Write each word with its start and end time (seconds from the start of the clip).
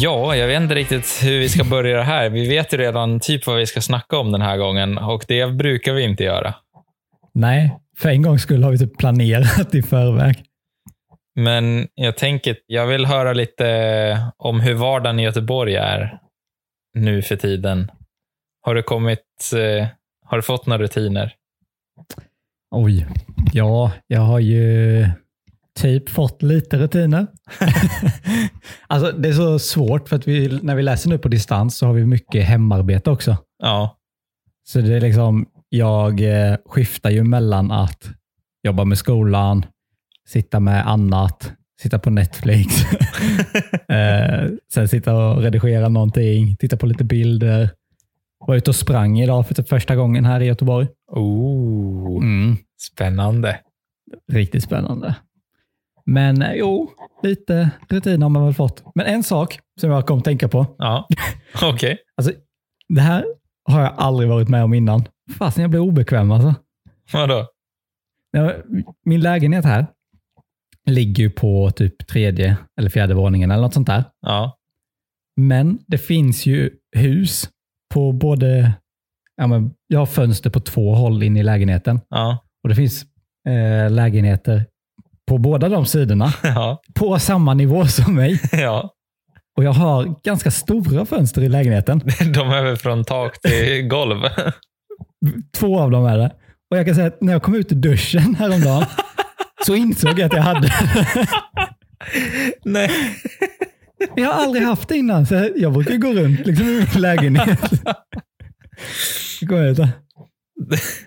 Ja, 0.00 0.36
jag 0.36 0.46
vet 0.46 0.62
inte 0.62 0.74
riktigt 0.74 1.20
hur 1.22 1.38
vi 1.38 1.48
ska 1.48 1.64
börja 1.64 1.96
det 1.96 2.02
här. 2.02 2.30
Vi 2.30 2.48
vet 2.48 2.72
ju 2.72 2.76
redan 2.76 3.20
typ 3.20 3.46
vad 3.46 3.56
vi 3.56 3.66
ska 3.66 3.80
snacka 3.80 4.18
om 4.18 4.32
den 4.32 4.42
här 4.42 4.56
gången 4.56 4.98
och 4.98 5.24
det 5.28 5.46
brukar 5.46 5.92
vi 5.92 6.02
inte 6.02 6.24
göra. 6.24 6.54
Nej, 7.34 7.78
för 7.98 8.08
en 8.08 8.22
gång 8.22 8.38
skulle 8.38 8.64
har 8.64 8.72
vi 8.72 8.78
typ 8.78 8.98
planerat 8.98 9.74
i 9.74 9.82
förväg. 9.82 10.44
Men 11.34 11.88
jag 11.94 12.16
tänker, 12.16 12.56
jag 12.66 12.86
vill 12.86 13.06
höra 13.06 13.32
lite 13.32 14.32
om 14.36 14.60
hur 14.60 14.74
vardagen 14.74 15.20
i 15.20 15.22
Göteborg 15.22 15.74
är 15.74 16.18
nu 16.94 17.22
för 17.22 17.36
tiden. 17.36 17.90
Har 18.60 18.74
du 18.74 18.82
kommit, 18.82 19.52
eh, 19.56 19.86
har 20.26 20.38
du 20.38 20.42
fått 20.42 20.66
några 20.66 20.82
rutiner? 20.82 21.34
Oj, 22.70 23.06
ja, 23.52 23.92
jag 24.06 24.20
har 24.20 24.38
ju 24.38 25.06
typ 25.80 26.08
fått 26.08 26.42
lite 26.42 26.76
rutiner. 26.78 27.26
alltså 28.86 29.12
det 29.12 29.28
är 29.28 29.32
så 29.32 29.58
svårt 29.58 30.08
för 30.08 30.16
att 30.16 30.28
vi, 30.28 30.58
när 30.62 30.74
vi 30.76 30.82
läser 30.82 31.08
nu 31.10 31.18
på 31.18 31.28
distans 31.28 31.76
så 31.78 31.86
har 31.86 31.92
vi 31.92 32.06
mycket 32.06 32.44
hemarbete 32.44 33.10
också. 33.10 33.36
Ja, 33.62 33.96
Så 34.68 34.80
det 34.80 34.94
är 34.96 35.00
liksom, 35.00 35.46
jag 35.68 36.20
eh, 36.20 36.56
skiftar 36.66 37.10
ju 37.10 37.24
mellan 37.24 37.70
att 37.70 38.10
jobba 38.62 38.84
med 38.84 38.98
skolan, 38.98 39.64
sitta 40.28 40.60
med 40.60 40.88
annat, 40.88 41.52
sitta 41.82 41.98
på 41.98 42.10
Netflix, 42.10 42.74
eh, 43.88 44.48
sen 44.74 44.88
sitta 44.88 45.14
och 45.16 45.42
redigera 45.42 45.88
någonting, 45.88 46.56
titta 46.56 46.76
på 46.76 46.86
lite 46.86 47.04
bilder. 47.04 47.70
Var 48.46 48.54
ute 48.56 48.70
och 48.70 48.76
sprang 48.76 49.20
idag 49.20 49.46
för 49.46 49.54
typ 49.54 49.68
första 49.68 49.96
gången 49.96 50.24
här 50.24 50.40
i 50.40 50.44
Göteborg. 50.46 50.88
oh, 51.12 52.16
Mm, 52.22 52.56
spännande. 52.92 53.60
riktigt 54.32 54.64
spännande. 54.64 55.14
Men 56.08 56.42
eh, 56.42 56.52
jo, 56.54 56.90
lite 57.22 57.70
rutin 57.88 58.22
har 58.22 58.28
man 58.28 58.44
väl 58.44 58.54
fått. 58.54 58.82
Men 58.94 59.06
en 59.06 59.22
sak 59.22 59.58
som 59.80 59.90
jag 59.90 60.06
kom 60.06 60.18
att 60.18 60.24
tänka 60.24 60.48
på. 60.48 60.66
Ja, 60.78 61.08
okej. 61.62 61.98
Alltså, 62.16 62.32
det 62.88 63.00
här 63.00 63.24
har 63.64 63.80
jag 63.80 63.94
aldrig 63.96 64.28
varit 64.28 64.48
med 64.48 64.64
om 64.64 64.74
innan. 64.74 65.04
Fasen, 65.38 65.62
jag 65.62 65.70
blir 65.70 65.80
obekväm 65.80 66.30
alltså. 66.30 66.54
Vadå? 67.12 67.46
Min 69.04 69.20
lägenhet 69.20 69.64
här 69.64 69.86
ligger 70.86 71.22
ju 71.24 71.30
på 71.30 71.70
typ 71.70 72.06
tredje 72.06 72.56
eller 72.80 72.90
fjärde 72.90 73.14
våningen 73.14 73.50
eller 73.50 73.62
något 73.62 73.74
sånt 73.74 73.86
där. 73.86 74.04
Ja, 74.20 74.58
Men 75.36 75.78
det 75.86 75.98
finns 75.98 76.46
ju 76.46 76.70
hus 76.96 77.48
på 77.94 78.12
både, 78.12 78.72
ja, 79.36 79.46
men 79.46 79.74
jag 79.86 79.98
har 79.98 80.06
fönster 80.06 80.50
på 80.50 80.60
två 80.60 80.94
håll 80.94 81.22
in 81.22 81.36
i 81.36 81.42
lägenheten 81.42 82.00
ja, 82.08 82.38
och 82.62 82.68
det 82.68 82.74
finns 82.74 83.06
eh, 83.48 83.90
lägenheter 83.90 84.66
på 85.28 85.38
båda 85.38 85.68
de 85.68 85.86
sidorna 85.86 86.32
ja, 86.42 86.82
på 86.94 87.18
samma 87.18 87.54
nivå 87.54 87.86
som 87.86 88.14
mig. 88.14 88.40
ja. 88.52 88.94
Och 89.56 89.64
jag 89.64 89.72
har 89.72 90.14
ganska 90.24 90.50
stora 90.50 91.06
fönster 91.06 91.42
i 91.42 91.48
lägenheten. 91.48 91.98
De 92.34 92.50
är 92.50 92.62
väl 92.62 92.76
från 92.76 93.04
tak 93.04 93.40
till 93.40 93.88
golv? 93.88 94.22
Två 95.56 95.80
av 95.80 95.90
dem 95.90 96.06
är 96.06 96.18
det. 96.18 96.32
Och 96.70 96.78
jag 96.78 96.86
kan 96.86 96.94
säga 96.94 97.06
att 97.06 97.20
när 97.20 97.32
jag 97.32 97.42
kom 97.42 97.54
ut 97.54 97.72
ur 97.72 97.76
duschen 97.76 98.34
häromdagen 98.34 98.84
så 99.66 99.74
insåg 99.74 100.18
jag 100.18 100.26
att 100.26 100.32
jag 100.32 100.42
hade 100.42 100.72
Nej. 102.64 102.90
Jag 104.16 104.32
har 104.32 104.42
aldrig 104.44 104.64
haft 104.64 104.88
det 104.88 104.96
innan, 104.96 105.26
så 105.26 105.50
jag 105.56 105.72
brukar 105.72 105.96
gå 105.96 106.12
runt 106.12 106.46
liksom, 106.46 106.66
i 106.66 106.86
min 106.94 107.02
lägenhet. 107.02 107.70
Går 109.40 109.58
jag 109.58 109.70
ut 109.70 109.78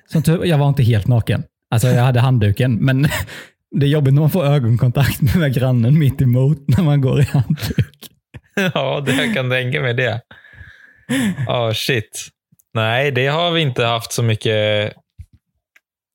Som 0.08 0.23
tur, 0.23 0.45
jag 0.45 0.58
var 0.58 0.69
inte 0.69 0.83
helt 0.83 1.08
naken. 1.08 1.44
Alltså 1.72 1.88
jag 1.88 2.03
hade 2.03 2.19
handduken, 2.19 2.75
men 2.75 3.08
det 3.80 3.86
är 3.86 3.89
jobbigt 3.89 4.14
när 4.14 4.22
man 4.22 4.30
får 4.30 4.45
ögonkontakt 4.45 5.36
med 5.36 5.53
grannen 5.53 6.00
mitt 6.00 6.22
emot 6.22 6.57
när 6.68 6.84
man 6.84 7.01
går 7.01 7.22
i 7.22 7.23
handduk. 7.23 7.88
Ja, 8.73 9.03
det 9.06 9.12
jag 9.12 9.34
kan 9.34 9.50
tänka 9.50 9.81
mig 9.81 9.94
det. 9.94 10.22
Oh, 11.47 11.72
shit. 11.73 12.28
Nej, 12.73 13.12
det 13.12 13.28
har 13.28 13.51
vi 13.51 13.62
inte 13.62 13.85
haft 13.85 14.12
så 14.12 14.23
mycket 14.23 14.94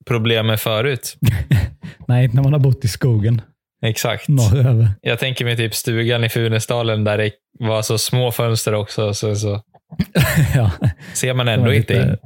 problem 0.07 0.47
med 0.47 0.61
förut. 0.61 1.17
Nej, 2.09 2.25
inte 2.25 2.37
när 2.37 2.43
man 2.43 2.53
har 2.53 2.61
bott 2.61 2.85
i 2.85 2.89
skogen 2.89 3.43
Exakt. 3.85 4.29
norröver. 4.29 4.89
Jag 5.01 5.19
tänker 5.19 5.45
mig 5.45 5.57
typ 5.57 5.75
stugan 5.75 6.25
i 6.25 6.29
Funäsdalen 6.29 7.05
där 7.05 7.19
det 7.19 7.31
var 7.59 7.83
så 7.83 7.99
små 7.99 8.33
fönster 8.33 8.75
också. 8.75 9.15
Så, 9.15 9.37
så 9.37 9.63
ja, 10.55 10.71
ser 11.15 11.35
man 11.35 11.49
ändå 11.49 11.73
inte 11.73 11.95
lite, 11.95 12.09
in. 12.09 12.17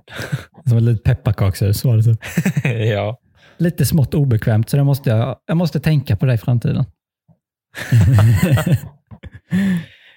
Som 0.69 0.79
ett 0.79 0.85
litet 0.85 1.05
pepparkakshus 1.05 1.85
var 1.85 1.97
det 1.97 2.03
typ. 2.03 2.21
ja. 2.65 3.19
Lite 3.61 3.87
smått 3.87 4.15
obekvämt, 4.15 4.71
så 4.71 4.77
det 4.77 4.85
måste 4.85 5.11
jag, 5.11 5.37
jag 5.47 5.57
måste 5.57 5.81
tänka 5.81 6.17
på 6.17 6.27
det 6.27 6.35
i 6.35 6.39
framtiden. 6.39 6.85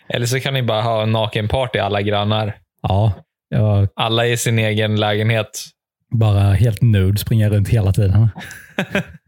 Eller 0.10 0.26
så 0.26 0.40
kan 0.40 0.54
ni 0.54 0.64
bara 0.64 0.82
ha 0.82 1.06
nakenparty 1.06 1.80
alla 1.80 2.02
grannar. 2.02 2.58
Ja, 2.82 3.14
jag 3.50 3.88
Alla 3.96 4.28
i 4.28 4.38
sin 4.38 4.60
egen 4.60 5.00
lägenhet. 5.00 5.66
bara 6.12 6.40
helt 6.40 6.82
nude 6.82 7.18
springer 7.18 7.50
runt 7.50 7.70
hela 7.70 7.94
tiden. 7.94 8.30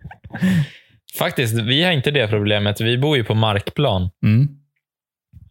Faktiskt, 1.20 1.54
vi 1.54 1.84
har 1.84 1.92
inte 1.92 2.12
det 2.12 2.28
problemet. 2.28 2.82
Vi 2.82 2.98
bor 2.98 3.18
ju 3.18 3.24
på 3.24 3.34
markplan. 3.36 4.10
Mm. 4.26 4.48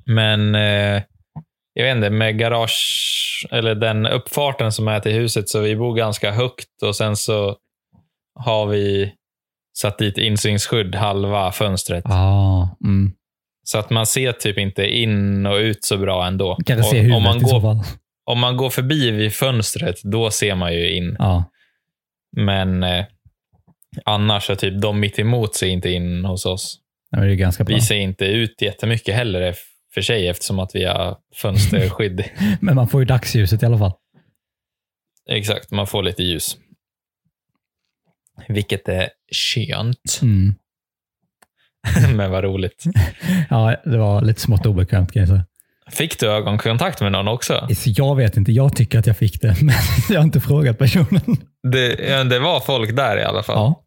Men 0.06 0.54
eh, 0.54 1.02
jag 1.72 1.84
vet 1.84 1.96
inte, 1.96 2.10
med 2.10 2.38
garage, 2.38 3.46
eller 3.50 3.74
den 3.74 4.06
uppfarten 4.06 4.72
som 4.72 4.88
är 4.88 5.00
till 5.00 5.12
huset, 5.12 5.48
så 5.48 5.60
vi 5.60 5.76
bor 5.76 5.94
ganska 5.94 6.30
högt 6.32 6.82
och 6.82 6.96
sen 6.96 7.16
så 7.16 7.56
har 8.34 8.66
vi 8.66 9.12
satt 9.78 9.98
dit 9.98 10.18
insynsskydd 10.18 10.94
halva 10.94 11.52
fönstret. 11.52 12.04
Ah, 12.06 12.68
mm. 12.84 13.12
Så 13.62 13.78
att 13.78 13.90
man 13.90 14.06
ser 14.06 14.32
typ 14.32 14.58
inte 14.58 14.86
in 14.86 15.46
och 15.46 15.56
ut 15.56 15.84
så 15.84 15.98
bra 15.98 16.26
ändå. 16.26 16.58
Se 16.66 16.74
Och 16.74 16.84
huvudet 16.84 17.16
om, 17.16 17.22
man 17.22 17.42
går, 17.42 17.84
om 18.24 18.38
man 18.38 18.56
går 18.56 18.70
förbi 18.70 19.10
vid 19.10 19.32
fönstret, 19.32 20.02
då 20.02 20.30
ser 20.30 20.54
man 20.54 20.74
ju 20.74 20.96
in. 20.96 21.16
Ja. 21.18 21.44
Men 22.36 22.82
eh, 22.82 23.04
annars 24.04 24.46
så 24.46 24.56
typ 24.56 24.80
de 24.82 25.00
mitt 25.00 25.18
emot 25.18 25.54
ser 25.54 25.66
inte 25.66 25.90
in 25.90 26.24
hos 26.24 26.46
oss. 26.46 26.80
Vi 27.66 27.80
ser 27.80 27.94
inte 27.94 28.24
ut 28.24 28.62
jättemycket 28.62 29.14
heller 29.14 29.54
för 29.94 30.00
sig 30.00 30.28
eftersom 30.28 30.58
att 30.58 30.74
vi 30.74 30.84
har 30.84 31.16
fönsterskydd. 31.34 32.24
Men 32.60 32.74
man 32.74 32.88
får 32.88 33.00
ju 33.00 33.04
dagsljuset 33.04 33.62
i 33.62 33.66
alla 33.66 33.78
fall. 33.78 33.92
Exakt, 35.30 35.70
man 35.70 35.86
får 35.86 36.02
lite 36.02 36.22
ljus. 36.22 36.56
Vilket 38.48 38.88
är 38.88 39.08
skönt. 39.32 40.18
Mm. 40.22 40.54
Men 42.16 42.30
vad 42.30 42.44
roligt. 42.44 42.84
Ja, 43.50 43.76
det 43.84 43.98
var 43.98 44.22
lite 44.22 44.40
smått 44.40 44.66
obekvämt 44.66 45.12
kan 45.12 45.20
jag 45.20 45.28
säga. 45.28 45.44
Fick 45.90 46.20
du 46.20 46.30
ögonkontakt 46.30 47.00
med 47.00 47.12
någon 47.12 47.28
också? 47.28 47.68
Så 47.76 47.90
jag 47.96 48.16
vet 48.16 48.36
inte, 48.36 48.52
jag 48.52 48.76
tycker 48.76 48.98
att 48.98 49.06
jag 49.06 49.16
fick 49.16 49.40
det, 49.40 49.56
men 49.62 49.74
jag 50.08 50.16
har 50.20 50.24
inte 50.24 50.40
frågat 50.40 50.78
personen. 50.78 51.20
Det, 51.72 52.22
det 52.24 52.38
var 52.38 52.60
folk 52.60 52.96
där 52.96 53.16
i 53.18 53.22
alla 53.24 53.42
fall. 53.42 53.56
Ja. 53.56 53.84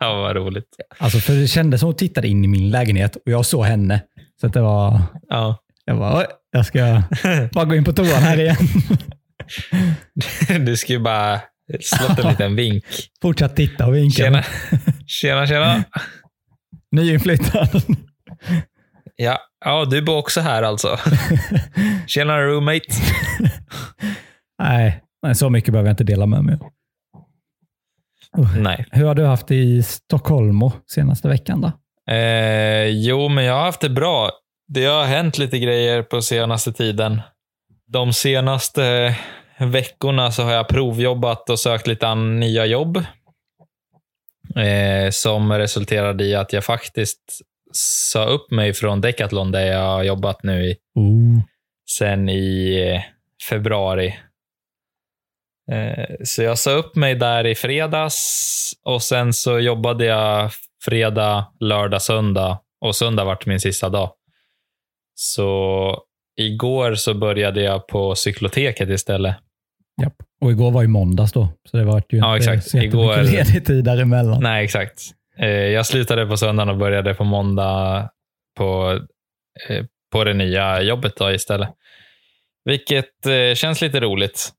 Ja, 0.00 0.14
vad 0.14 0.36
roligt. 0.36 0.76
Alltså 0.98 1.18
för 1.18 1.32
det 1.32 1.46
kändes 1.48 1.80
som 1.80 1.86
hon 1.86 1.96
tittade 1.96 2.28
in 2.28 2.44
i 2.44 2.48
min 2.48 2.70
lägenhet 2.70 3.16
och 3.16 3.22
jag 3.32 3.46
såg 3.46 3.64
henne. 3.64 4.02
Så 4.40 4.46
att 4.46 4.52
det 4.52 4.60
var, 4.60 5.02
Ja. 5.28 5.56
jag 5.84 5.98
bara, 5.98 6.18
"Oj, 6.18 6.26
jag 6.50 6.66
ska 6.66 7.02
bara 7.52 7.64
gå 7.64 7.74
in 7.74 7.84
på 7.84 7.92
toan 7.92 8.06
här 8.06 8.40
igen. 8.40 8.56
Du 10.66 10.76
ska 10.76 10.92
ju 10.92 10.98
bara 10.98 11.40
slått 11.80 12.18
en 12.18 12.30
liten 12.30 12.56
vink. 12.56 12.84
Fortsatt 13.22 13.56
titta 13.56 13.86
och 13.86 13.96
vinka. 13.96 14.22
Tjena, 14.22 14.44
tjena, 15.06 15.46
tjena. 15.46 15.84
Nyinflyttad. 16.92 17.82
Ja, 19.16 19.38
ja, 19.64 19.84
du 19.84 20.02
bor 20.02 20.16
också 20.16 20.40
här 20.40 20.62
alltså. 20.62 20.98
Tjena 22.06 22.40
roommate. 22.40 22.86
Nej, 24.58 25.02
nej, 25.22 25.34
så 25.34 25.50
mycket 25.50 25.72
behöver 25.72 25.88
jag 25.88 25.92
inte 25.92 26.04
dela 26.04 26.26
med 26.26 26.44
mig. 26.44 26.58
Nej. 28.56 28.86
Hur 28.90 29.06
har 29.06 29.14
du 29.14 29.24
haft 29.24 29.46
det 29.46 29.56
i 29.56 29.82
Stockholm 29.82 30.60
senaste 30.86 31.28
veckan 31.28 31.60
då? 31.60 31.72
Eh, 32.14 32.86
jo, 32.86 33.28
men 33.28 33.44
jag 33.44 33.54
har 33.54 33.64
haft 33.64 33.80
det 33.80 33.90
bra. 33.90 34.30
Det 34.68 34.84
har 34.84 35.04
hänt 35.04 35.38
lite 35.38 35.58
grejer 35.58 36.02
på 36.02 36.22
senaste 36.22 36.72
tiden. 36.72 37.20
De 37.86 38.12
senaste 38.12 39.16
veckorna 39.60 40.30
så 40.30 40.42
har 40.42 40.52
jag 40.52 40.68
provjobbat 40.68 41.50
och 41.50 41.58
sökt 41.58 41.86
lite 41.86 42.14
nya 42.14 42.66
jobb. 42.66 43.04
Eh, 44.56 45.10
som 45.10 45.52
resulterade 45.52 46.24
i 46.24 46.34
att 46.34 46.52
jag 46.52 46.64
faktiskt 46.64 47.40
sa 47.72 48.24
upp 48.24 48.50
mig 48.50 48.72
från 48.74 49.00
Decathlon 49.00 49.52
där 49.52 49.66
jag 49.66 49.82
har 49.82 50.02
jobbat 50.02 50.42
nu 50.42 50.64
i, 50.66 50.76
Oh. 50.94 51.40
sen 51.90 52.28
i 52.28 52.74
eh, 52.88 53.02
februari. 53.48 54.18
Eh, 55.72 56.04
så 56.24 56.42
jag 56.42 56.58
sa 56.58 56.70
upp 56.70 56.96
mig 56.96 57.14
där 57.14 57.46
i 57.46 57.54
fredags 57.54 58.72
och 58.84 59.02
sen 59.02 59.32
så 59.32 59.58
jobbade 59.58 60.04
jag 60.04 60.50
fredag, 60.84 61.52
lördag, 61.60 62.02
söndag 62.02 62.60
och 62.80 62.96
söndag 62.96 63.24
vart 63.24 63.46
min 63.46 63.60
sista 63.60 63.88
dag. 63.88 64.12
Så 65.14 66.02
igår 66.36 66.94
så 66.94 67.14
började 67.14 67.62
jag 67.62 67.86
på 67.86 68.14
cykloteket 68.14 68.88
istället. 68.88 69.36
Japp. 70.02 70.14
Och 70.40 70.50
igår 70.50 70.70
var 70.70 70.82
ju 70.82 70.88
måndags 70.88 71.32
då, 71.32 71.48
så 71.70 71.76
det 71.76 71.84
var 71.84 72.02
ju 72.08 72.18
Ja, 72.18 72.36
inte 72.36 72.50
exakt. 72.52 72.70
så 72.70 72.78
Igår- 72.78 73.22
ledig 73.22 73.66
tid 73.66 73.84
däremellan. 73.84 74.42
Nej, 74.42 74.64
exakt. 74.64 75.00
Eh, 75.38 75.48
Jag 75.48 75.86
slutade 75.86 76.26
på 76.26 76.36
söndagen 76.36 76.68
och 76.68 76.76
började 76.76 77.14
på 77.14 77.24
måndag 77.24 78.10
på 78.56 79.00
eh, 79.68 79.84
på 80.12 80.24
det 80.24 80.34
nya 80.34 80.82
jobbet 80.82 81.16
då 81.16 81.32
istället. 81.32 81.68
Vilket 82.64 83.26
eh, 83.26 83.54
känns 83.54 83.80
lite 83.80 84.00
roligt. 84.00 84.50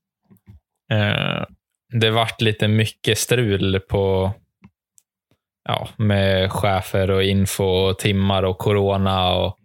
Det 2.00 2.10
vart 2.10 2.40
lite 2.40 2.68
mycket 2.68 3.18
strul 3.18 3.80
på 3.80 4.32
ja, 5.68 5.88
med 5.96 6.52
chefer 6.52 7.10
och 7.10 7.22
info 7.22 7.64
och 7.64 7.98
timmar 7.98 8.42
och 8.42 8.58
corona 8.58 9.34
och 9.34 9.58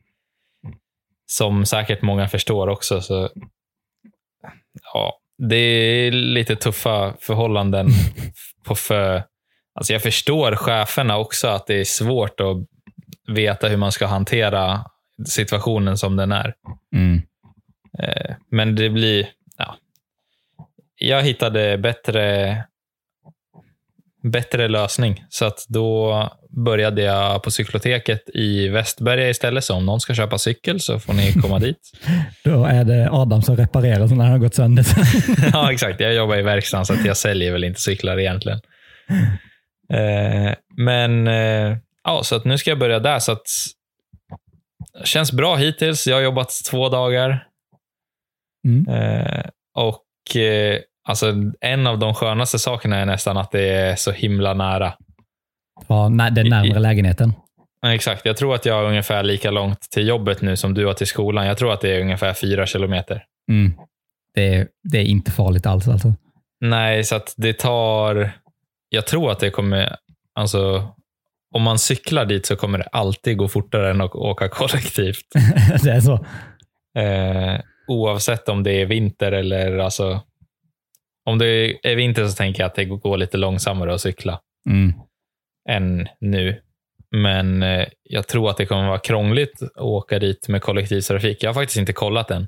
som 1.32 1.66
säkert 1.66 2.02
många 2.02 2.28
förstår 2.28 2.68
också. 2.68 3.02
Så 3.02 3.30
ja, 4.94 5.20
Det 5.38 5.56
är 5.56 6.12
lite 6.12 6.56
tuffa 6.56 7.14
förhållanden 7.20 7.88
på 8.66 8.76
för... 8.76 9.24
Alltså 9.76 9.94
jag 9.94 10.02
förstår 10.02 10.56
cheferna 10.56 11.18
också 11.18 11.48
att 11.48 11.68
det 11.68 11.80
är 11.80 11.84
svårt 11.84 12.40
att 12.40 12.58
veta 13.36 13.68
hur 13.68 13.78
man 13.78 13.92
ska 13.92 14.06
hantera 14.08 14.86
situationen 15.26 15.98
som 15.98 16.16
den 16.16 16.32
är. 16.32 16.54
Mm. 16.96 17.22
Eh, 18.00 18.36
Men 18.52 18.76
det 18.76 18.90
blir... 18.90 19.30
Ja. 19.58 19.76
Jag 20.96 21.24
hittade 21.24 21.78
bättre, 21.78 22.58
bättre 24.32 24.68
lösning. 24.68 25.26
Så 25.30 25.46
att 25.46 25.66
då 25.68 26.30
började 26.50 27.02
jag 27.02 27.44
på 27.44 27.52
cykloteket 27.52 28.30
i 28.34 28.68
Västberga 28.68 29.30
istället. 29.30 29.64
Så 29.64 29.76
om 29.76 29.86
någon 29.86 30.00
ska 30.00 30.14
köpa 30.14 30.38
cykel 30.38 30.80
så 30.80 31.00
får 31.00 31.14
ni 31.14 31.34
komma 31.34 31.60
dit. 31.60 31.92
Då 32.44 32.66
är 32.66 32.84
det 32.84 33.10
Adam 33.12 33.42
som 33.42 33.58
reparerar 33.58 34.00
när 34.00 34.08
den 34.08 34.20
har 34.20 34.38
gått 34.38 34.56
sönder. 34.56 34.86
ja, 35.54 35.72
exakt. 35.72 36.00
Jag 36.00 36.14
jobbar 36.14 36.38
i 36.38 36.42
verkstaden 36.42 36.86
så 36.86 36.94
att 36.94 37.06
jag 37.06 37.18
säljer 37.18 37.52
väl 37.52 37.64
inte 37.64 37.82
cyklar 37.82 38.20
egentligen. 38.20 38.60
Eh, 39.94 40.54
men 40.78 41.28
eh, 41.28 41.78
ja, 42.04 42.24
så 42.24 42.36
att 42.36 42.46
nu 42.46 42.58
ska 42.58 42.72
jag 42.72 42.80
börja 42.80 43.00
där. 43.00 43.20
Så 43.20 43.32
att, 43.32 43.48
känns 45.04 45.32
bra 45.32 45.56
hittills. 45.56 46.08
Jag 46.08 46.16
har 46.16 46.22
jobbat 46.22 46.52
två 46.72 46.90
dagar. 46.90 47.44
Mm. 48.68 48.88
Eh, 48.88 49.46
och 49.76 50.04
alltså, 51.08 51.34
En 51.62 51.88
av 51.88 52.00
de 52.00 52.14
skönaste 52.14 52.60
sakerna 52.60 52.98
är 52.98 53.06
nästan 53.06 53.38
att 53.38 53.52
det 53.52 53.70
är 53.70 53.96
så 53.96 54.12
himla 54.12 54.54
nära. 54.54 54.94
Ja, 55.88 56.10
nej, 56.10 56.32
den 56.32 56.50
närmare 56.50 56.80
lägenheten. 56.80 57.34
Ja, 57.82 57.94
Exakt. 57.94 58.26
Jag 58.26 58.38
tror 58.38 58.56
att 58.56 58.66
jag 58.66 58.74
har 58.76 58.84
ungefär 58.84 59.24
lika 59.24 59.52
långt 59.52 59.82
till 59.82 60.08
jobbet 60.08 60.42
nu 60.42 60.56
som 60.56 60.74
du 60.74 60.86
har 60.86 60.94
till 60.94 61.08
skolan. 61.08 61.46
Jag 61.46 61.58
tror 61.58 61.74
att 61.74 61.82
det 61.82 61.96
är 61.96 62.02
ungefär 62.02 62.34
fyra 62.34 62.66
kilometer. 62.66 63.24
Mm. 63.50 63.74
Det, 64.34 64.56
är, 64.56 64.68
det 64.84 64.98
är 64.98 65.04
inte 65.04 65.32
farligt 65.32 65.66
alls 65.66 65.88
alltså. 65.88 66.14
Nej, 66.60 67.04
så 67.04 67.20
det 67.38 67.54
tar... 67.54 68.32
Jag 68.90 69.08
tror 69.08 69.32
att 69.32 69.40
det 69.40 69.50
kommer... 69.50 69.96
Alltså, 70.34 70.88
om 71.56 71.62
man 71.62 71.80
cyklar 71.80 72.26
dit 72.26 72.46
så 72.46 72.56
kommer 72.56 72.78
det 72.78 72.88
alltid 72.92 73.38
gå 73.38 73.48
fortare 73.48 73.92
än 73.92 74.02
att 74.02 74.16
åka 74.16 74.50
kollektivt. 74.50 75.26
det 75.84 75.92
är 75.92 76.02
så. 76.02 76.14
Eh, 77.00 77.62
oavsett 77.88 78.50
om 78.50 78.64
det 78.64 78.82
är 78.82 78.86
vinter 78.86 79.32
eller... 79.32 79.78
Alltså, 79.78 80.22
om 81.28 81.38
det 81.38 81.78
är 81.88 81.96
vinter 81.96 82.28
så 82.28 82.36
tänker 82.36 82.64
jag 82.64 82.68
att 82.68 82.76
det 82.76 82.86
går 82.86 83.18
lite 83.18 83.38
långsammare 83.38 83.94
att 83.94 84.02
cykla 84.02 84.42
Mm. 84.70 84.94
än 85.70 86.08
nu. 86.20 86.62
Men 87.12 87.64
eh, 87.64 87.88
jag 88.04 88.28
tror 88.28 88.50
att 88.50 88.58
det 88.58 88.66
kommer 88.66 88.88
vara 88.88 89.00
krångligt 89.00 89.62
att 89.62 89.78
åka 89.78 90.20
dit 90.20 90.48
med 90.48 90.62
kollektivtrafik. 90.62 91.44
Jag 91.44 91.50
har 91.50 91.54
faktiskt 91.54 91.78
inte 91.78 91.94
kollat 91.94 92.32
än. 92.32 92.48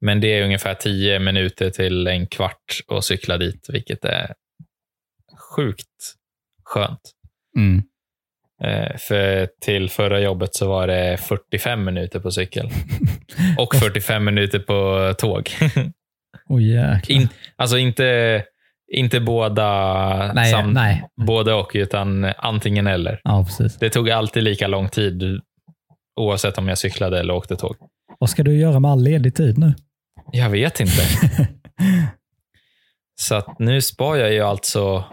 Men 0.00 0.20
det 0.20 0.28
är 0.38 0.44
ungefär 0.44 0.74
tio 0.74 1.18
minuter 1.18 1.70
till 1.70 2.06
en 2.06 2.26
kvart 2.26 2.80
att 2.88 3.04
cykla 3.04 3.38
dit, 3.38 3.66
vilket 3.68 4.04
är 4.04 4.34
sjukt 5.56 6.14
skönt. 6.64 7.12
Mm. 7.56 7.82
Eh, 8.62 8.96
för 8.96 9.48
till 9.60 9.90
förra 9.90 10.20
jobbet 10.20 10.54
så 10.54 10.68
var 10.68 10.86
det 10.86 11.16
45 11.16 11.84
minuter 11.84 12.20
på 12.20 12.30
cykel. 12.30 12.68
Och 13.58 13.74
45 13.74 14.24
minuter 14.24 14.58
på 14.58 15.14
tåg. 15.18 15.50
Jäklar. 16.60 17.16
In, 17.16 17.28
alltså 17.56 17.78
inte, 17.78 18.42
inte 18.92 19.20
båda, 19.20 20.32
nej, 20.32 20.52
sam, 20.52 20.72
nej. 20.72 21.08
både 21.26 21.52
och, 21.52 21.70
utan 21.74 22.32
antingen 22.38 22.86
eller. 22.86 23.20
Ja, 23.24 23.44
precis. 23.44 23.78
Det 23.78 23.90
tog 23.90 24.10
alltid 24.10 24.42
lika 24.42 24.66
lång 24.66 24.88
tid 24.88 25.40
oavsett 26.20 26.58
om 26.58 26.68
jag 26.68 26.78
cyklade 26.78 27.20
eller 27.20 27.34
åkte 27.34 27.56
tåg. 27.56 27.76
Vad 28.18 28.30
ska 28.30 28.42
du 28.42 28.58
göra 28.58 28.80
med 28.80 28.90
all 28.90 29.02
ledig 29.02 29.34
tid 29.34 29.58
nu? 29.58 29.74
Jag 30.32 30.50
vet 30.50 30.80
inte. 30.80 31.02
Så 33.20 33.34
att 33.34 33.58
nu 33.58 33.82
spar 33.82 34.16
jag 34.16 34.32
ju 34.32 34.40
alltså 34.40 35.04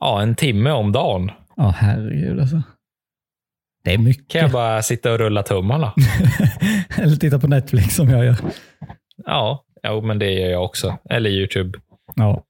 ja, 0.00 0.22
en 0.22 0.34
timme 0.34 0.70
om 0.70 0.92
dagen. 0.92 1.30
Ja, 1.56 1.74
herregud 1.78 2.40
alltså. 2.40 2.62
Det 3.84 3.94
är 3.94 3.98
mycket. 3.98 4.28
Kan 4.28 4.40
jag 4.40 4.50
bara 4.50 4.82
sitta 4.82 5.12
och 5.12 5.18
rulla 5.18 5.42
tummarna? 5.42 5.94
Eller 6.96 7.16
titta 7.16 7.38
på 7.38 7.46
Netflix 7.46 7.94
som 7.94 8.08
jag 8.08 8.24
gör. 8.24 8.36
Ja, 9.24 9.63
jo, 9.84 10.00
men 10.00 10.18
det 10.18 10.30
gör 10.32 10.50
jag 10.50 10.64
också. 10.64 10.98
Eller 11.10 11.30
YouTube. 11.30 11.78
Ja. 12.16 12.44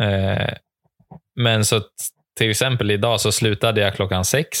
Eh, 0.00 0.54
men 1.36 1.64
så 1.64 1.80
till 2.36 2.50
exempel 2.50 2.90
idag 2.90 3.20
så 3.20 3.32
slutade 3.32 3.80
jag 3.80 3.94
klockan 3.94 4.24
sex. 4.24 4.58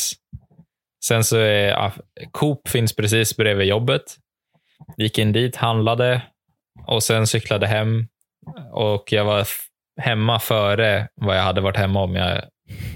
Sen 1.04 1.24
så 1.24 1.36
är 1.36 1.92
Coop 2.30 2.68
finns 2.68 2.96
precis 2.96 3.36
bredvid 3.36 3.66
jobbet. 3.66 4.02
Gick 4.96 5.18
in 5.18 5.32
dit, 5.32 5.56
handlade 5.56 6.22
och 6.86 7.02
sen 7.02 7.26
cyklade 7.26 7.66
hem. 7.66 8.08
Och 8.72 9.12
jag 9.12 9.24
var 9.24 9.46
hemma 10.00 10.38
före 10.38 11.08
vad 11.14 11.36
jag 11.36 11.42
hade 11.42 11.60
varit 11.60 11.76
hemma 11.76 12.02
om 12.02 12.14
jag 12.14 12.42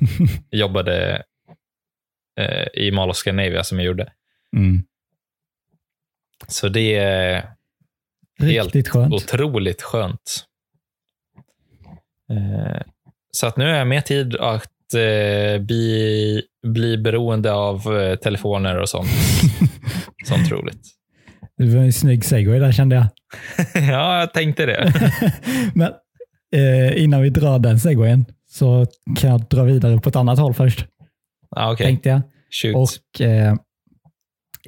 jobbade 0.51 1.23
eh, 2.41 2.67
i 2.75 2.91
Mall 2.91 3.11
of 3.11 3.17
Scandinavia 3.17 3.65
som 3.65 3.79
jag 3.79 3.87
gjorde. 3.87 4.13
Mm. 4.57 4.83
Så 6.49 6.69
det 6.69 7.45
är 8.43 8.47
Helt 8.47 8.65
Riktigt 8.75 8.89
skönt. 8.89 9.15
otroligt 9.15 9.83
skönt. 9.83 10.45
Eh, 12.31 12.83
så 13.31 13.47
att 13.47 13.57
nu 13.57 13.65
har 13.65 13.73
jag 13.73 13.87
mer 13.87 14.01
tid 14.01 14.37
att 14.37 14.95
eh, 14.95 15.63
bli, 15.63 16.43
bli 16.67 16.99
beroende 16.99 17.53
av 17.53 17.97
eh, 18.01 18.17
telefoner 18.17 18.81
och 18.81 18.89
sånt. 18.89 19.09
sånt 20.27 20.51
roligt. 20.51 20.81
Det 21.57 21.67
var 21.77 21.83
en 21.85 21.93
snygg 21.93 22.25
segway 22.25 22.59
där 22.59 22.73
kände 22.73 22.97
jag. 22.97 23.07
ja, 23.75 24.21
jag 24.21 24.33
tänkte 24.33 24.67
det. 24.67 24.93
Men 25.75 25.93
innan 26.97 27.23
vi 27.23 27.31
drar 27.31 27.59
den 27.59 27.81
segwayen 27.81 28.25
så 28.47 28.87
kan 29.21 29.31
jag 29.31 29.41
dra 29.49 29.63
vidare 29.63 30.01
på 30.01 30.09
ett 30.09 30.17
annat 30.17 30.39
håll 30.39 30.55
först. 30.55 30.87
Ah, 31.51 31.73
Okej, 31.73 31.87
Tänkte 31.87 32.09
jag. 32.09 32.21
shoot. 32.51 32.77
Och 32.77 33.21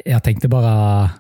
jag 0.05 0.25
tänkte 0.25 0.49
bara 0.49 1.11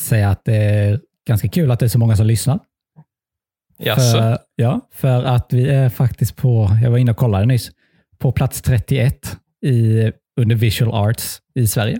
säga 0.00 0.30
att 0.30 0.44
det 0.44 0.54
är 0.56 1.00
ganska 1.28 1.48
kul 1.48 1.70
att 1.70 1.80
det 1.80 1.86
är 1.86 1.88
så 1.88 1.98
många 1.98 2.16
som 2.16 2.26
lyssnar. 2.26 2.58
Jaså? 3.78 4.18
För, 4.18 4.38
ja, 4.56 4.80
för 4.92 5.24
att 5.24 5.52
vi 5.52 5.68
är 5.70 5.88
faktiskt 5.88 6.36
på, 6.36 6.68
jag 6.82 6.90
var 6.90 6.98
inne 6.98 7.10
och 7.10 7.16
kollade 7.16 7.46
nyss, 7.46 7.70
på 8.18 8.32
plats 8.32 8.62
31 8.62 9.36
i, 9.66 10.02
under 10.40 10.56
visual 10.56 11.08
arts 11.10 11.38
i 11.54 11.66
Sverige. 11.66 11.98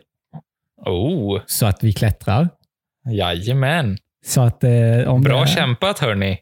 Oh, 0.86 1.40
Så 1.46 1.66
att 1.66 1.84
vi 1.84 1.92
klättrar. 1.92 2.48
jajamän. 3.10 3.98
Så 4.26 4.40
att, 4.40 4.64
eh, 4.64 5.08
om 5.08 5.22
Bra 5.22 5.40
det, 5.40 5.46
kämpat 5.46 5.98
hörni. 5.98 6.38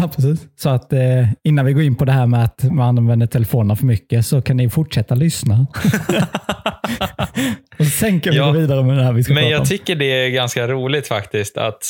Ja, 0.00 0.08
precis. 0.16 0.46
Så 0.56 0.70
att 0.70 0.92
eh, 0.92 1.28
innan 1.44 1.66
vi 1.66 1.72
går 1.72 1.82
in 1.82 1.94
på 1.94 2.04
det 2.04 2.12
här 2.12 2.26
med 2.26 2.44
att 2.44 2.62
man 2.64 2.98
använder 2.98 3.26
telefonerna 3.26 3.76
för 3.76 3.86
mycket 3.86 4.26
så 4.26 4.42
kan 4.42 4.56
ni 4.56 4.70
fortsätta 4.70 5.14
lyssna. 5.14 5.66
och 7.78 7.86
sen 7.86 8.20
kan 8.20 8.30
vi 8.32 8.36
Ja, 8.38 8.46
gå 8.46 8.52
vidare 8.52 8.82
med 8.82 8.96
det 8.96 9.04
här 9.04 9.12
vi 9.12 9.24
ska 9.24 9.32
Men 9.34 9.42
prata 9.42 9.50
jag 9.52 9.60
om. 9.60 9.66
tycker 9.66 9.96
det 9.96 10.04
är 10.26 10.30
ganska 10.30 10.68
roligt 10.68 11.08
faktiskt 11.08 11.58
att 11.58 11.84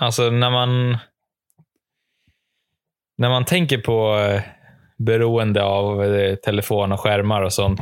alltså 0.00 0.30
när 0.30 0.50
man 0.50 0.98
när 3.18 3.28
man 3.30 3.44
tänker 3.44 3.78
på 3.78 4.18
eh, 4.18 4.42
beroende 4.98 5.62
av 5.62 6.04
eh, 6.04 6.34
telefon 6.34 6.92
och 6.92 7.00
skärmar 7.00 7.42
och 7.42 7.52
sånt 7.52 7.80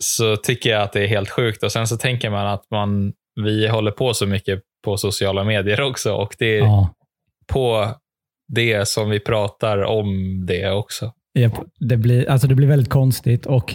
så 0.00 0.36
tycker 0.36 0.70
jag 0.70 0.82
att 0.82 0.92
det 0.92 1.02
är 1.04 1.08
helt 1.08 1.30
sjukt. 1.30 1.62
Och 1.62 1.72
Sen 1.72 1.86
så 1.86 1.96
tänker 1.96 2.30
man 2.30 2.46
att 2.46 2.64
man, 2.70 3.12
vi 3.44 3.68
håller 3.68 3.90
på 3.90 4.14
så 4.14 4.26
mycket 4.26 4.60
på 4.84 4.96
sociala 4.96 5.44
medier 5.44 5.80
också 5.80 6.12
och 6.14 6.34
det 6.38 6.58
är 6.58 6.58
Ja, 6.58 6.88
på 7.46 7.88
det 8.48 8.88
som 8.88 9.10
vi 9.10 9.20
pratar 9.20 9.82
om 9.82 10.40
det 10.46 10.70
också. 10.70 11.12
det, 11.78 11.96
blir, 11.96 12.30
alltså 12.30 12.46
det 12.48 12.54
blir 12.54 12.68
väldigt 12.68 12.90
konstigt 12.90 13.46
och 13.46 13.74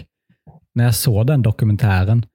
när 0.74 0.84
jag 0.84 0.96
såg 0.96 1.28
den 1.28 1.42
dokumentären 1.42 2.26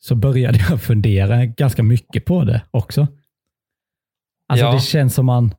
så 0.00 0.14
började 0.14 0.58
jag 0.70 0.82
fundera 0.82 1.46
ganska 1.46 1.82
mycket 1.82 2.24
på 2.24 2.44
det 2.44 2.62
också. 2.70 3.06
Alltså 4.48 4.66
Ja. 4.66 4.72
Det 4.72 4.80
känns 4.80 5.14
som 5.14 5.26
man 5.26 5.54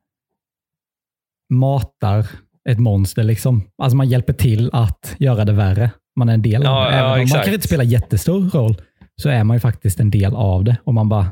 matar 1.50 2.28
ett 2.70 2.80
monster. 2.80 3.24
liksom. 3.24 3.64
Alltså 3.78 3.96
man 3.98 4.10
hjälper 4.10 4.34
till 4.34 4.70
att 4.74 5.16
göra 5.20 5.46
det 5.46 5.52
värre. 5.54 5.92
Man 6.16 6.30
är 6.30 6.34
en 6.34 6.42
del 6.42 6.66
av 6.66 6.76
Ja, 6.76 6.82
det. 6.90 6.96
Även 6.96 7.00
ja, 7.06 7.14
om 7.14 7.20
man 7.20 7.28
kanske 7.28 7.54
inte 7.54 7.68
spelar 7.68 7.84
jättestor 7.84 8.50
roll 8.50 8.76
så 9.16 9.30
är 9.30 9.44
man 9.44 9.56
ju 9.56 9.60
faktiskt 9.60 10.00
en 10.00 10.12
del 10.12 10.36
av 10.36 10.64
det. 10.64 10.78
Och 10.84 10.94
man 10.94 11.10
bara, 11.10 11.32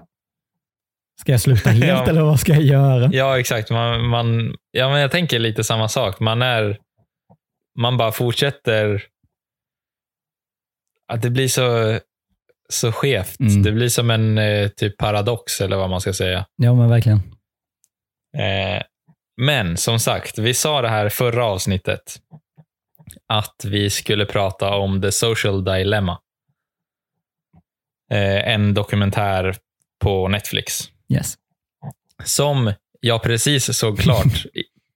ska 1.21 1.31
jag 1.31 1.41
sluta 1.41 1.69
helt 1.69 1.85
Ja. 1.85 2.07
eller 2.07 2.21
vad 2.21 2.39
ska 2.39 2.53
jag 2.53 2.61
göra? 2.61 3.09
Ja, 3.13 3.39
exakt. 3.39 3.69
Man, 3.69 4.07
man, 4.07 4.55
ja, 4.71 4.89
men 4.89 5.01
jag 5.01 5.11
tänker 5.11 5.39
lite 5.39 5.63
samma 5.63 5.87
sak. 5.87 6.19
Man 6.19 6.41
är 6.41 6.77
man 7.79 7.97
bara 7.97 8.11
fortsätter 8.11 9.03
att 11.07 11.21
det 11.21 11.29
blir 11.29 11.47
så, 11.47 11.99
så 12.69 12.91
skevt. 12.91 13.39
Mm. 13.39 13.63
Det 13.63 13.71
blir 13.71 13.89
som 13.89 14.09
en 14.09 14.37
eh, 14.37 14.67
typ 14.67 14.97
paradox, 14.97 15.61
eller 15.61 15.77
vad 15.77 15.89
man 15.89 16.01
ska 16.01 16.13
säga. 16.13 16.45
Ja, 16.55 16.73
men 16.73 16.89
verkligen. 16.89 17.17
Eh, 18.37 18.81
men 19.41 19.77
som 19.77 19.99
sagt, 19.99 20.37
vi 20.37 20.53
sa 20.53 20.81
det 20.81 20.89
här 20.89 21.09
förra 21.09 21.45
avsnittet. 21.45 22.19
Att 23.27 23.65
vi 23.65 23.89
skulle 23.89 24.25
prata 24.25 24.75
om 24.75 25.01
The 25.01 25.11
Social 25.11 25.63
Dilemma. 25.63 26.19
Eh, 28.11 28.47
en 28.53 28.73
dokumentär 28.73 29.55
på 29.99 30.27
Netflix. 30.27 30.90
Yes. 31.11 31.37
Som 32.23 32.73
jag 32.99 33.23
precis 33.23 33.77
såg 33.77 33.99
klart 33.99 34.45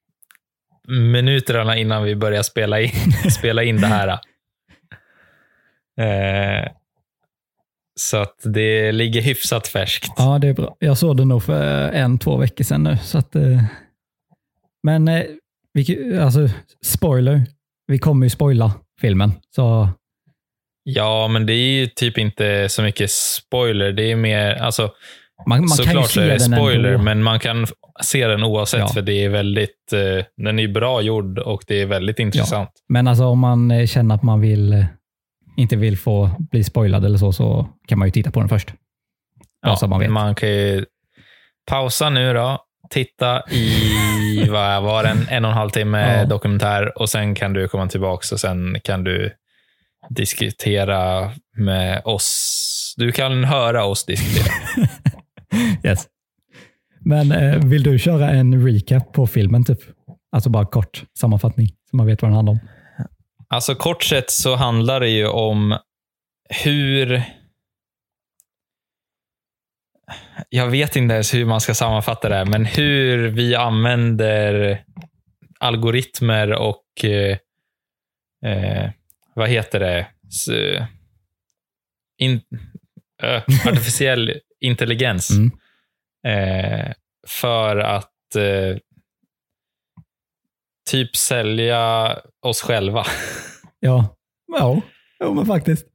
minuterna 0.87 1.77
innan 1.77 2.03
vi 2.03 2.15
började 2.15 2.43
spela 2.43 2.81
in, 2.81 2.91
spela 3.31 3.63
in 3.63 3.81
det 3.81 3.87
här. 3.87 4.19
Eh, 5.99 6.71
så 7.99 8.17
att 8.17 8.39
det 8.43 8.91
ligger 8.91 9.21
hyfsat 9.21 9.67
färskt. 9.67 10.13
Ja, 10.17 10.39
det 10.39 10.47
är 10.47 10.53
bra. 10.53 10.75
Jag 10.79 10.97
såg 10.97 11.17
det 11.17 11.25
nog 11.25 11.43
för 11.43 11.91
en, 11.91 12.19
två 12.19 12.37
veckor 12.37 12.63
sedan 12.63 12.83
nu. 12.83 12.97
Så 12.97 13.17
att, 13.17 13.35
eh, 13.35 13.63
men 14.83 15.07
eh, 15.07 15.23
vi, 15.73 16.17
alltså, 16.19 16.49
spoiler. 16.85 17.41
Vi 17.87 17.99
kommer 17.99 18.25
ju 18.25 18.29
spoila 18.29 18.73
filmen. 19.01 19.31
Så 19.55 19.89
Ja, 20.87 21.27
men 21.27 21.45
det 21.45 21.53
är 21.53 21.79
ju 21.79 21.87
typ 21.87 22.17
inte 22.17 22.69
så 22.69 22.81
mycket 22.81 23.11
spoiler. 23.11 23.91
Det 23.91 24.11
är 24.11 24.15
mer, 24.15 24.55
alltså, 24.55 24.93
man, 25.47 25.59
man 25.59 25.67
kan 25.67 25.77
ju 25.77 25.85
såklart 25.85 26.09
se 26.11 26.21
är 26.21 26.25
det 26.25 26.31
den 26.31 26.39
spoiler, 26.39 26.89
ändå. 26.91 27.03
men 27.03 27.23
man 27.23 27.39
kan 27.39 27.67
se 28.03 28.27
den 28.27 28.43
oavsett, 28.43 28.79
Ja. 28.79 28.87
för 28.87 29.01
det 29.01 29.13
är 29.13 29.29
väldigt, 29.29 29.93
eh, 29.93 30.25
den 30.37 30.59
är 30.59 30.67
bra 30.67 31.01
gjord 31.01 31.39
och 31.39 31.63
det 31.67 31.81
är 31.81 31.85
väldigt 31.85 32.19
intressant. 32.19 32.69
Men 32.89 33.07
alltså 33.07 33.25
om 33.25 33.39
man 33.39 33.71
eh, 33.71 33.85
känner 33.87 34.15
att 34.15 34.23
man 34.23 34.41
vill, 34.41 34.73
eh, 34.73 34.85
inte 35.57 35.75
vill 35.75 35.97
få 35.97 36.29
bli 36.51 36.63
spoilad 36.63 37.05
eller 37.05 37.17
så, 37.17 37.31
så 37.31 37.69
kan 37.87 37.99
man 37.99 38.07
ju 38.07 38.11
titta 38.11 38.31
på 38.31 38.39
den 38.39 38.49
först. 38.49 38.73
Bara 39.65 39.75
så 39.75 39.87
man 39.87 39.99
vet. 39.99 40.11
man 40.11 40.35
kan 40.35 40.49
ju 40.49 40.85
pausa 41.69 42.09
nu 42.09 42.33
då, 42.33 42.59
titta 42.89 43.49
i 43.49 44.47
vad 44.49 44.83
var 44.83 45.03
det, 45.03 45.09
en, 45.09 45.27
en 45.29 45.45
och 45.45 45.51
en 45.51 45.57
halv 45.57 45.69
timme 45.69 46.17
Ja. 46.17 46.25
dokumentär 46.25 46.97
och 47.01 47.09
sen 47.09 47.35
kan 47.35 47.53
du 47.53 47.67
komma 47.67 47.87
tillbaka 47.87 48.35
och 48.35 48.39
sen 48.39 48.77
kan 48.83 49.03
du 49.03 49.31
diskutera 50.09 51.31
med 51.57 52.01
oss. 52.05 52.93
Du 52.97 53.11
kan 53.11 53.43
höra 53.43 53.85
oss 53.85 54.05
diskutera. 54.05 54.53
Yes. 55.83 56.07
Men 56.99 57.31
eh, 57.31 57.65
vill 57.65 57.83
du 57.83 57.99
köra 57.99 58.29
en 58.29 58.67
recap 58.67 59.13
på 59.13 59.27
filmen? 59.27 59.65
typ? 59.65 59.79
Alltså 60.31 60.49
bara 60.49 60.65
kort 60.65 61.03
sammanfattning, 61.19 61.67
så 61.89 61.97
man 61.97 62.05
vet 62.05 62.21
vad 62.21 62.31
den 62.31 62.35
handlar 62.35 62.53
om. 62.53 62.59
Alltså 63.47 63.75
kort 63.75 64.03
sett 64.03 64.31
så 64.31 64.55
handlar 64.55 64.99
det 64.99 65.09
ju 65.09 65.27
om 65.27 65.77
hur... 66.63 67.23
Jag 70.49 70.67
vet 70.67 70.95
inte 70.95 71.13
ens 71.13 71.33
hur 71.33 71.45
man 71.45 71.61
ska 71.61 71.73
sammanfatta 71.73 72.29
det 72.29 72.35
här, 72.35 72.45
men 72.45 72.65
hur 72.65 73.27
vi 73.27 73.55
använder 73.55 74.83
algoritmer 75.59 76.53
och 76.53 76.85
eh, 77.03 77.37
eh, 78.45 78.89
vad 79.33 79.49
heter 79.49 79.79
det? 79.79 80.07
S, 80.27 80.49
in, 82.17 82.41
eh, 83.23 83.43
artificiell 83.67 84.33
intelligens 84.65 85.29
Mm. 85.31 85.51
eh, 86.27 86.93
för 87.27 87.77
att 87.77 88.35
eh, 88.35 88.77
typ 90.89 91.15
sälja 91.15 92.15
oss 92.41 92.61
själva. 92.61 93.05
Ja, 93.79 94.15
ja. 94.47 94.81
Jo, 95.19 95.33
men 95.33 95.45
faktiskt. 95.45 95.87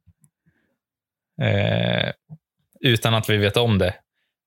eh, 1.42 2.12
utan 2.80 3.14
att 3.14 3.30
vi 3.30 3.36
vet 3.36 3.56
om 3.56 3.78
det. 3.78 3.94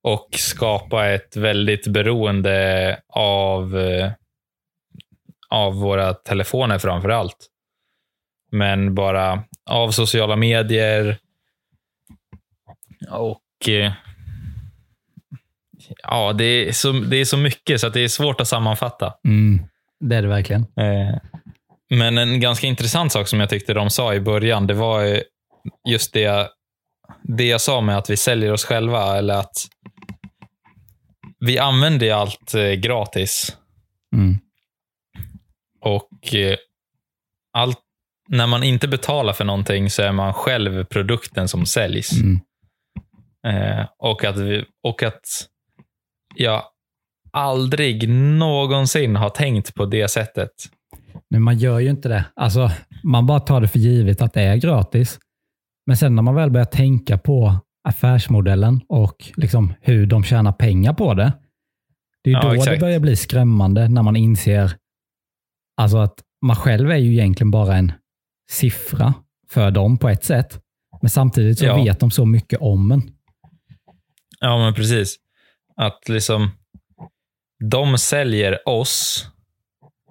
Och 0.03 0.29
skapa 0.37 1.09
ett 1.09 1.35
väldigt 1.35 1.87
beroende 1.87 2.99
av, 3.07 3.77
eh, 3.77 4.11
av 5.49 5.75
våra 5.75 6.13
telefoner 6.13 6.79
framför 6.79 7.09
allt. 7.09 7.47
Men 8.51 8.95
bara 8.95 9.43
av 9.69 9.91
sociala 9.91 10.35
medier 10.35 11.17
och 13.09 13.69
eh, 13.69 13.93
ja, 16.03 16.33
det 16.33 16.45
är, 16.45 16.71
så, 16.71 16.91
det 16.91 17.17
är 17.17 17.25
så 17.25 17.37
mycket 17.37 17.81
så 17.81 17.87
att 17.87 17.93
det 17.93 18.01
är 18.03 18.07
svårt 18.07 18.41
att 18.41 18.47
sammanfatta. 18.47 19.13
Mm. 19.27 19.65
Det 19.99 20.15
är 20.15 20.21
det 20.21 20.27
verkligen. 20.27 20.61
Eh, 20.61 21.17
Men 21.89 22.17
en 22.17 22.39
ganska 22.39 22.67
intressant 22.67 23.11
sak 23.11 23.27
som 23.27 23.39
jag 23.39 23.49
tyckte 23.49 23.73
de 23.73 23.89
sa 23.89 24.13
i 24.13 24.19
början, 24.19 24.67
det 24.67 24.73
var 24.73 25.01
ju 25.01 25.23
just 25.89 26.13
det 26.13 26.21
jag, 26.21 26.47
det 27.23 27.45
jag 27.45 27.61
sa 27.61 27.81
med 27.81 27.97
att 27.97 28.09
vi 28.09 28.17
säljer 28.17 28.51
oss 28.51 28.65
själva, 28.65 29.17
eller 29.17 29.33
att 29.33 29.55
vi 31.39 31.59
använder 31.59 32.05
ju 32.05 32.11
allt 32.11 32.53
eh, 32.53 32.71
gratis. 32.71 33.57
Mm. 34.15 34.35
Och 35.81 36.35
eh, 36.35 36.57
allt, 37.53 37.79
när 38.29 38.47
man 38.47 38.63
inte 38.63 38.87
betalar 38.87 39.33
för 39.33 39.45
någonting 39.45 39.89
så 39.89 40.01
är 40.01 40.11
man 40.11 40.33
själv 40.33 40.83
produkten 40.83 41.47
som 41.47 41.65
säljs. 41.65 42.11
Mm. 42.11 42.39
Eh, 43.47 43.85
och, 43.99 44.23
att 44.23 44.37
vi, 44.37 44.65
och 44.83 45.03
att 45.03 45.21
jag 46.35 46.63
aldrig 47.31 48.09
någonsin 48.09 49.15
har 49.15 49.29
tänkt 49.29 49.73
på 49.75 49.85
det 49.85 50.07
sättet. 50.07 50.49
Men 51.29 51.41
man 51.41 51.57
gör 51.57 51.79
ju 51.79 51.89
inte 51.89 52.09
det. 52.09 52.25
Alltså, 52.35 52.71
man 53.03 53.25
bara 53.25 53.39
tar 53.39 53.61
det 53.61 53.67
för 53.67 53.79
givet 53.79 54.21
att 54.21 54.33
det 54.33 54.41
är 54.41 54.55
gratis. 54.55 55.19
Men 55.85 55.97
sen 55.97 56.15
när 56.15 56.23
man 56.23 56.35
väl 56.35 56.51
börjar 56.51 56.65
tänka 56.65 57.17
på 57.17 57.55
affärsmodellen 57.87 58.81
och 58.89 59.31
liksom 59.35 59.73
hur 59.81 60.05
de 60.05 60.23
tjänar 60.23 60.51
pengar 60.51 60.93
på 60.93 61.13
det. 61.13 61.33
Det 62.23 62.29
är 62.29 62.33
Ja, 62.33 62.41
då 62.41 62.49
det 62.49 62.55
exakt. 62.55 62.79
börjar 62.79 62.99
bli 62.99 63.15
skrämmande 63.15 63.87
när 63.87 64.03
man 64.03 64.15
inser 64.15 64.75
alltså 65.77 65.97
att 65.97 66.13
man 66.45 66.55
själv 66.55 66.91
är 66.91 66.95
ju 66.97 67.11
egentligen 67.13 67.51
bara 67.51 67.75
en 67.77 67.91
siffra 68.51 69.13
för 69.49 69.71
dem 69.71 69.97
på 69.97 70.09
ett 70.09 70.23
sätt. 70.23 70.59
Men 71.01 71.09
samtidigt 71.09 71.59
så 71.59 71.65
Ja. 71.65 71.83
vet 71.83 71.99
de 71.99 72.11
så 72.11 72.25
mycket 72.25 72.59
om 72.61 72.91
en. 72.91 73.01
Ja, 74.39 74.57
men 74.57 74.73
precis. 74.73 75.15
Att 75.75 76.09
liksom 76.09 76.51
de 77.69 77.97
säljer 77.97 78.69
oss 78.69 79.27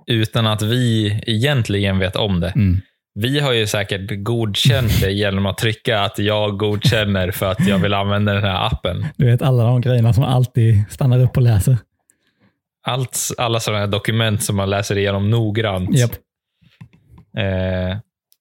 utan 0.07 0.47
att 0.47 0.63
vi 0.63 1.21
egentligen 1.27 1.99
vet 1.99 2.17
om 2.17 2.41
det. 2.41 2.49
Mm. 2.49 2.81
Vi 3.15 3.41
har 3.41 3.53
ju 3.53 3.67
säkert 3.67 4.11
godkänt 4.23 5.01
det 5.01 5.13
genom 5.13 5.47
att 5.47 5.59
trycka 5.59 6.01
att 6.01 6.19
jag 6.19 6.59
godkänner 6.59 7.31
för 7.31 7.51
att 7.51 7.67
jag 7.67 7.79
vill 7.79 7.95
använda 7.95 8.33
den 8.35 8.45
här 8.45 8.67
appen. 8.67 9.07
Du 9.17 9.27
vet 9.27 9.43
alla 9.43 9.65
de 9.65 9.81
grejerna 9.81 10.13
som 10.13 10.25
alltid 10.25 10.85
stannar 10.91 11.19
upp 11.19 11.37
och 11.37 11.43
läser. 11.43 11.79
Allt, 12.87 13.19
alla 13.39 13.61
sådana 13.61 13.81
här 13.81 13.87
dokument 13.87 14.43
som 14.43 14.57
man 14.57 14.71
läser 14.71 14.99
igenom 14.99 15.31
noggrant. 15.31 15.99
Japp. 15.99 16.11
Eh, 17.39 17.99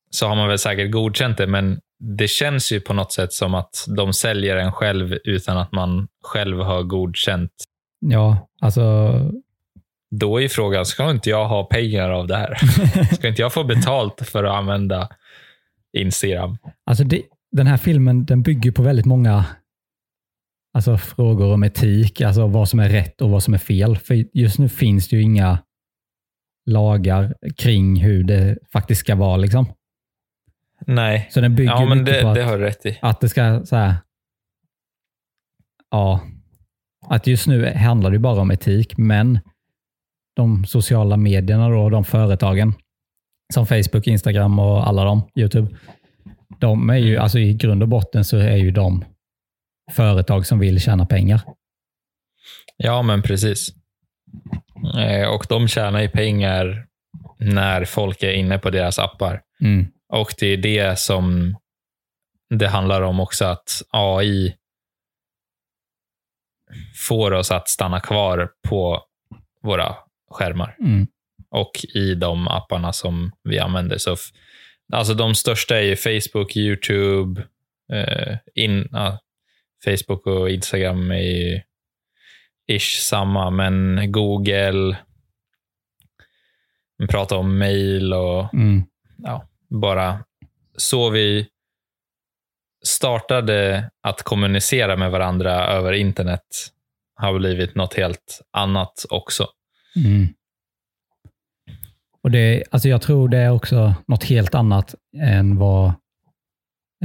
så 0.09 0.27
har 0.27 0.35
man 0.35 0.47
väl 0.47 0.59
säkert 0.59 0.91
godkänt 0.91 1.37
det, 1.37 1.47
men 1.47 1.79
det 2.01 2.27
känns 2.27 2.71
ju 2.71 2.79
på 2.79 2.93
något 2.93 3.11
sätt 3.11 3.33
som 3.33 3.55
att 3.55 3.85
de 3.97 4.13
säljer 4.13 4.57
en 4.57 4.71
själv 4.71 5.17
utan 5.23 5.57
att 5.57 5.71
man 5.71 6.07
själv 6.23 6.59
har 6.59 6.83
godkänt. 6.83 7.51
Ja, 7.99 8.49
alltså 8.61 9.13
Då 10.11 10.37
är 10.37 10.41
ju 10.41 10.49
frågan, 10.49 10.85
ska 10.85 11.11
inte 11.11 11.29
jag 11.29 11.47
ha 11.47 11.63
pengar 11.63 12.09
av 12.09 12.27
det 12.27 12.37
här? 12.37 12.55
Ska 13.15 13.27
inte 13.27 13.41
jag 13.41 13.53
få 13.53 13.63
betalt 13.63 14.27
för 14.27 14.43
att 14.43 14.55
använda 14.55 15.09
Instagram? 15.97 16.57
Alltså 16.85 17.03
det, 17.03 17.21
den 17.51 17.67
här 17.67 17.77
filmen 17.77 18.25
den 18.25 18.41
bygger 18.41 18.71
på 18.71 18.81
väldigt 18.81 19.05
många 19.05 19.45
alltså 20.73 20.97
frågor 20.97 21.53
om 21.53 21.63
etik, 21.63 22.21
alltså 22.21 22.47
vad 22.47 22.69
som 22.69 22.79
är 22.79 22.89
rätt 22.89 23.21
och 23.21 23.29
vad 23.29 23.43
som 23.43 23.53
är 23.53 23.57
fel. 23.57 23.97
För 23.97 24.37
just 24.37 24.59
nu 24.59 24.69
finns 24.69 25.09
det 25.09 25.15
ju 25.15 25.21
inga 25.21 25.59
lagar 26.65 27.35
kring 27.57 27.95
hur 27.95 28.23
det 28.23 28.57
faktiskt 28.73 29.01
ska 29.01 29.15
vara. 29.15 29.37
Liksom. 29.37 29.65
Nej. 30.87 31.27
Så 31.31 31.41
den 31.41 31.55
bygger 31.55 31.71
Ja, 31.71 31.85
men 31.85 32.05
det, 32.05 32.21
på 32.21 32.27
att, 32.27 32.35
det 32.35 32.43
har 32.43 32.57
du 32.57 32.63
rätt 32.63 32.85
i. 32.85 32.99
att 33.01 33.21
det 33.21 33.29
ska 33.29 33.65
så 33.65 33.75
här, 33.75 33.95
ja, 35.91 36.21
att 37.07 37.27
just 37.27 37.47
nu 37.47 37.73
handlar 37.73 38.11
det 38.11 38.19
bara 38.19 38.41
om 38.41 38.51
etik, 38.51 38.97
men 38.97 39.39
de 40.35 40.65
sociala 40.65 41.17
medierna 41.17 41.69
då, 41.69 41.89
de 41.89 42.03
företagen 42.03 42.73
som 43.53 43.67
Facebook, 43.67 44.07
Instagram 44.07 44.59
och 44.59 44.87
alla 44.87 45.03
de, 45.03 45.29
YouTube, 45.35 45.77
de 46.59 46.89
är 46.89 46.97
ju, 46.97 47.17
alltså 47.17 47.39
i 47.39 47.53
grund 47.53 47.83
och 47.83 47.89
botten 47.89 48.25
så 48.25 48.37
är 48.37 48.55
ju 48.55 48.71
de 48.71 49.05
företag 49.91 50.45
som 50.45 50.59
vill 50.59 50.81
tjäna 50.81 51.05
pengar. 51.05 51.41
Ja, 52.77 53.01
men 53.01 53.21
precis. 53.21 53.69
Eh, 54.99 55.27
och 55.27 55.45
de 55.49 55.67
tjänar 55.67 56.01
ju 56.01 56.09
pengar 56.09 56.85
när 57.39 57.85
folk 57.85 58.23
är 58.23 58.31
inne 58.31 58.57
på 58.57 58.69
deras 58.69 58.99
appar. 58.99 59.41
Mm. 59.61 59.87
Och 60.11 60.33
det 60.39 60.47
är 60.47 60.57
det 60.57 60.99
som 60.99 61.55
det 62.49 62.67
handlar 62.67 63.01
om 63.01 63.19
också, 63.19 63.45
att 63.45 63.81
AI 63.89 64.55
får 66.95 67.31
oss 67.31 67.51
att 67.51 67.69
stanna 67.69 67.99
kvar 67.99 68.51
på 68.67 69.03
våra 69.63 69.95
skärmar 70.31 70.75
Mm. 70.79 71.07
och 71.49 71.71
i 71.95 72.15
de 72.15 72.47
apparna 72.47 72.93
som 72.93 73.31
vi 73.43 73.59
använder. 73.59 73.97
Så 73.97 74.15
alltså 74.93 75.13
de 75.13 75.35
största 75.35 75.77
är 75.77 75.81
ju 75.81 75.95
Facebook, 75.95 76.55
YouTube, 76.55 77.41
eh, 77.93 78.37
in, 78.55 78.87
ja, 78.91 79.19
Facebook 79.85 80.25
och 80.27 80.49
Instagram 80.49 81.11
är 81.11 81.21
ju 81.21 81.61
ish 82.67 82.99
samma, 83.01 83.49
men 83.49 84.11
Google, 84.11 84.97
man 86.99 87.07
pratar 87.07 87.35
om 87.35 87.57
mail 87.57 88.13
och 88.13 88.53
Mm. 88.53 88.83
ja, 89.17 89.47
bara 89.71 90.23
så 90.77 91.09
vi 91.09 91.47
startade 92.85 93.89
att 94.01 94.23
kommunicera 94.23 94.95
med 94.97 95.11
varandra 95.11 95.65
över 95.67 95.93
internet 95.93 96.41
har 97.15 97.39
blivit 97.39 97.75
något 97.75 97.93
helt 97.93 98.41
annat 98.51 99.05
också. 99.09 99.47
Mm. 99.95 100.27
Och 102.23 102.31
det, 102.31 102.63
alltså 102.71 102.89
jag 102.89 103.01
tror 103.01 103.29
det 103.29 103.37
är 103.37 103.51
också 103.51 103.93
något 104.07 104.23
helt 104.23 104.55
annat 104.55 104.95
än 105.21 105.57
vad, 105.57 105.93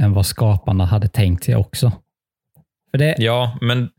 än 0.01 0.13
vad 0.13 0.25
skaparna 0.25 0.85
hade 0.85 1.07
tänkt 1.07 1.43
sig 1.43 1.55
också. 1.55 1.91
För 2.91 2.97
det, 2.97 3.15
Ja, 3.17 3.57
men 3.61 3.89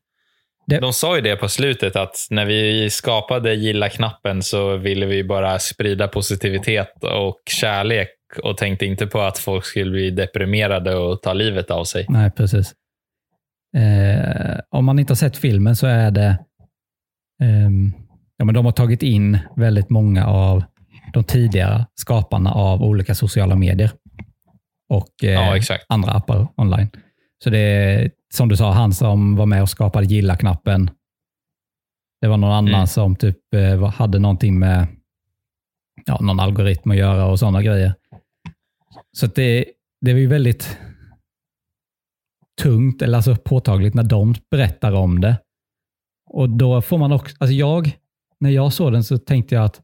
Det- 0.67 0.81
de 0.81 0.93
sa 0.93 1.17
ju 1.17 1.23
det 1.23 1.37
på 1.37 1.49
slutet 1.49 1.97
att 1.97 2.27
när 2.31 2.45
vi 2.47 2.91
skapade 2.91 3.55
gilla-knappen 3.55 4.43
så 4.43 4.77
ville 4.77 5.07
vi 5.07 5.25
bara 5.25 5.59
sprida 5.59 6.09
positivitet 6.09 7.05
och 7.05 7.41
kärlek 7.51 8.09
och 8.42 8.56
tänkte 8.56 8.87
inte 8.87 9.06
på 9.06 9.20
att 9.20 9.38
folk 9.38 9.64
skulle 9.64 9.90
bli 9.90 10.11
deprimerade 10.11 10.94
och 10.97 11.23
ta 11.23 11.32
livet 11.32 11.70
av 11.70 11.85
sig. 11.85 12.06
Nej, 12.08 12.30
precis. 12.30 12.75
Eh, 13.76 14.61
om 14.70 14.85
man 14.85 14.99
inte 14.99 15.11
har 15.11 15.16
sett 15.16 15.37
filmen 15.37 15.76
så 15.76 15.87
är 15.87 16.11
det... 16.11 16.38
ehm, 17.42 17.92
ja, 18.37 18.44
men 18.44 18.54
de 18.54 18.64
har 18.64 18.73
tagit 18.73 19.02
in 19.02 19.38
väldigt 19.56 19.90
många 19.90 20.26
av 20.26 20.64
de 21.12 21.25
tidigare 21.25 21.87
skaparna 21.94 22.52
av 22.52 22.82
olika 22.82 23.14
sociala 23.14 23.56
medier 23.56 23.90
och 24.88 25.25
eh, 25.25 25.30
Ja, 25.30 25.78
andra 25.88 26.12
appar 26.12 26.49
online. 26.56 26.88
Så 27.44 27.50
det 27.50 27.58
är, 27.58 28.11
som 28.35 28.49
du 28.49 28.56
sa, 28.56 28.73
han 28.73 28.92
som 28.92 29.37
var 29.37 29.47
med 29.47 29.62
och 29.62 29.68
skapade 29.70 30.06
gilla-knappen. 30.06 30.90
Det 32.20 32.28
var 32.28 32.37
någon 32.37 32.52
annan 32.52 32.75
Mm. 32.75 32.87
som 32.87 33.16
typ 33.16 33.54
eh, 33.54 33.88
hade 33.90 34.18
någonting 34.18 34.58
med 34.58 34.87
ja, 36.06 36.18
någon 36.20 36.40
algoritm 36.40 36.90
att 36.90 36.97
göra 36.97 37.26
och 37.26 37.38
sådana 37.38 37.62
grejer. 37.62 37.94
Så 39.19 39.27
att 39.27 39.35
det, 39.35 39.65
det 40.01 40.13
var 40.13 40.21
ju 40.21 40.27
väldigt 40.27 40.79
tungt, 42.63 43.03
eller 43.03 43.17
alltså 43.17 43.37
påtagligt, 43.37 43.95
när 43.95 44.03
de 44.03 44.35
berättar 44.51 44.93
om 44.93 45.21
det. 45.21 45.37
Och 46.31 46.51
då 46.51 46.83
får 46.83 46.99
man 46.99 47.13
också, 47.13 47.37
alltså 47.41 47.55
jag, 47.55 47.99
när 48.41 48.51
jag 48.51 48.73
såg 48.73 48.93
den 48.93 49.05
så 49.05 49.19
tänkte 49.19 49.55
jag 49.55 49.65
att 49.65 49.83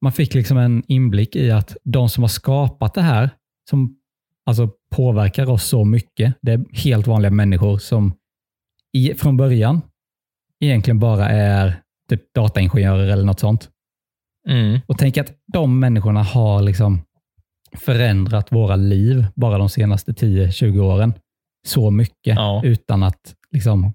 man 0.00 0.12
fick 0.12 0.34
liksom 0.34 0.58
en 0.58 0.82
inblick 0.86 1.36
i 1.36 1.50
att 1.50 1.76
de 1.84 2.08
som 2.08 2.22
har 2.22 2.28
skapat 2.28 2.94
det 2.94 3.02
här, 3.02 3.30
som 3.70 3.96
alltså 4.46 4.70
påverkar 4.94 5.50
oss 5.50 5.64
så 5.64 5.84
mycket, 5.84 6.34
det 6.42 6.52
är 6.52 6.64
helt 6.72 7.06
vanliga 7.06 7.30
människor 7.30 7.78
som 7.78 8.14
i, 8.92 9.14
från 9.14 9.36
början 9.36 9.80
egentligen 10.60 10.98
bara 10.98 11.28
är 11.28 11.82
typ 12.08 12.34
dataingenjörer 12.34 13.08
eller 13.08 13.24
något 13.24 13.40
sånt. 13.40 13.70
Mm. 14.48 14.80
Och 14.86 14.98
tänk 14.98 15.18
att 15.18 15.32
de 15.52 15.80
människorna 15.80 16.22
har 16.22 16.62
liksom 16.62 17.02
förändrat 17.78 18.52
våra 18.52 18.76
liv 18.76 19.26
bara 19.34 19.58
de 19.58 19.68
senaste 19.68 20.12
10-20 20.12 20.80
åren. 20.80 21.14
Så 21.66 21.90
mycket 21.90 22.36
Ja. 22.36 22.60
utan 22.64 23.02
att 23.02 23.34
liksom 23.50 23.92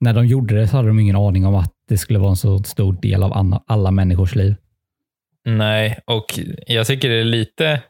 när 0.00 0.12
de 0.14 0.26
gjorde 0.26 0.54
det 0.54 0.68
så 0.68 0.76
hade 0.76 0.88
de 0.88 0.98
ingen 1.00 1.16
aning 1.16 1.46
om 1.46 1.54
att 1.54 1.72
det 1.88 1.98
skulle 1.98 2.18
vara 2.18 2.30
en 2.30 2.36
så 2.36 2.58
stor 2.62 2.92
del 2.92 3.22
av 3.22 3.62
alla, 3.66 3.90
människors 3.90 4.34
liv. 4.34 4.54
Nej, 5.44 5.98
och 6.06 6.38
jag 6.66 6.86
tycker 6.86 7.08
det 7.08 7.20
är 7.20 7.24
lite 7.24 7.82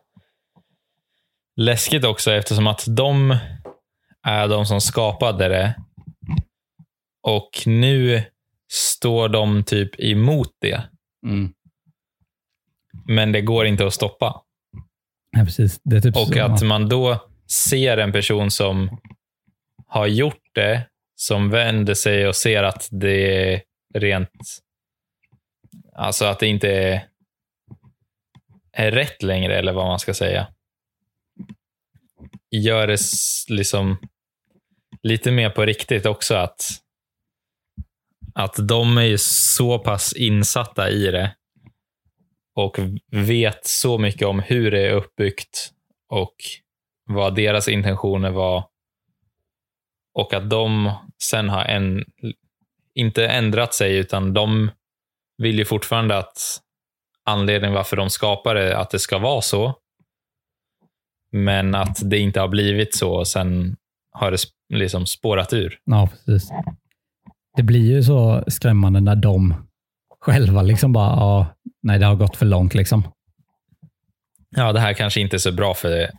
läskigt 1.57 2.05
också 2.05 2.33
eftersom 2.33 2.67
att 2.67 2.85
de 2.89 3.37
är 4.23 4.49
de 4.49 4.67
som 4.67 4.81
skapade 4.81 5.49
det. 5.49 5.75
Och 7.23 7.51
nu 7.67 8.23
står 8.73 9.29
de 9.29 9.65
typ 9.65 10.01
emot 10.01 10.51
det. 10.61 10.83
Men 13.07 13.33
det 13.33 13.41
går 13.41 13.67
inte 13.67 13.87
att 13.87 13.95
stoppa. 13.95 14.43
Ja, 15.31 15.45
precis. 15.45 15.81
Det 15.85 15.97
är 15.97 16.01
typ 16.01 16.17
Och 16.17 16.35
så. 16.35 16.43
att 16.43 16.63
man 16.63 16.89
då 16.89 17.29
ser 17.51 17.97
en 17.97 18.13
person 18.13 18.51
som 18.51 19.01
har 19.87 20.07
gjort 20.07 20.43
det, 20.55 20.89
som 21.17 21.51
vänder 21.51 21.95
sig 21.95 22.29
och 22.29 22.37
ser 22.37 22.63
att 22.63 22.89
det 22.91 23.53
är 23.53 23.63
rent... 23.95 24.31
Alltså 25.97 26.25
att 26.25 26.39
det 26.39 26.47
inte 26.47 26.71
är, 26.71 27.09
är 28.73 28.91
rätt 28.91 29.23
längre, 29.23 29.59
eller 29.59 29.73
vad 29.73 29.87
man 29.87 29.99
ska 29.99 30.15
säga. 30.15 30.49
Gör 32.51 32.87
det 32.87 32.99
liksom 33.49 33.99
lite 35.03 35.31
mer 35.31 35.51
på 35.51 35.65
riktigt 35.65 36.07
också. 36.07 36.35
Att, 36.35 36.63
att 38.35 38.69
de 38.69 38.99
är 38.99 39.03
ju 39.03 39.19
så 39.19 39.79
pass 39.79 40.13
insatta 40.13 40.91
i 40.91 41.11
det 41.11 41.35
och 42.55 42.79
vet 43.11 43.67
så 43.67 43.99
mycket 43.99 44.29
om 44.29 44.41
hur 44.41 44.71
det 44.71 44.87
är 44.89 44.93
uppbyggt 44.93 45.71
och 46.09 46.35
vad 47.07 47.35
deras 47.35 47.69
intentioner 47.69 48.31
var. 48.31 48.69
Och 50.15 50.35
att 50.35 50.51
de 50.51 50.93
sen 51.23 51.49
har 51.49 51.65
en, 51.65 52.05
inte 52.95 53.27
ändrat 53.27 53.75
sig, 53.75 53.97
utan 53.97 54.35
de 54.35 54.71
vill 55.39 55.59
ju 55.59 55.65
fortfarande 55.65 56.19
att 56.19 56.61
anledningen 57.25 57.75
varför 57.75 57.97
de 57.97 58.11
skapade 58.11 58.79
att 58.79 58.91
det 58.91 58.99
ska 58.99 59.19
vara 59.19 59.41
så. 59.41 59.75
Men 61.33 61.75
att 61.75 62.11
det 62.11 62.19
inte 62.19 62.41
har 62.41 62.49
blivit 62.49 62.95
så 62.95 63.13
och 63.13 63.29
sen 63.29 63.77
har 64.13 64.31
det 64.31 64.39
liksom 64.75 65.07
spårat 65.07 65.53
ur. 65.53 65.79
Ja, 65.85 66.09
precis. 66.27 66.51
Det 67.57 67.63
blir 67.63 67.93
ju 67.93 68.03
så 68.03 68.45
skrämmande 68.49 69.01
när 69.01 69.17
de 69.17 69.64
själva 70.25 70.63
liksom 70.63 70.93
bara, 70.93 71.11
ja, 71.11 71.47
nej 71.83 71.99
det 71.99 72.07
har 72.07 72.15
gått 72.15 72.37
för 72.37 72.47
långt 72.47 72.75
liksom. 72.75 73.09
Ja, 74.51 74.73
det 74.73 74.81
här 74.81 74.93
kanske 74.95 75.21
inte 75.21 75.37
är 75.37 75.39
så 75.39 75.53
bra 75.53 75.75
för, 75.75 76.11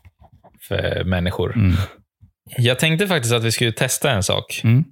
för 0.62 1.04
människor. 1.04 1.56
Mm. 1.56 1.76
Jag 2.58 2.80
tänkte 2.80 3.08
faktiskt 3.08 3.34
att 3.34 3.44
vi 3.44 3.52
skulle 3.52 3.72
testa 3.72 4.12
en 4.12 4.24
sak. 4.24 4.62
Mm. 4.64 4.84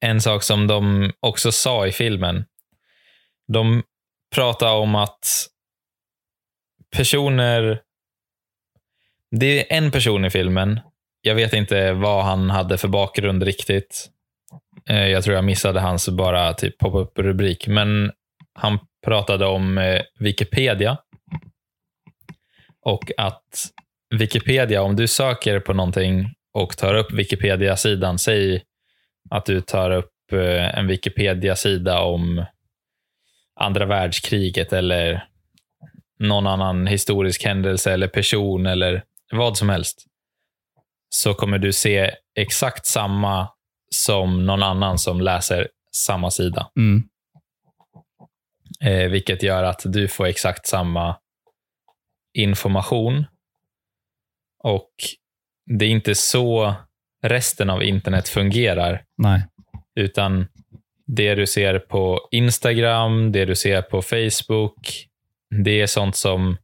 en 0.00 0.20
sak 0.20 0.42
som 0.42 0.66
de 0.66 1.12
också 1.20 1.52
sa 1.52 1.86
i 1.86 1.92
filmen. 1.92 2.44
De 3.52 3.82
pratar 4.34 4.74
om 4.74 4.94
att 4.94 5.26
personer... 6.96 7.80
Det 9.30 9.46
är 9.46 9.76
en 9.76 9.90
person 9.90 10.24
i 10.24 10.30
filmen. 10.30 10.80
Jag 11.20 11.34
vet 11.34 11.52
inte 11.52 11.92
vad 11.92 12.24
han 12.24 12.50
hade 12.50 12.78
för 12.78 12.88
bakgrund 12.88 13.42
riktigt. 13.42 14.10
Eh, 14.88 15.06
jag 15.06 15.24
tror 15.24 15.36
jag 15.36 15.44
missade 15.44 15.80
hans 15.80 16.08
bara 16.08 16.52
typ 16.54 16.78
pop-up 16.78 17.18
rubrik. 17.18 17.68
Men 17.68 18.12
han 18.54 18.78
pratade 19.06 19.46
om 19.46 19.78
eh, 19.78 20.02
Wikipedia. 20.18 20.98
Och 22.84 23.12
att 23.16 23.70
Wikipedia, 24.14 24.82
om 24.82 24.96
du 24.96 25.06
söker 25.06 25.60
på 25.60 25.72
någonting 25.72 26.34
och 26.52 26.76
tar 26.76 26.94
upp 26.94 27.12
Wikipedia-sidan, 27.12 28.18
säg 28.18 28.62
att 29.30 29.46
du 29.46 29.60
tar 29.60 29.90
upp 29.90 30.32
eh, 30.32 30.78
en 30.78 30.86
Wikipedia-sida 30.86 32.00
om 32.00 32.44
andra 33.60 33.86
världskriget 33.86 34.72
eller 34.72 35.24
någon 36.18 36.46
annan 36.46 36.86
historisk 36.86 37.44
händelse 37.44 37.92
eller 37.92 38.08
person 38.08 38.66
eller 38.66 39.04
vad 39.32 39.56
som 39.56 39.68
helst, 39.68 40.04
så 41.08 41.34
kommer 41.34 41.58
du 41.58 41.72
se 41.72 42.10
exakt 42.34 42.86
samma 42.86 43.48
som 43.94 44.46
någon 44.46 44.62
annan 44.62 44.98
som 44.98 45.20
läser 45.20 45.68
samma 45.92 46.30
sida. 46.30 46.70
Mm. 46.76 47.02
Eh, 48.80 49.10
vilket 49.10 49.42
gör 49.42 49.62
att 49.62 49.82
du 49.84 50.08
får 50.08 50.26
exakt 50.26 50.66
samma 50.66 51.16
information. 52.34 53.24
Och 54.58 54.90
det 55.66 55.84
är 55.84 55.90
inte 55.90 56.14
så 56.14 56.74
resten 57.22 57.70
av 57.70 57.82
internet 57.82 58.28
fungerar. 58.28 59.04
Nej. 59.16 59.46
Utan 59.94 60.46
det 61.06 61.34
du 61.34 61.46
ser 61.46 61.78
på 61.78 62.28
Instagram, 62.30 63.32
det 63.32 63.44
du 63.44 63.56
ser 63.56 63.82
på 63.82 64.02
Facebook, 64.02 65.06
det 65.64 65.80
är 65.80 65.86
sånt 65.86 66.16
som 66.16 66.56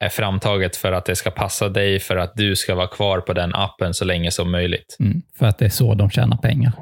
är 0.00 0.08
framtaget 0.08 0.76
för 0.76 0.92
att 0.92 1.04
det 1.04 1.16
ska 1.16 1.30
passa 1.30 1.68
dig, 1.68 2.00
för 2.00 2.16
att 2.16 2.32
du 2.36 2.56
ska 2.56 2.74
vara 2.74 2.86
kvar 2.86 3.20
på 3.20 3.32
den 3.32 3.54
appen 3.54 3.94
så 3.94 4.04
länge 4.04 4.30
som 4.30 4.50
möjligt. 4.50 4.96
Mm. 5.00 5.22
För 5.38 5.46
att 5.46 5.58
det 5.58 5.64
är 5.64 5.68
så 5.70 5.94
de 5.94 6.10
tjänar 6.10 6.36
pengar. 6.36 6.72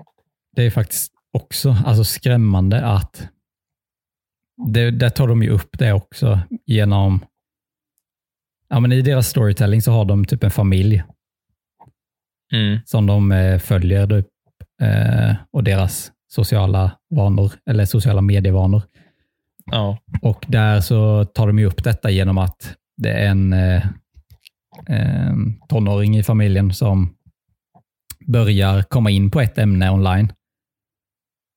Det 0.56 0.62
är 0.62 0.70
faktiskt 0.70 1.12
också 1.32 1.76
alltså, 1.86 2.04
skrämmande 2.04 2.86
att 2.86 3.28
det, 4.66 4.90
där 4.90 5.10
tar 5.10 5.28
de 5.28 5.42
ju 5.42 5.50
upp 5.50 5.78
det 5.78 5.92
också 5.92 6.40
genom 6.66 7.24
Ja, 8.70 8.80
men 8.80 8.92
I 8.92 9.02
deras 9.02 9.28
storytelling 9.28 9.82
så 9.82 9.92
har 9.92 10.04
de 10.04 10.24
typ 10.24 10.44
en 10.44 10.50
familj 10.50 11.02
Mm. 12.52 12.78
som 12.84 13.06
de 13.06 13.32
eh, 13.32 13.58
följer 13.58 14.06
typ, 14.06 14.26
eh, 14.82 15.34
och 15.50 15.64
deras 15.64 16.12
sociala 16.28 16.90
vanor, 17.10 17.52
eller 17.66 17.84
sociala 17.84 18.20
medievanor. 18.20 18.82
Ja. 19.66 19.98
Och 20.22 20.44
där 20.48 20.80
så 20.80 21.24
tar 21.24 21.46
de 21.46 21.58
ju 21.58 21.66
upp 21.66 21.84
detta 21.84 22.10
genom 22.10 22.38
att 22.38 22.74
det 22.98 23.10
är 23.10 23.30
en 23.30 23.52
eh, 23.52 23.82
eh, 24.88 25.34
tonåring 25.68 26.18
i 26.18 26.22
familjen 26.22 26.74
som 26.74 27.14
börjar 28.26 28.82
komma 28.82 29.10
in 29.10 29.30
på 29.30 29.40
ett 29.40 29.58
ämne 29.58 29.90
online. 29.90 30.32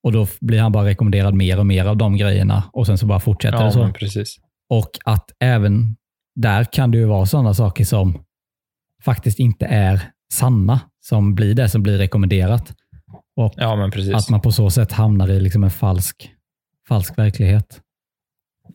Och 0.03 0.11
då 0.11 0.27
blir 0.41 0.61
han 0.61 0.71
bara 0.71 0.85
rekommenderad 0.85 1.33
mer 1.33 1.59
och 1.59 1.65
mer 1.65 1.85
av 1.85 1.97
de 1.97 2.17
grejerna 2.17 2.63
och 2.73 2.87
sen 2.87 2.97
så 2.97 3.05
bara 3.05 3.19
fortsätter 3.19 3.57
det 3.57 3.63
ja, 3.63 3.71
så. 3.71 3.83
men 3.83 3.93
precis. 3.93 4.37
Och 4.69 4.89
att 5.05 5.31
även 5.39 5.95
där 6.35 6.63
kan 6.63 6.91
det 6.91 6.97
ju 6.97 7.05
vara 7.05 7.25
sådana 7.25 7.53
saker 7.53 7.85
som 7.85 8.23
faktiskt 9.03 9.39
inte 9.39 9.65
är 9.65 10.01
sanna, 10.33 10.79
som 10.99 11.35
blir 11.35 11.55
det 11.55 11.69
som 11.69 11.83
blir 11.83 11.97
rekommenderat. 11.97 12.73
Och 13.35 13.53
Ja, 13.57 13.89
att 14.13 14.29
man 14.29 14.41
på 14.41 14.51
så 14.51 14.69
sätt 14.69 14.91
hamnar 14.91 15.29
i 15.29 15.39
liksom 15.39 15.63
en 15.63 15.71
falsk, 15.71 16.31
falsk 16.87 17.17
verklighet. 17.17 17.81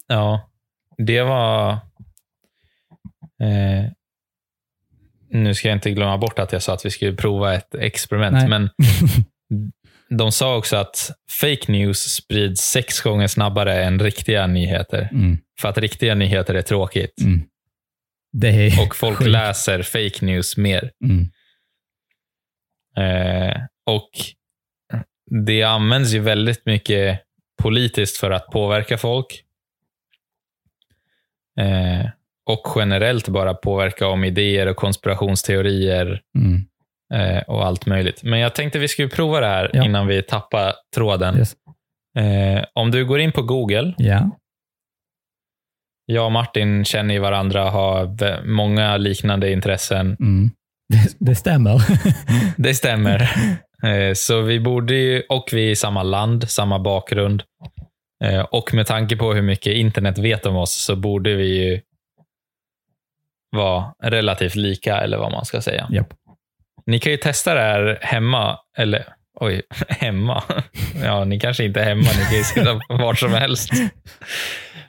Ja, 0.06 0.50
det 0.98 1.22
var... 1.22 1.78
Eh, 3.42 3.90
nu 5.30 5.54
ska 5.54 5.68
jag 5.68 5.76
inte 5.76 5.90
glömma 5.90 6.18
bort 6.18 6.38
att 6.38 6.52
jag 6.52 6.62
sa 6.62 6.74
att 6.74 6.86
vi 6.86 6.90
skulle 6.90 7.12
prova 7.16 7.54
ett 7.54 7.74
experiment, 7.74 8.32
Nej. 8.34 8.48
men 8.48 8.70
de 10.18 10.32
sa 10.32 10.56
också 10.56 10.76
att 10.76 11.10
fake 11.40 11.72
news 11.72 11.98
sprids 12.14 12.60
sex 12.60 13.00
gånger 13.00 13.26
snabbare 13.26 13.84
än 13.84 14.00
riktiga 14.00 14.46
nyheter. 14.46 15.08
Mm, 15.12 15.38
För 15.60 15.68
att 15.68 15.78
riktiga 15.78 16.14
nyheter 16.14 16.54
är 16.54 16.62
tråkigt. 16.62 17.20
mm. 17.20 17.42
Är 18.44 18.86
Och 18.86 18.96
folk 18.96 19.18
sjukt. 19.18 19.30
läser 19.30 19.82
fake 19.82 20.24
news 20.26 20.56
mer. 20.56 20.90
Mm, 21.04 21.30
Eh, 22.98 23.56
och 23.86 24.10
det 25.46 25.62
används 25.62 26.12
ju 26.12 26.18
väldigt 26.20 26.66
mycket 26.66 27.20
politiskt 27.62 28.16
för 28.16 28.30
att 28.30 28.46
påverka 28.46 28.98
folk. 28.98 29.42
Eh, 31.60 32.06
och 32.50 32.62
generellt 32.76 33.28
bara 33.28 33.54
påverka 33.54 34.08
om 34.08 34.24
idéer 34.24 34.66
och 34.66 34.76
konspirationsteorier 34.76 36.20
mm. 36.38 36.60
eh, 37.14 37.42
och 37.42 37.66
allt 37.66 37.86
möjligt. 37.86 38.22
Men 38.22 38.38
jag 38.38 38.54
tänkte 38.54 38.78
vi 38.78 38.88
skulle 38.88 39.08
prova 39.08 39.40
det 39.40 39.46
här 39.46 39.70
Ja. 39.72 39.84
innan 39.84 40.06
vi 40.06 40.22
tappar 40.22 40.72
tråden. 40.94 41.38
Yes. 41.38 41.54
Eh, 42.18 42.64
om 42.74 42.90
du 42.90 43.04
går 43.04 43.20
in 43.20 43.32
på 43.32 43.42
Google, 43.42 43.94
Ja. 43.98 44.30
jag 46.06 46.24
och 46.26 46.32
Martin 46.32 46.84
känner 46.84 47.14
ju 47.14 47.20
varandra, 47.20 47.70
har 47.70 48.44
många 48.46 48.96
liknande 48.96 49.52
intressen. 49.52 50.16
Mm. 50.20 50.50
Det, 50.88 51.16
det 51.18 51.34
stämmer. 51.34 51.80
Det 52.62 52.74
stämmer. 52.74 53.20
Eh, 53.82 54.12
Så 54.14 54.40
vi 54.40 54.60
borde 54.60 54.94
ju, 54.94 55.22
och 55.28 55.48
vi 55.52 55.66
är 55.66 55.70
i 55.70 55.76
samma 55.76 56.02
land, 56.02 56.50
samma 56.50 56.78
bakgrund. 56.78 57.42
Eh, 58.24 58.40
Och 58.40 58.74
med 58.74 58.86
tanke 58.86 59.16
på 59.16 59.32
hur 59.34 59.42
mycket 59.42 59.74
internet 59.74 60.18
vet 60.18 60.46
om 60.46 60.56
oss 60.56 60.72
så 60.84 60.96
borde 60.96 61.34
vi 61.34 61.64
ju 61.64 61.80
vara 63.50 63.94
relativt 64.02 64.54
lika, 64.54 64.96
eller 64.96 65.18
vad 65.18 65.32
man 65.32 65.44
ska 65.44 65.60
säga. 65.60 65.88
Japp. 65.90 66.14
Ni 66.86 66.98
kan 66.98 67.12
ju 67.12 67.18
testa 67.18 67.54
det 67.54 67.60
här 67.60 67.98
hemma, 68.02 68.58
eller 68.76 69.04
oj, 69.40 69.62
hemma. 69.88 70.42
Ja, 71.02 71.24
ni 71.24 71.40
kanske 71.40 71.64
inte 71.64 71.80
är 71.80 71.84
hemma, 71.84 72.02
ni 72.18 72.24
kan 72.24 72.36
ju 72.36 72.44
sitta 72.44 72.80
vart 72.88 73.18
som 73.18 73.32
helst. 73.32 73.70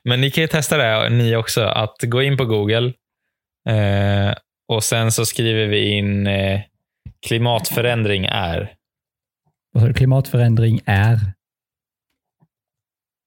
Men 0.03 0.21
ni 0.21 0.31
kan 0.31 0.41
ju 0.41 0.47
testa 0.47 0.77
det 0.77 0.83
här 0.83 1.09
ni 1.09 1.35
också, 1.35 1.63
att 1.63 1.97
gå 2.01 2.21
in 2.21 2.37
på 2.37 2.45
Google 2.45 2.93
eh, 3.69 4.33
och 4.67 4.83
sen 4.83 5.11
så 5.11 5.25
skriver 5.25 5.67
vi 5.67 5.89
in 5.89 6.27
eh, 6.27 6.61
klimatförändring 7.27 8.25
är. 8.25 8.73
Du? 9.73 9.93
Klimatförändring 9.93 10.79
är. 10.85 11.19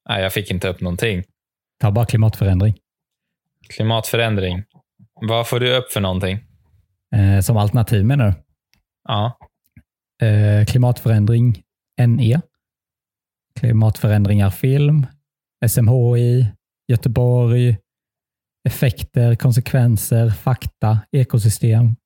Nej, 0.08 0.22
jag 0.22 0.32
fick 0.32 0.50
inte 0.50 0.68
upp 0.68 0.80
någonting. 0.80 1.24
Ta 1.80 1.90
bara 1.90 2.06
klimatförändring. 2.06 2.78
Klimatförändring. 3.68 4.64
Vad 5.20 5.48
får 5.48 5.60
du 5.60 5.76
upp 5.76 5.92
för 5.92 6.00
någonting? 6.00 6.38
Eh, 7.16 7.40
som 7.40 7.56
alternativ 7.56 8.04
menar 8.04 8.26
du? 8.26 8.34
Ja, 9.08 9.38
Eh, 10.22 10.64
klimatförändring 10.64 11.62
NE. 12.06 12.40
Klimatförändringar 13.60 14.50
film. 14.50 15.06
SMHI. 15.68 16.46
Göteborg. 16.88 17.76
Effekter, 18.68 19.34
konsekvenser, 19.34 20.30
fakta, 20.30 20.98
ekosystem. 21.12 21.96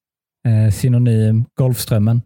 Eh, 0.48 0.70
synonym, 0.72 1.44
Golfströmmen. 1.54 2.22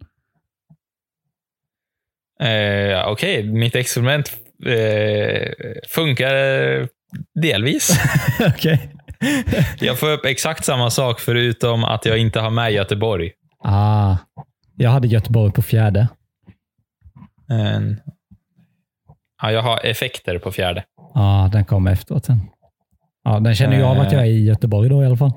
eh, 2.41 3.07
okej. 3.07 3.43
Mitt 3.43 3.75
experiment 3.75 4.37
eh, 4.65 5.51
funkar 5.87 6.33
delvis. 7.41 7.89
Okej. 8.55 8.91
Jag 9.79 9.99
får 9.99 10.11
upp 10.11 10.25
exakt 10.25 10.65
samma 10.65 10.89
sak 10.89 11.19
förutom 11.19 11.83
att 11.83 12.05
jag 12.05 12.17
inte 12.17 12.39
har 12.39 12.49
med 12.49 12.71
Göteborg. 12.71 13.31
ah, 13.63 14.17
jag 14.75 14.89
hade 14.89 15.07
Göteborg 15.07 15.51
på 15.51 15.61
fjärde. 15.61 16.07
En... 17.49 18.01
Ja, 19.41 19.51
jag 19.51 19.61
har 19.61 19.85
effekter 19.85 20.39
på 20.39 20.51
fjärde. 20.51 20.83
Ja, 21.13 21.49
den 21.51 21.65
kom 21.65 21.87
efteråt 21.87 22.25
sen. 22.25 22.39
Ja, 23.23 23.39
den 23.39 23.55
känner 23.55 23.77
ju 23.77 23.83
av 23.83 23.99
att 23.99 24.11
jag 24.11 24.21
är 24.21 24.25
i 24.25 24.45
Göteborg 24.45 24.89
då 24.89 25.03
i 25.03 25.05
alla 25.05 25.17
fall. 25.17 25.31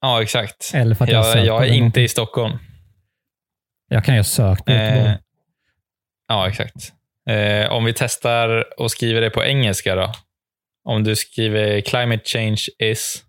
Ja, 0.00 0.22
exakt. 0.22 0.70
Eller 0.74 0.94
för 0.94 1.04
att 1.04 1.10
jag, 1.10 1.36
Jag, 1.36 1.46
jag 1.46 1.68
är 1.68 1.72
inte 1.72 2.00
i 2.00 2.08
Stockholm. 2.08 2.58
Jag 3.88 4.04
kan 4.04 4.14
ju 4.14 4.18
ha 4.18 4.24
sökt 4.24 4.64
på 4.64 4.72
Göteborg. 4.72 5.10
Eh, 5.10 5.16
ja, 6.28 6.48
exakt. 6.48 6.92
Eh, 7.30 7.72
om 7.72 7.84
vi 7.84 7.92
testar 7.92 8.64
och 8.80 8.90
skriver 8.90 9.20
det 9.20 9.30
på 9.30 9.44
engelska 9.44 9.94
då. 9.94 10.12
Om 10.88 11.04
du 11.04 11.16
skriver 11.16 11.80
climate 11.80 12.22
change 12.24 12.62
is. 12.78 13.24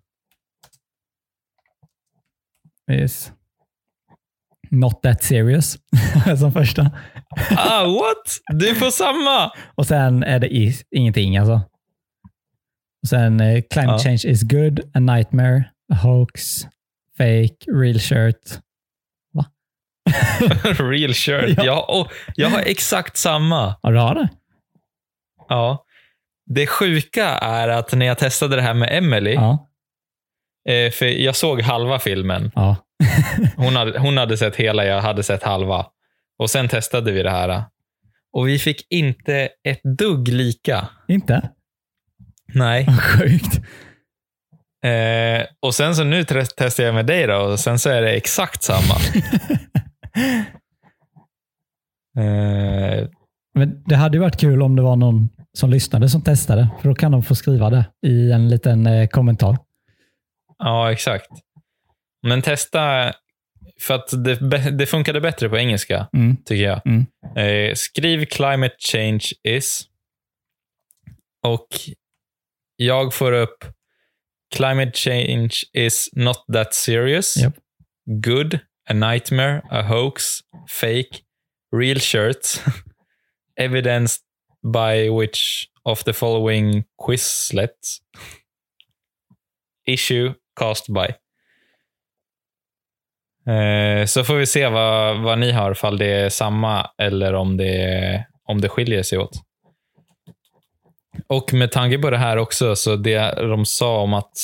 Yes. 2.90 3.32
Not 4.70 5.02
that 5.02 5.22
serious 5.22 5.78
som 6.38 6.52
första. 6.52 6.90
Ah, 7.56 7.84
what? 7.86 8.38
Du 8.60 8.74
får 8.74 8.90
samma! 8.90 9.52
Och 9.74 9.86
sen 9.86 10.22
är 10.22 10.38
det 10.38 10.48
is, 10.54 10.84
ingenting 10.90 11.36
alltså. 11.36 11.54
Och 13.02 13.08
sen 13.08 13.40
eh, 13.40 13.62
climate 13.70 13.92
Ja. 13.92 13.98
change 13.98 14.20
is 14.24 14.42
good, 14.42 14.80
a 14.94 15.00
nightmare, 15.00 15.64
a 15.92 15.94
hoax, 15.94 16.62
fake, 17.18 17.56
real 17.72 17.98
shirt. 18.00 18.60
Real 20.78 21.14
shirt. 21.14 21.48
Ja. 21.58 21.64
Jag, 21.64 21.90
oh, 21.90 22.08
jag 22.36 22.48
har 22.50 22.60
exakt 22.60 23.16
samma. 23.16 23.76
Ja, 23.82 23.90
du 23.90 23.98
har 23.98 24.14
det? 24.14 24.28
Ja. 25.48 25.84
Det 26.54 26.66
sjuka 26.66 27.26
är 27.28 27.68
att 27.68 27.92
när 27.94 28.06
jag 28.06 28.18
testade 28.18 28.56
det 28.56 28.62
här 28.62 28.74
med 28.74 28.88
Emily, 28.98 29.34
Ja. 29.34 29.68
eh, 30.68 30.90
för 30.90 31.06
jag 31.06 31.36
såg 31.36 31.60
halva 31.60 31.98
filmen. 31.98 32.50
ja. 32.54 32.76
Hon 33.56 33.76
hade, 33.76 33.98
hon 33.98 34.16
hade 34.18 34.36
sett 34.36 34.56
hela, 34.56 34.84
jag 34.84 35.00
hade 35.00 35.22
sett 35.22 35.42
halva. 35.42 35.86
Och 36.38 36.50
sen 36.50 36.68
testade 36.68 37.12
vi 37.12 37.22
det 37.22 37.30
här. 37.30 37.62
Och 38.32 38.48
vi 38.48 38.58
fick 38.58 38.86
inte 38.92 39.48
ett 39.64 39.80
dugg 39.98 40.28
lika. 40.28 40.88
Inte? 41.08 41.50
Nej. 42.54 42.86
Sjukt. 43.00 43.60
Eh, 44.84 45.46
och 45.60 45.74
sen 45.74 45.96
så 45.96 46.04
nu 46.04 46.24
testar 46.56 46.84
jag 46.84 46.94
med 46.94 47.06
dig 47.06 47.26
då 47.26 47.36
och 47.36 47.60
sen 47.60 47.78
så 47.78 47.90
är 47.90 48.02
det 48.02 48.10
exakt 48.12 48.62
samma. 48.62 48.94
Eh, 52.18 53.08
Men 53.54 53.82
det 53.86 53.96
hade 53.96 54.18
varit 54.18 54.36
kul 54.40 54.62
om 54.62 54.76
det 54.76 54.82
var 54.82 54.96
någon 54.96 55.28
som 55.58 55.70
lyssnade 55.70 56.08
som 56.08 56.22
testade, 56.22 56.68
för 56.80 56.88
då 56.88 56.94
kan 56.94 57.12
de 57.12 57.22
få 57.22 57.34
skriva 57.34 57.70
det 57.70 57.84
i 58.06 58.32
en 58.32 58.48
liten 58.48 58.86
eh, 58.86 59.08
kommentar. 59.08 59.58
ja, 60.58 60.92
exakt. 60.92 61.26
Men 62.22 62.42
testa, 62.42 63.12
för 63.80 63.94
att 63.94 64.24
det, 64.24 64.70
det 64.70 64.86
funkade 64.86 65.20
bättre 65.20 65.48
på 65.48 65.58
engelska, 65.58 66.08
Mm. 66.12 66.36
tycker 66.36 66.64
jag. 66.64 66.80
Mm. 66.86 67.06
Eh, 67.36 67.74
skriv 67.74 68.24
climate 68.24 68.74
change 68.78 69.24
is. 69.44 69.86
Och 71.46 71.68
jag 72.76 73.14
får 73.14 73.32
upp 73.32 73.64
climate 74.54 74.92
change 74.94 75.50
is 75.72 76.08
not 76.12 76.44
that 76.52 76.74
serious. 76.74 77.36
Japp. 77.36 77.54
Good, 78.06 78.58
a 78.90 78.92
nightmare, 78.92 79.62
a 79.70 79.82
hoax, 79.82 80.24
fake, 80.80 81.10
real 81.76 81.98
shirt, 82.00 82.46
evidenced 83.60 84.22
by 84.62 85.20
which 85.20 85.66
of 85.82 86.04
the 86.04 86.12
following 86.12 86.84
quizlet 87.06 87.78
issue 89.86 90.34
cast 90.60 90.86
by. 90.88 91.14
Eh, 93.52 94.06
så 94.06 94.24
får 94.24 94.34
vi 94.34 94.46
se 94.46 94.68
vad, 94.68 95.22
vad 95.22 95.38
ni 95.38 95.52
har, 95.52 95.72
ifall 95.72 95.98
det 95.98 96.06
är 96.06 96.28
samma 96.28 96.90
eller 96.98 97.34
om 97.34 97.56
det, 97.56 98.26
om 98.44 98.60
det 98.60 98.68
skiljer 98.68 99.02
sig 99.02 99.18
åt. 99.18 99.32
Och 101.26 101.52
med 101.52 101.72
tanke 101.72 101.98
på 101.98 102.10
det 102.10 102.18
här 102.18 102.36
också, 102.36 102.76
så 102.76 102.96
det 102.96 103.34
de 103.36 103.66
sa 103.66 104.00
om 104.00 104.14
att 104.14 104.38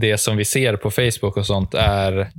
det 0.00 0.18
som 0.18 0.36
vi 0.36 0.44
ser 0.44 0.76
på 0.76 0.90
Facebook 0.90 1.36
och 1.36 1.46
sånt 1.46 1.74
är 1.74 2.30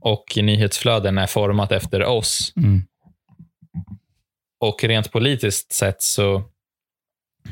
och 0.00 0.24
nyhetsflöden 0.36 1.18
är 1.18 1.26
format 1.26 1.72
efter 1.72 2.04
oss. 2.04 2.52
Mm. 2.56 2.82
Och 4.60 4.84
rent 4.84 5.12
politiskt 5.12 5.72
sett 5.72 6.02
så 6.02 6.42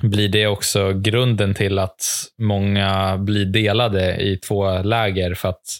blir 0.02 0.28
det 0.28 0.46
också 0.46 0.92
grunden 0.92 1.54
till 1.54 1.78
att 1.78 2.02
många 2.38 3.18
blir 3.18 3.46
delade 3.46 4.16
i 4.16 4.36
två 4.36 4.82
läger 4.82 5.34
för 5.34 5.48
att 5.48 5.78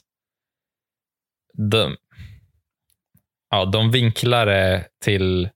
de, 1.52 1.96
ja, 3.50 3.64
de 3.64 3.90
vinklar 3.90 4.46
det 4.46 4.86
till 5.04 5.48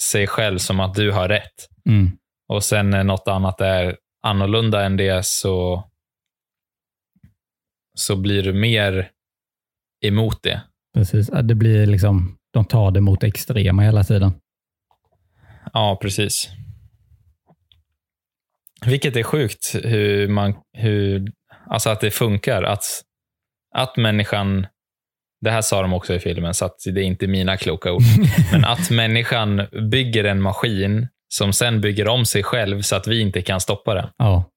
sig 0.00 0.26
själv 0.26 0.58
som 0.58 0.80
att 0.80 0.94
du 0.94 1.10
har 1.10 1.28
rätt. 1.28 1.68
Mm. 1.88 2.10
Och 2.48 2.64
sen 2.64 2.90
när 2.90 3.04
något 3.04 3.28
annat 3.28 3.60
är 3.60 3.96
annorlunda 4.22 4.84
än 4.84 4.96
det 4.96 5.26
så, 5.26 5.84
så 7.94 8.16
blir 8.16 8.42
du 8.42 8.52
mer 8.52 9.10
emot 10.04 10.42
det. 10.42 10.60
Precis. 10.94 11.30
Det 11.42 11.54
blir 11.54 11.86
liksom, 11.86 12.38
de 12.52 12.64
tar 12.64 12.90
det 12.90 13.00
mot 13.00 13.24
extrema 13.24 13.82
hela 13.82 14.04
tiden. 14.04 14.32
Ja, 15.72 15.98
precis. 16.02 16.48
Vilket 18.86 19.16
är 19.16 19.22
sjukt 19.22 19.74
hur 19.84 20.28
man, 20.28 20.54
hur, 20.72 21.32
alltså 21.70 21.90
att 21.90 22.00
det 22.00 22.10
funkar. 22.10 22.62
Att, 22.62 22.84
att 23.74 23.96
människan, 23.96 24.66
det 25.40 25.50
här 25.50 25.62
sa 25.62 25.82
de 25.82 25.92
också 25.92 26.14
i 26.14 26.18
filmen, 26.18 26.54
så 26.54 26.64
att 26.64 26.76
det 26.84 27.00
är 27.00 27.04
inte 27.04 27.26
mina 27.26 27.56
kloka 27.56 27.92
ord, 27.92 28.02
men 28.52 28.64
att 28.64 28.90
människan 28.90 29.66
bygger 29.90 30.24
en 30.24 30.42
maskin 30.42 31.08
som 31.28 31.52
sen 31.52 31.80
bygger 31.80 32.08
om 32.08 32.24
sig 32.24 32.42
själv 32.42 32.82
så 32.82 32.96
att 32.96 33.06
vi 33.06 33.20
inte 33.20 33.42
kan 33.42 33.60
stoppa 33.60 33.94
den. 33.94 34.08
Ja. 34.16 34.50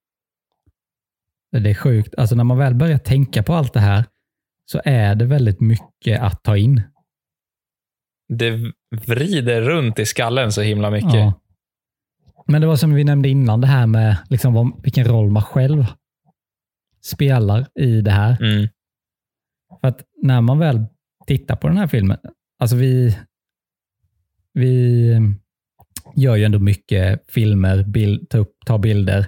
Det 1.51 1.69
är 1.69 1.73
sjukt. 1.73 2.15
Alltså 2.17 2.35
när 2.35 2.43
man 2.43 2.57
väl 2.57 2.75
börjar 2.75 2.97
tänka 2.97 3.43
på 3.43 3.53
allt 3.53 3.73
det 3.73 3.79
här 3.79 4.05
så 4.65 4.81
är 4.85 5.15
det 5.15 5.25
väldigt 5.25 5.61
mycket 5.61 6.21
att 6.21 6.43
ta 6.43 6.57
in. 6.57 6.81
Det 8.29 8.71
vrider 9.05 9.61
runt 9.61 9.99
i 9.99 10.05
skallen 10.05 10.51
så 10.51 10.61
himla 10.61 10.89
mycket. 10.91 11.13
Ja. 11.13 11.33
Men 12.47 12.61
det 12.61 12.67
var 12.67 12.75
som 12.75 12.93
vi 12.93 13.03
nämnde 13.03 13.29
innan, 13.29 13.61
det 13.61 13.67
här 13.67 13.87
med 13.87 14.17
liksom 14.29 14.53
vad, 14.53 14.83
vilken 14.83 15.05
roll 15.05 15.31
man 15.31 15.43
själv 15.43 15.85
spelar 17.01 17.67
i 17.79 18.01
det 18.01 18.11
här. 18.11 18.41
Mm, 18.41 18.67
För 19.81 19.87
att 19.87 20.01
när 20.21 20.41
man 20.41 20.59
väl 20.59 20.85
tittar 21.27 21.55
på 21.55 21.67
den 21.67 21.77
här 21.77 21.87
filmen, 21.87 22.17
alltså 22.59 22.75
vi, 22.75 23.17
vi 24.53 25.11
gör 26.15 26.35
ju 26.35 26.43
ändå 26.43 26.59
mycket 26.59 27.23
filmer, 27.27 27.83
bild, 27.83 28.29
ta 28.29 28.37
upp, 28.37 28.57
ta 28.65 28.77
bilder. 28.77 29.25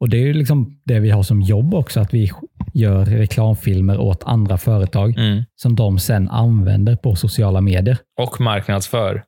Och 0.00 0.08
det 0.08 0.16
är 0.16 0.26
ju 0.26 0.32
liksom 0.32 0.80
det 0.84 1.00
vi 1.00 1.10
har 1.10 1.22
som 1.22 1.42
jobb 1.42 1.74
också, 1.74 2.00
att 2.00 2.14
vi 2.14 2.30
gör 2.72 3.04
reklamfilmer 3.04 3.98
åt 3.98 4.24
andra 4.24 4.58
företag 4.58 5.18
mm. 5.18 5.44
som 5.54 5.76
de 5.76 5.98
sen 5.98 6.28
använder 6.28 6.96
på 6.96 7.16
sociala 7.16 7.60
medier. 7.60 7.98
Och 8.20 8.40
marknadsför. 8.40 9.24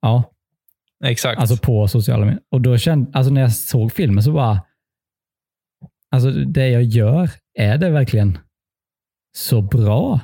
Ja, 0.00 0.32
Exakt. 1.04 1.40
alltså 1.40 1.56
på 1.56 1.88
sociala 1.88 2.24
medier. 2.24 2.42
Och 2.50 2.60
då 2.60 2.78
kände, 2.78 3.10
alltså 3.18 3.32
när 3.32 3.40
jag 3.40 3.52
såg 3.52 3.92
filmen 3.92 4.22
så 4.22 4.32
bara, 4.32 4.62
alltså 6.10 6.30
det 6.30 6.68
jag 6.68 6.82
gör, 6.82 7.30
är 7.54 7.78
det 7.78 7.90
verkligen 7.90 8.38
så 9.36 9.62
bra? 9.62 10.20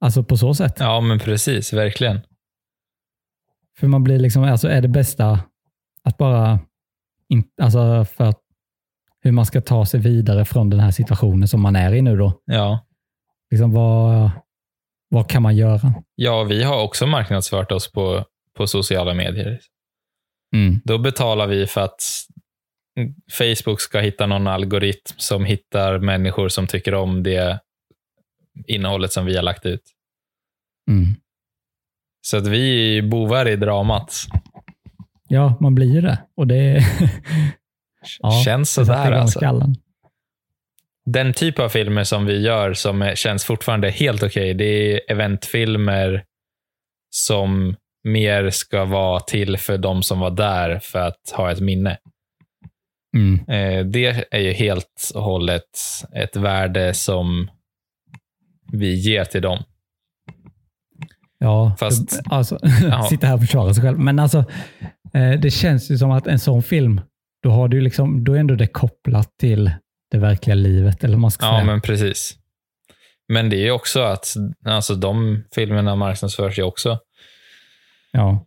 Alltså 0.00 0.22
på 0.22 0.36
så 0.36 0.54
sätt. 0.54 0.76
ja, 0.78 1.00
men 1.00 1.18
precis. 1.18 1.72
Verkligen. 1.72 2.20
För 3.78 3.86
man 3.86 4.04
blir 4.04 4.18
liksom, 4.18 4.42
alltså 4.42 4.68
är 4.68 4.80
det 4.80 4.88
bästa 4.88 5.40
att 6.02 6.16
bara, 6.16 6.60
in, 7.28 7.44
alltså 7.62 8.04
för 8.04 8.24
att, 8.24 8.40
hur 9.26 9.32
man 9.32 9.46
ska 9.46 9.60
ta 9.60 9.86
sig 9.86 10.00
vidare 10.00 10.44
från 10.44 10.70
den 10.70 10.80
här 10.80 10.90
situationen 10.90 11.48
som 11.48 11.60
man 11.60 11.76
är 11.76 11.94
i 11.94 12.02
nu 12.02 12.16
då. 12.16 12.40
Ja. 12.44 12.86
Liksom 13.50 13.72
vad, 13.72 14.30
vad 15.08 15.30
kan 15.30 15.42
man 15.42 15.56
göra? 15.56 15.94
ja, 16.14 16.42
vi 16.42 16.62
har 16.62 16.82
också 16.82 17.06
marknadsfört 17.06 17.72
oss 17.72 17.92
på, 17.92 18.24
på 18.56 18.66
sociala 18.66 19.14
medier. 19.14 19.60
Mm. 20.54 20.80
Då 20.84 20.98
betalar 20.98 21.46
vi 21.46 21.66
för 21.66 21.80
att 21.80 22.02
Facebook 23.32 23.80
ska 23.80 24.00
hitta 24.00 24.26
någon 24.26 24.46
algoritm 24.46 25.14
som 25.16 25.44
hittar 25.44 25.98
människor 25.98 26.48
som 26.48 26.66
tycker 26.66 26.94
om 26.94 27.22
det 27.22 27.60
innehållet 28.66 29.12
som 29.12 29.26
vi 29.26 29.36
har 29.36 29.42
lagt 29.42 29.66
ut. 29.66 29.82
Mm. 30.90 31.14
Så 32.20 32.36
att 32.36 32.46
vi 32.46 32.98
är 32.98 33.02
bovar 33.02 33.48
i 33.48 33.56
dramat. 33.56 34.14
Ja, 35.28 35.56
man 35.60 35.74
blir 35.74 36.02
det. 36.02 36.18
Och 36.36 36.46
det 36.46 36.84
Ja, 38.20 38.42
Känns 38.44 38.70
sådär 38.72 39.12
alltså. 39.12 39.38
skallen. 39.38 39.76
Den 41.06 41.32
typ 41.32 41.58
av 41.58 41.68
filmer 41.68 42.04
som 42.04 42.26
vi 42.26 42.40
gör 42.40 42.74
som 42.74 43.12
känns 43.14 43.44
fortfarande 43.44 43.90
helt 43.90 44.22
okej, 44.22 44.54
det 44.54 44.64
är 44.64 45.00
eventfilmer 45.12 46.24
som 47.10 47.76
mer 48.04 48.50
ska 48.50 48.84
vara 48.84 49.20
till 49.20 49.56
för 49.56 49.78
de 49.78 50.02
som 50.02 50.20
var 50.20 50.30
där 50.30 50.78
för 50.82 50.98
att 50.98 51.30
ha 51.36 51.50
ett 51.52 51.60
minne. 51.60 51.98
Mm. 53.16 53.34
Eh, 53.48 53.86
det 53.86 54.26
är 54.30 54.40
ju 54.40 54.52
helt 54.52 55.10
och 55.14 55.22
hållet 55.22 55.62
ett 56.14 56.36
värde 56.36 56.94
som 56.94 57.50
vi 58.72 58.94
ger 58.94 59.24
till 59.24 59.42
dem. 59.42 59.62
Ja, 61.38 61.76
Fast- 61.78 62.20
alltså, 62.30 62.58
sitta 63.10 63.26
här 63.26 63.34
och 63.34 63.40
försvara 63.40 63.74
sig 63.74 63.82
själv. 63.82 63.98
Men 63.98 64.18
alltså, 64.18 64.38
eh, 65.14 65.30
det 65.40 65.50
känns 65.50 65.90
ju 65.90 65.98
som 65.98 66.10
att 66.10 66.26
en 66.26 66.38
sån 66.38 66.62
film, 66.62 67.00
då, 67.42 67.50
har 67.50 67.68
du 67.68 67.80
liksom, 67.80 68.24
då 68.24 68.34
är 68.34 68.38
ändå 68.38 68.54
det 68.54 68.66
kopplat 68.66 69.38
till 69.38 69.70
det 70.10 70.18
verkliga 70.18 70.54
livet. 70.54 71.04
Eller 71.04 71.16
man 71.16 71.30
ska 71.30 71.46
Ja, 71.46 71.52
säga. 71.52 71.64
men 71.64 71.80
precis. 71.80 72.34
Men 73.28 73.50
det 73.50 73.56
är 73.56 73.64
ju 73.64 73.70
också 73.70 74.00
att 74.02 74.34
alltså, 74.66 74.94
de 74.94 75.44
filmerna 75.54 75.96
marknadsförs 75.96 76.58
ju 76.58 76.62
också. 76.62 76.98
ja. 78.12 78.46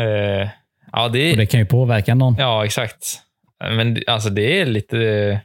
Eh, 0.00 0.48
ja, 0.92 1.08
det 1.08 1.30
Och 1.30 1.36
det 1.36 1.46
kan 1.46 1.60
ju 1.60 1.66
påverka 1.66 2.14
någon. 2.14 2.34
ja, 2.38 2.64
exakt. 2.64 3.22
Men 3.60 3.98
alltså, 4.06 4.30
det 4.30 4.60
är 4.60 4.66
lite... 4.66 5.40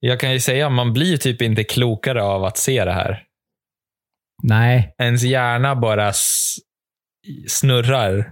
Jag 0.00 0.20
kan 0.20 0.32
ju 0.32 0.40
säga, 0.40 0.68
man 0.68 0.92
blir 0.92 1.16
typ 1.16 1.42
inte 1.42 1.64
klokare 1.64 2.22
av 2.22 2.44
att 2.44 2.58
se 2.58 2.84
det 2.84 2.92
här. 2.92 3.24
Nej, 4.42 4.94
Ens 4.98 5.22
hjärna 5.22 5.76
bara 5.76 6.12
snurrar. 7.48 8.30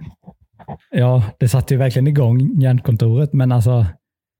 Ja, 0.91 1.23
det 1.39 1.49
satte 1.49 1.73
ju 1.73 1.77
verkligen 1.77 2.07
igång 2.07 2.61
hjärnkontoret, 2.61 3.33
men 3.33 3.51
alltså, 3.51 3.85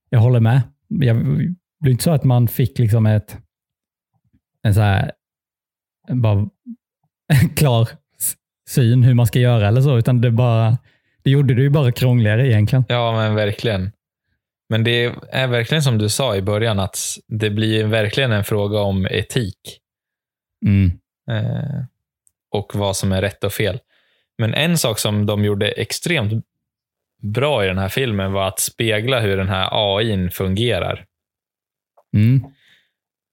jag 0.10 0.20
håller 0.20 0.40
med. 0.40 0.62
Jag, 0.88 1.18
det 1.18 1.56
blir 1.80 1.92
inte 1.92 2.04
så 2.04 2.12
att 2.12 2.24
man 2.24 2.48
fick 2.48 2.80
liksom 2.80 3.06
ett, 3.06 3.38
en 4.64 4.74
så 4.74 4.82
här, 4.82 5.12
bara 6.10 6.50
klar 7.56 7.90
syn 8.70 9.04
hur 9.04 9.14
man 9.14 9.28
ska 9.28 9.40
göra 9.40 9.68
eller 9.68 9.82
så, 9.82 9.98
utan 9.98 10.22
det 10.22 10.32
bara, 10.32 10.78
det 11.24 11.30
gjorde 11.30 11.54
det 11.54 11.62
ju 11.62 11.70
bara 11.70 11.92
krångligare 11.92 12.48
egentligen. 12.48 12.86
Ja, 12.88 13.12
men 13.12 13.36
verkligen. 13.36 13.92
Men 14.70 14.84
det 14.84 15.16
är 15.32 15.48
verkligen 15.48 15.84
som 15.84 15.98
du 15.98 16.10
sa 16.10 16.36
i 16.36 16.42
början, 16.42 16.80
att 16.80 16.98
det 17.28 17.50
blir 17.50 17.86
verkligen 17.86 18.32
en 18.32 18.44
fråga 18.44 18.80
om 18.80 19.06
etik. 19.06 19.80
Mm. 20.66 20.92
eh, 21.30 21.84
och 22.52 22.76
vad 22.76 22.96
som 22.96 23.12
är 23.12 23.22
rätt 23.22 23.44
och 23.44 23.54
fel. 23.54 23.80
Men 24.38 24.54
en 24.54 24.78
sak 24.78 25.00
som 25.00 25.26
de 25.26 25.46
gjorde 25.46 25.72
extremt 25.72 26.46
bra 27.22 27.66
i 27.66 27.68
den 27.68 27.78
här 27.78 27.90
filmen 27.90 28.32
var 28.32 28.48
att 28.48 28.60
spegla 28.60 29.20
hur 29.20 29.38
den 29.38 29.50
här 29.50 29.70
AI 29.72 30.30
fungerar. 30.30 31.06
Mm. 32.14 32.44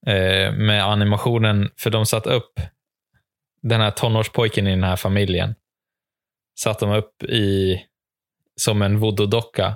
Eh, 0.07 0.53
med 0.53 0.85
animationen, 0.85 1.69
för 1.77 1.89
de 1.89 2.05
satt 2.05 2.27
upp 2.27 2.59
den 3.61 3.81
här 3.81 3.91
tonårspojken 3.91 4.67
i 4.67 4.69
den 4.69 4.83
här 4.83 4.95
familjen. 4.95 5.55
Satt 6.59 6.79
de 6.79 6.91
upp 6.91 7.23
i 7.23 7.79
som 8.55 8.81
en 8.81 8.99
voodoo-docka. 8.99 9.75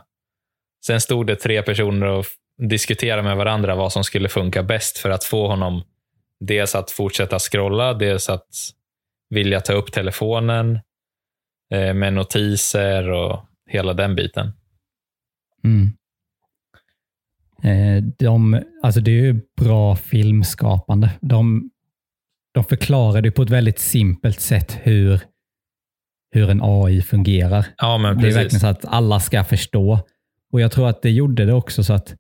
Sen 0.86 1.02
stod 1.02 1.28
det 1.28 1.36
tre 1.36 1.62
personer 1.62 2.08
och 2.08 2.26
diskuterade 2.58 3.24
med 3.24 3.38
varandra 3.38 3.76
vad 3.76 3.92
som 3.92 4.04
skulle 4.04 4.30
funka 4.30 4.64
bäst 4.64 4.98
för 4.98 5.10
att 5.10 5.24
få 5.24 5.48
honom 5.48 5.84
dels 6.40 6.76
att 6.76 6.92
fortsätta 6.92 7.40
scrolla, 7.40 7.94
dels 7.94 8.30
att 8.30 8.48
vilja 9.30 9.62
ta 9.62 9.74
upp 9.74 9.92
telefonen 9.92 10.80
med 11.72 12.14
notiser 12.14 13.10
och 13.12 13.46
hela 13.70 13.94
den 13.94 14.16
biten. 14.16 14.52
Mm. 15.64 15.90
Eh, 17.64 18.04
de, 18.18 18.62
alltså 18.84 19.02
det 19.02 19.12
är 19.12 19.22
ju 19.22 19.42
bra 19.62 19.96
filmskapande. 19.96 21.12
De, 21.22 21.70
de 22.54 22.64
förklarar 22.64 23.22
det 23.22 23.32
på 23.32 23.42
ett 23.42 23.50
väldigt 23.50 23.80
simpelt 23.80 24.40
sätt 24.40 24.80
hur, 24.84 25.22
hur 26.32 26.50
en 26.50 26.60
AI 26.64 27.02
fungerar. 27.02 27.66
Ja, 27.78 27.98
men 27.98 28.18
Det 28.18 28.22
är 28.22 28.26
verkligen 28.26 28.44
precis. 28.46 28.62
så 28.62 28.68
att 28.68 28.86
alla 28.86 29.20
ska 29.20 29.44
förstå. 29.44 30.00
Och 30.52 30.62
Jag 30.62 30.72
tror 30.72 30.90
att 30.90 31.02
det 31.02 31.12
gjorde 31.12 31.46
det 31.46 31.54
också 31.54 31.84
så 31.84 31.94
att 31.94 32.16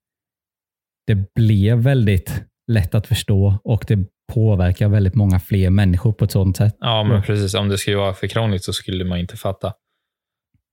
det 1.07 1.33
blev 1.33 1.77
väldigt 1.77 2.43
lätt 2.67 2.95
att 2.95 3.07
förstå 3.07 3.59
och 3.63 3.85
det 3.87 3.99
påverkar 4.29 4.87
väldigt 4.87 5.15
många 5.15 5.39
fler 5.39 5.69
människor 5.69 6.13
på 6.13 6.25
ett 6.25 6.31
sådant 6.31 6.57
sätt. 6.57 6.77
Ja, 6.79 7.03
men 7.03 7.21
precis. 7.23 7.53
Om 7.53 7.69
det 7.69 7.77
skulle 7.77 7.97
vara 7.97 8.13
för 8.13 8.27
krångligt 8.27 8.63
så 8.63 8.73
skulle 8.73 9.03
man 9.05 9.17
inte 9.19 9.37
fatta. 9.37 9.73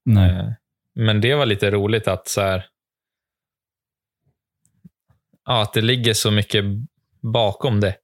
Nej. 0.04 0.30
Eh, 0.30 0.52
Men 0.94 1.20
det 1.20 1.34
var 1.34 1.46
lite 1.46 1.70
roligt 1.70 2.08
att 2.08 2.28
så 2.28 2.40
här, 2.40 2.66
ja, 5.44 5.62
att 5.62 5.72
det 5.72 5.80
ligger 5.80 6.14
så 6.14 6.30
mycket 6.30 6.64
bakom 7.32 7.80
det. 7.80 7.96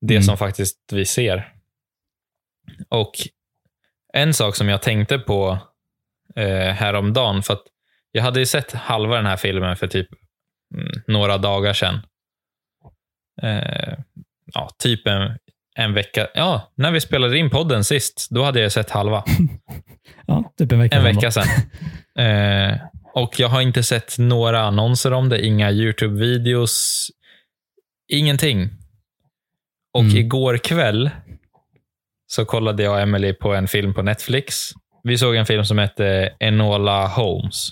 Det 0.00 0.14
Mm. 0.14 0.22
som 0.22 0.36
faktiskt 0.36 0.78
vi 0.92 1.04
ser. 1.04 1.52
Och 2.88 3.12
en 4.12 4.34
sak 4.34 4.56
som 4.56 4.68
jag 4.68 4.82
tänkte 4.82 5.18
på 5.18 5.58
eh, 6.36 6.72
häromdagen, 6.72 7.42
för 7.42 7.54
att 7.54 7.62
Jag 8.12 8.22
hade 8.22 8.40
ju 8.40 8.46
sett 8.46 8.72
halva 8.72 9.16
den 9.16 9.26
här 9.26 9.36
filmen 9.36 9.76
för 9.76 9.86
typ 9.86 10.08
mm, 10.74 11.02
några 11.06 11.38
dagar 11.38 11.72
sedan. 11.72 12.00
Eh, 13.42 13.98
ja, 14.56 14.70
typ 14.78 15.06
en, 15.06 15.38
en 15.76 15.94
vecka. 15.94 16.26
Ja, 16.34 16.72
när 16.76 16.90
vi 16.90 17.00
spelade 17.00 17.38
in 17.38 17.50
podden 17.50 17.84
sist, 17.84 18.26
då 18.30 18.42
hade 18.42 18.60
jag 18.60 18.72
sett 18.72 18.90
halva. 18.90 19.24
Ja, 20.26 20.52
typ 20.58 20.72
en 20.72 20.78
vecka 20.78 20.96
En 20.96 21.04
vecka 21.04 21.30
sedan. 21.30 21.46
Eh, 22.18 22.76
och 23.14 23.40
jag 23.40 23.48
har 23.48 23.60
inte 23.60 23.82
sett 23.82 24.18
några 24.18 24.60
annonser 24.60 25.12
om 25.12 25.28
det, 25.28 25.46
inga 25.46 25.70
YouTube-videos, 25.70 27.06
ingenting. 28.12 28.68
Och 29.94 30.02
Mm. 30.04 30.16
igår 30.16 30.56
kväll 30.58 31.10
så 32.26 32.44
kollade 32.44 32.82
jag 32.82 32.92
och 32.92 33.00
Emily 33.00 33.32
på 33.32 33.54
en 33.54 33.68
film 33.68 33.94
på 33.94 34.02
Netflix. 34.02 34.70
Vi 35.02 35.18
såg 35.18 35.36
en 35.36 35.46
film 35.46 35.64
som 35.64 35.78
hette 35.78 36.32
Enola 36.40 37.06
Holmes. 37.06 37.68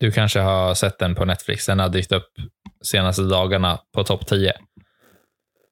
Du 0.00 0.12
kanske 0.12 0.40
har 0.40 0.74
sett 0.74 0.98
den 0.98 1.14
på 1.14 1.24
Netflix. 1.24 1.66
Den 1.66 1.78
har 1.78 1.88
dykt 1.88 2.12
upp 2.12 2.28
senaste 2.84 3.22
dagarna 3.22 3.80
på 3.94 4.04
topp 4.04 4.26
10. 4.26 4.52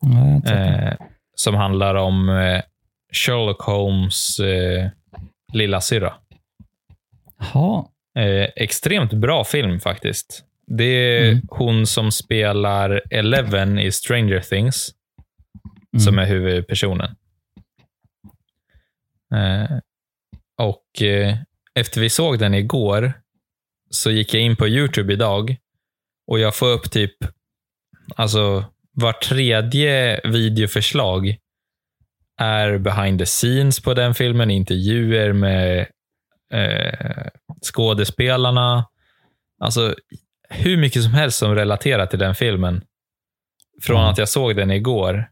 Ja, 0.01 0.09
jag 0.09 0.09
har 0.09 0.35
inte 0.37 0.49
sett 0.49 0.57
den. 0.57 0.75
Eh, 0.89 0.95
som 1.35 1.55
handlar 1.55 1.95
om 1.95 2.29
eh, 2.29 2.63
Sherlock 3.13 3.63
Holmes 3.63 4.41
eh, 4.41 4.91
lilla 5.53 5.81
syra. 5.81 6.15
Jaha. 7.39 7.85
Eh, 8.19 8.49
extremt 8.57 9.13
bra 9.13 9.45
film 9.45 9.81
faktiskt. 9.81 10.45
Det 10.67 10.85
är 10.85 11.29
Mm. 11.33 11.43
hon 11.51 11.87
som 11.87 12.13
spelar 12.13 13.03
Eleven 13.11 13.79
i 13.79 13.93
Stranger 13.93 14.41
Things 14.41 14.91
Mm. 15.95 16.01
som 16.01 16.19
är 16.19 16.27
huvudpersonen. 16.27 17.17
Eh, 19.35 19.79
och 20.59 21.03
eh, 21.03 21.37
efter 21.75 22.01
vi 22.01 22.11
såg 22.11 22.39
den 22.39 22.55
igår 22.55 23.13
så 23.91 24.11
gick 24.11 24.35
jag 24.35 24.43
in 24.43 24.57
på 24.57 24.69
YouTube 24.69 25.13
idag 25.13 25.57
och 26.27 26.39
jag 26.39 26.55
får 26.55 26.67
upp 26.69 26.91
typ 26.91 27.15
alltså 28.17 28.65
var 28.93 29.13
tredje 29.13 30.21
videoförslag 30.25 31.37
är 32.41 32.79
behind 32.79 33.19
the 33.19 33.27
scenes 33.27 33.81
på 33.81 33.95
den 33.95 34.15
filmen, 34.15 34.51
intervjuer 34.51 35.33
med 35.33 35.87
eh, 36.55 37.27
skådespelarna. 37.63 38.89
Alltså 39.61 39.95
hur 40.49 40.77
mycket 40.77 41.03
som 41.03 41.13
helst 41.15 41.39
som 41.39 41.55
relaterar 41.55 42.07
till 42.07 42.19
den 42.19 42.35
filmen. 42.35 42.83
Från 43.83 44.01
Ja. 44.01 44.11
att 44.11 44.19
jag 44.19 44.29
såg 44.29 44.57
den 44.57 44.71
igår. 44.71 45.31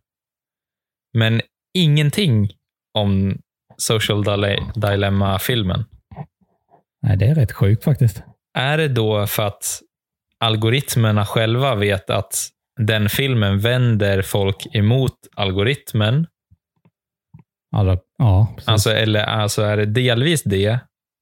Men 1.12 1.40
ingenting 1.75 2.51
om 2.95 3.38
Social 3.77 4.25
Dile- 4.25 4.73
Dilemma-filmen. 4.90 5.85
Nej, 7.03 7.16
det 7.16 7.27
är 7.27 7.35
rätt 7.35 7.53
sjukt 7.53 7.85
faktiskt. 7.85 8.23
Är 8.57 8.79
det 8.79 8.88
då 8.88 9.27
för 9.27 9.42
att 9.42 9.81
algoritmerna 10.40 11.27
själva 11.27 11.75
vet 11.75 12.11
att 12.11 12.49
den 12.81 13.09
filmen 13.09 13.59
vänder 13.59 14.23
folk 14.23 14.66
emot 14.73 15.14
algoritmen? 15.37 16.27
Alltså, 17.77 18.05
ja, 18.19 18.53
precis. 18.55 18.69
Alltså, 18.69 18.90
eller 18.90 19.25
alltså 19.25 19.62
är 19.62 19.77
det 19.77 19.87
delvis 19.87 20.42
det 20.42 20.79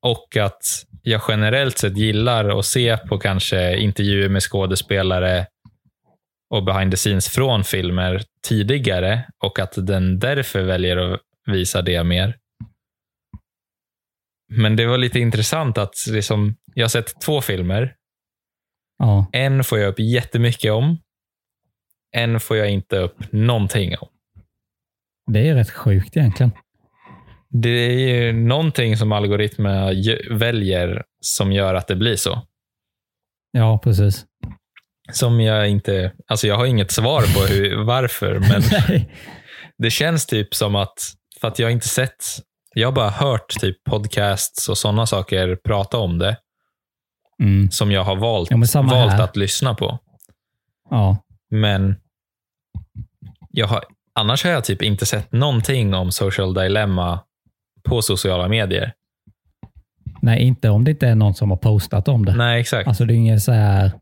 och 0.07 0.37
att 0.37 0.85
jag 1.03 1.23
generellt 1.29 1.79
sett 1.79 1.97
gillar 1.97 2.59
att 2.59 2.66
se 2.66 2.97
på 2.97 3.18
kanske 3.18 3.77
intervjuer 3.77 4.29
med 4.29 4.42
skådespelare 4.42 5.47
och 6.51 6.64
behind 6.64 6.90
the 6.90 6.97
scenes 6.97 7.29
från 7.29 7.64
filmer 7.64 8.23
tidigare 8.47 9.25
och 9.44 9.59
att 9.59 9.73
den 9.77 10.18
därför 10.18 10.62
väljer 10.62 10.97
att 10.97 11.20
visa 11.47 11.83
det 11.83 12.05
mer. 12.05 12.37
Men 14.48 14.76
det 14.76 14.87
var 14.87 14.98
lite 14.98 15.18
intressant 15.20 15.78
att 15.78 15.94
liksom, 16.09 16.57
jag 16.74 16.85
har 16.85 16.88
sett 16.88 17.20
två 17.20 17.40
filmer. 17.40 17.94
ja. 18.98 19.26
En 19.33 19.64
får 19.64 19.78
jag 19.78 19.88
upp 19.88 19.98
jättemycket 19.98 20.72
om. 20.72 20.98
En 22.16 22.40
får 22.40 22.57
jag 22.57 22.70
inte 22.70 22.98
upp 22.98 23.33
någonting 23.33 23.94
om. 23.98 24.09
Det 25.33 25.48
är 25.48 25.54
rätt 25.54 25.70
sjukt 25.70 26.16
egentligen. 26.16 26.52
Det 27.50 27.68
är 27.68 28.24
ju 28.24 28.33
någonting 28.33 28.96
som 28.96 29.12
algoritmerna 29.12 29.90
väljer 30.30 31.04
som 31.20 31.52
gör 31.52 31.74
att 31.74 31.87
det 31.87 31.96
blir 31.96 32.16
så. 32.16 32.46
Ja, 33.52 33.80
precis. 33.85 34.24
Som 35.12 35.40
jag 35.40 35.68
inte, 35.68 36.12
alltså 36.26 36.46
jag 36.46 36.57
har 36.57 36.66
inget 36.66 36.90
svar 36.90 37.20
på 37.20 37.54
hur, 37.54 37.85
varför, 37.85 38.38
men 38.38 38.62
det 39.78 39.90
känns 39.90 40.26
typ 40.26 40.54
som 40.54 40.74
att, 40.76 40.98
för 41.40 41.48
att 41.48 41.59
jag 41.59 41.66
har 41.66 41.72
inte 41.72 41.88
sett, 41.88 42.24
jag 42.74 42.88
har 42.88 42.92
bara 42.92 43.10
hört 43.10 43.48
typ 43.60 43.84
podcasts 43.84 44.68
och 44.68 44.78
sådana 44.78 45.06
saker 45.06 45.56
prata 45.64 45.98
om 45.98 46.18
det, 46.18 46.37
Mm. 47.42 47.70
som 47.70 47.92
jag 47.92 48.04
har 48.04 48.16
valt, 48.16 48.50
Ja, 48.50 48.56
valt 48.82 49.12
här. 49.12 49.22
att 49.22 49.37
lyssna 49.37 49.74
på. 49.74 49.98
Ja. 50.90 51.16
Men 51.50 51.96
jag 53.50 53.66
har, 53.66 53.84
annars 54.14 54.44
har 54.44 54.50
jag 54.50 54.64
typ 54.64 54.82
inte 54.82 55.06
sett 55.06 55.32
någonting 55.32 55.94
om 55.94 56.12
social 56.12 56.54
dilemma 56.54 57.20
på 57.82 58.02
sociala 58.02 58.48
medier. 58.48 58.92
Nej, 60.22 60.42
inte 60.42 60.68
om 60.70 60.84
det 60.84 60.90
inte 60.90 61.08
är 61.08 61.14
någon 61.14 61.34
som 61.34 61.50
har 61.50 61.56
postat 61.58 62.08
om 62.08 62.24
det. 62.24 62.34
Nej, 62.37 62.60
exakt. 62.60 62.88
Alltså 62.88 63.04
det 63.04 63.14
är 63.14 63.16
inget 63.16 63.42
så 63.42 63.52
här... 63.52 63.92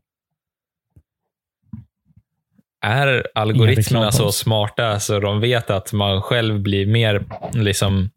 är 2.85 3.27
algoritmerna 3.35 4.11
så 4.11 4.31
smarta 4.31 4.99
så 4.99 5.19
de 5.19 5.39
vet 5.39 5.69
att 5.69 5.93
man 5.93 6.21
själv 6.21 6.59
blir 6.61 6.85
mer 6.87 7.25
liksom, 7.53 8.09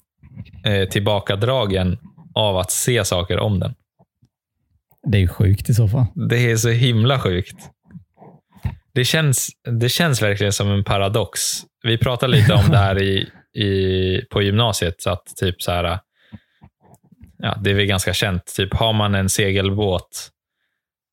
eh, 0.65 0.89
tillbakadragen 0.89 1.99
av 2.35 2.57
att 2.57 2.71
se 2.71 3.05
saker 3.05 3.39
om 3.39 3.61
den. 3.61 3.75
Det 5.07 5.19
är 5.19 5.23
ju 5.23 5.29
sjukt 5.29 5.71
i 5.71 5.75
så 5.75 5.89
fall. 5.89 6.07
Det 6.29 6.51
är 6.51 6.57
så 6.57 6.69
himla 6.69 7.21
sjukt. 7.21 7.71
Det 8.95 9.05
känns, 9.05 9.49
det 9.81 9.89
känns 9.89 10.23
verkligen 10.23 10.53
som 10.53 10.71
en 10.71 10.85
paradox. 10.85 11.41
Vi 11.83 11.99
pratade 11.99 12.33
lite 12.33 12.55
om 12.55 12.71
det 12.71 12.79
här 12.79 13.03
i, 13.03 13.29
i, 13.63 14.21
på 14.31 14.43
gymnasiet. 14.43 14.95
Så 14.99 15.11
att 15.11 15.27
typ 15.37 15.63
så 15.63 15.73
här, 15.73 15.99
ja, 17.39 17.59
det 17.65 17.71
är 17.71 17.75
väl 17.75 17.87
ganska 17.87 18.15
känt. 18.15 18.55
Typ 18.57 18.75
har 18.75 18.93
man 18.93 19.15
en 19.15 19.29
segelbåt 19.29 20.31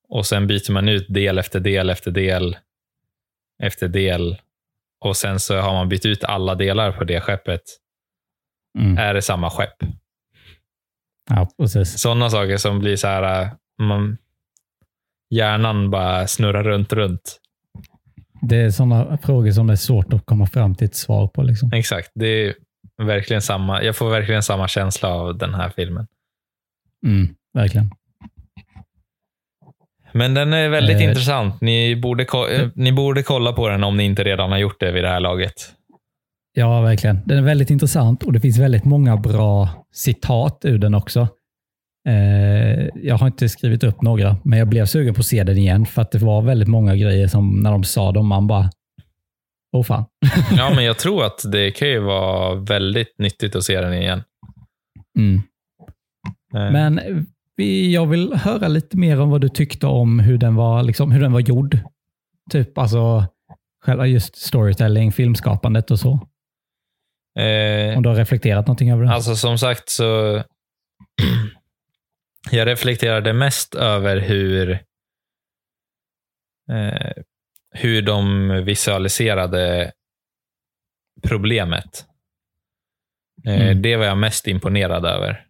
och 0.09 0.25
sen 0.25 0.47
byter 0.47 0.71
man 0.71 0.89
ut 0.89 1.05
del 1.09 1.39
efter 1.39 1.59
del 1.59 1.89
efter 1.89 2.11
del 2.11 2.57
efter 3.63 3.87
del 3.87 4.37
och 4.99 5.17
sen 5.17 5.39
så 5.39 5.57
har 5.57 5.73
man 5.73 5.89
bytt 5.89 6.05
ut 6.05 6.23
alla 6.23 6.55
delar 6.55 6.91
på 6.91 7.03
det 7.03 7.21
skeppet. 7.21 7.61
Mm. 8.79 8.97
Är 8.97 9.13
det 9.13 9.21
samma 9.21 9.49
skepp? 9.49 9.75
Ja, 11.29 11.49
precis. 11.57 11.99
Sådana 11.99 12.29
saker 12.29 12.57
som 12.57 12.79
blir 12.79 12.95
så 12.95 13.07
här, 13.07 13.51
man, 13.81 14.17
hjärnan 15.29 15.89
bara 15.91 16.27
snurrar 16.27 16.63
runt, 16.63 16.93
runt. 16.93 17.39
Det 18.41 18.55
är 18.57 18.69
sådana 18.69 19.17
frågor 19.17 19.51
som 19.51 19.67
det 19.67 19.73
är 19.73 19.77
svårt 19.77 20.13
att 20.13 20.25
komma 20.25 20.45
fram 20.47 20.75
till 20.75 20.85
ett 20.85 20.95
svar 20.95 21.27
på. 21.27 21.43
Liksom. 21.43 21.71
Exakt. 21.73 22.11
Det 22.15 22.27
är 22.27 22.55
verkligen 23.03 23.41
samma. 23.41 23.83
Jag 23.83 23.95
får 23.95 24.09
verkligen 24.09 24.43
samma 24.43 24.67
känsla 24.67 25.09
av 25.09 25.37
den 25.37 25.53
här 25.53 25.69
filmen. 25.75 26.07
Mm, 27.05 27.35
verkligen. 27.53 27.91
Men 30.11 30.33
den 30.33 30.53
är 30.53 30.69
väldigt 30.69 30.97
Eh. 30.97 31.03
intressant. 31.03 31.61
Ni 31.61 31.95
borde, 31.95 32.23
eh, 32.23 32.69
ni 32.75 32.91
borde 32.91 33.23
kolla 33.23 33.53
på 33.53 33.69
den 33.69 33.83
om 33.83 33.97
ni 33.97 34.03
inte 34.03 34.23
redan 34.23 34.51
har 34.51 34.57
gjort 34.57 34.79
det 34.79 34.91
vid 34.91 35.03
det 35.03 35.09
här 35.09 35.19
laget. 35.19 35.53
Ja, 36.55 36.81
verkligen. 36.81 37.19
Den 37.25 37.37
är 37.37 37.41
väldigt 37.41 37.69
intressant 37.69 38.23
och 38.23 38.33
det 38.33 38.39
finns 38.39 38.57
väldigt 38.57 38.85
många 38.85 39.17
bra 39.17 39.69
citat 39.93 40.65
ur 40.65 40.77
den 40.77 40.93
också. 40.95 41.27
Eh, 42.09 42.87
jag 42.95 43.17
har 43.17 43.27
inte 43.27 43.49
skrivit 43.49 43.83
upp 43.83 44.01
några, 44.01 44.37
men 44.43 44.59
jag 44.59 44.67
blev 44.67 44.85
sugen 44.85 45.13
på 45.13 45.19
att 45.19 45.25
se 45.25 45.43
den 45.43 45.57
igen 45.57 45.85
för 45.85 46.01
att 46.01 46.11
det 46.11 46.17
var 46.19 46.41
väldigt 46.41 46.67
många 46.67 46.95
grejer 46.95 47.27
som 47.27 47.59
när 47.59 47.71
de 47.71 47.83
sa 47.83 48.11
dem, 48.11 48.27
man 48.27 48.47
bara, 48.47 48.69
åh 49.75 49.83
fan. 49.83 50.05
Ja, 50.57 50.71
men 50.75 50.83
jag 50.85 50.97
tror 50.97 51.25
att 51.25 51.51
det 51.51 51.71
kan 51.71 51.87
ju 51.87 51.99
vara 51.99 52.55
väldigt 52.55 53.19
nyttigt 53.19 53.55
att 53.55 53.63
se 53.63 53.81
den 53.81 53.93
igen. 53.93 54.23
Mm. 55.19 55.41
Eh, 56.55 56.71
Men 56.71 56.99
jag 57.91 58.05
vill 58.05 58.33
höra 58.33 58.67
lite 58.67 58.97
mer 58.97 59.21
om 59.21 59.29
vad 59.29 59.41
du 59.41 59.49
tyckte 59.49 59.87
om 59.87 60.19
hur 60.19 60.37
den 60.37 60.55
var, 60.55 60.83
liksom, 60.83 61.11
hur 61.11 61.21
den 61.21 61.31
var 61.31 61.39
gjord. 61.39 61.77
Typ 62.51 62.77
alltså 62.77 63.25
själva 63.85 64.07
just 64.07 64.35
storytelling, 64.35 65.11
filmskapandet 65.11 65.91
och 65.91 65.99
så. 65.99 66.19
Eh, 67.35 67.97
Om 67.97 68.03
du 68.03 68.09
har 68.09 68.15
reflekterat 68.15 68.67
någonting 68.67 68.91
över 68.91 69.03
det? 69.03 69.09
Alltså 69.13 69.35
som 69.35 69.57
sagt 69.57 69.89
så 69.89 70.43
jag 72.51 72.67
reflekterade 72.67 73.33
mest 73.33 73.75
över 73.75 74.17
hur 74.19 74.71
eh, 76.71 77.11
hur 77.75 78.01
de 78.01 78.49
visualiserade 78.65 79.91
problemet. 81.27 82.05
Eh, 83.45 83.61
Mm. 83.61 83.81
Det 83.81 83.95
var 83.95 84.05
jag 84.05 84.17
mest 84.17 84.47
imponerad 84.47 85.05
över. 85.05 85.47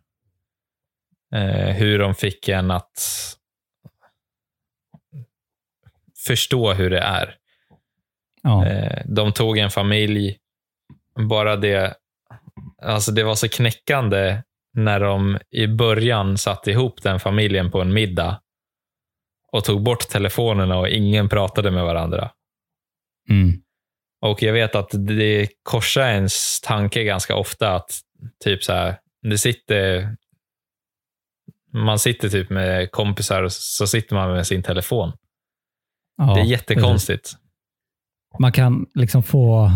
Eh, 1.36 1.76
hur 1.76 2.00
de 2.00 2.16
fick 2.16 2.50
en 2.50 2.72
att 2.72 2.98
förstå 6.28 6.74
hur 6.74 6.90
det 6.90 7.00
är. 7.00 7.38
ja. 8.44 8.66
Eh, 8.68 9.02
De 9.06 9.34
tog 9.34 9.58
en 9.58 9.70
familj, 9.70 10.38
bara 11.16 11.56
det, 11.56 11.96
alltså 12.82 13.12
det 13.12 13.24
var 13.24 13.36
så 13.36 13.50
knäckande 13.50 14.42
när 14.74 15.00
de 15.00 15.40
i 15.52 15.68
början 15.68 16.38
satte 16.38 16.72
ihop 16.72 17.02
den 17.02 17.20
familjen 17.20 17.72
på 17.72 17.82
en 17.82 17.94
middag 17.94 18.42
och 19.52 19.64
tog 19.64 19.84
bort 19.84 20.08
telefonerna 20.08 20.78
och 20.78 20.90
ingen 20.90 21.30
pratade 21.30 21.72
med 21.72 21.84
varandra. 21.84 22.32
Mm. 23.30 23.62
Och 24.22 24.42
jag 24.44 24.54
vet 24.54 24.76
att 24.76 24.90
det 24.92 25.48
korsar 25.64 26.08
ens 26.08 26.62
tanke 26.62 27.04
ganska 27.04 27.36
ofta 27.36 27.76
att 27.76 28.00
typ 28.44 28.64
så 28.64 28.74
här, 28.74 29.00
det 29.22 29.38
sitter 29.38 30.16
man 31.74 32.00
sitter 32.00 32.30
typ 32.30 32.50
med 32.50 32.92
kompisar 32.92 33.44
och 33.44 33.52
så 33.52 33.88
sitter 33.88 34.16
man 34.16 34.32
med 34.32 34.48
sin 34.48 34.64
telefon. 34.64 35.12
Ja, 36.18 36.24
det 36.24 36.32
är 36.32 36.36
precis. 36.36 36.52
jättekonstigt. 36.52 37.34
Man 38.40 38.52
kan 38.52 38.86
liksom 38.96 39.24
få 39.24 39.72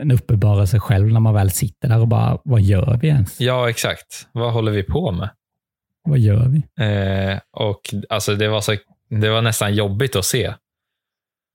en 0.00 0.10
uppenbarelse 0.10 0.80
själv 0.80 1.12
när 1.12 1.20
man 1.20 1.34
väl 1.34 1.50
sitter 1.50 1.88
där 1.88 2.00
och 2.00 2.08
bara, 2.08 2.38
vad 2.44 2.60
gör 2.60 2.98
vi 3.02 3.08
ens? 3.08 3.40
Ja, 3.40 3.70
exakt. 3.70 4.28
Vad 4.32 4.52
håller 4.52 4.72
vi 4.72 4.82
på 4.82 5.12
med? 5.12 5.30
Vad 6.02 6.18
gör 6.18 6.48
vi? 6.48 6.84
Eh, 6.84 7.38
och 7.50 7.80
alltså 8.08 8.34
det 8.34 8.48
var, 8.48 8.60
så, 8.60 8.76
det 9.08 9.28
var 9.30 9.42
nästan 9.42 9.74
jobbigt 9.74 10.16
att 10.16 10.24
se 10.24 10.54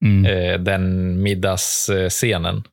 Mm. 0.05 0.25
eh, 0.25 0.59
den 0.59 1.21
middagsscenen. 1.23 2.63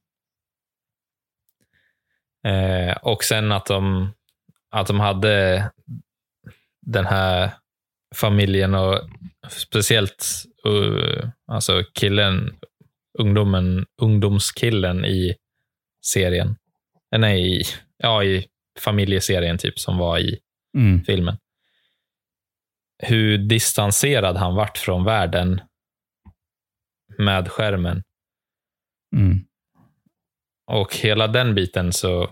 Eh, 2.46 2.96
och 2.96 3.24
sen 3.24 3.52
att 3.52 3.66
de, 3.66 4.12
att 4.70 4.86
de 4.86 5.00
hade 5.00 5.64
den 6.86 7.06
här 7.06 7.50
familjen 8.14 8.74
och 8.74 9.00
speciellt 9.50 10.26
uh, 10.66 11.28
alltså 11.46 11.84
killen, 11.94 12.56
ungdomen, 13.18 13.86
ungdomskillen 14.02 15.04
i 15.04 15.34
serien. 16.06 16.56
Eh, 17.14 17.18
nej, 17.20 17.60
i, 17.60 17.64
ja, 17.96 18.24
i 18.24 18.46
familjeserien 18.78 19.58
typ 19.58 19.78
som 19.78 19.98
var 19.98 20.18
i 20.18 20.38
Mm. 20.76 21.04
filmen. 21.04 21.38
Hur 23.02 23.38
distanserad 23.38 24.36
han 24.36 24.54
vart 24.54 24.78
från 24.78 25.04
världen 25.04 25.60
med 27.18 27.48
skärmen. 27.48 28.02
Mm. 29.16 29.38
Och 30.66 30.96
hela 30.96 31.26
den 31.28 31.54
biten 31.54 31.92
så 31.92 32.30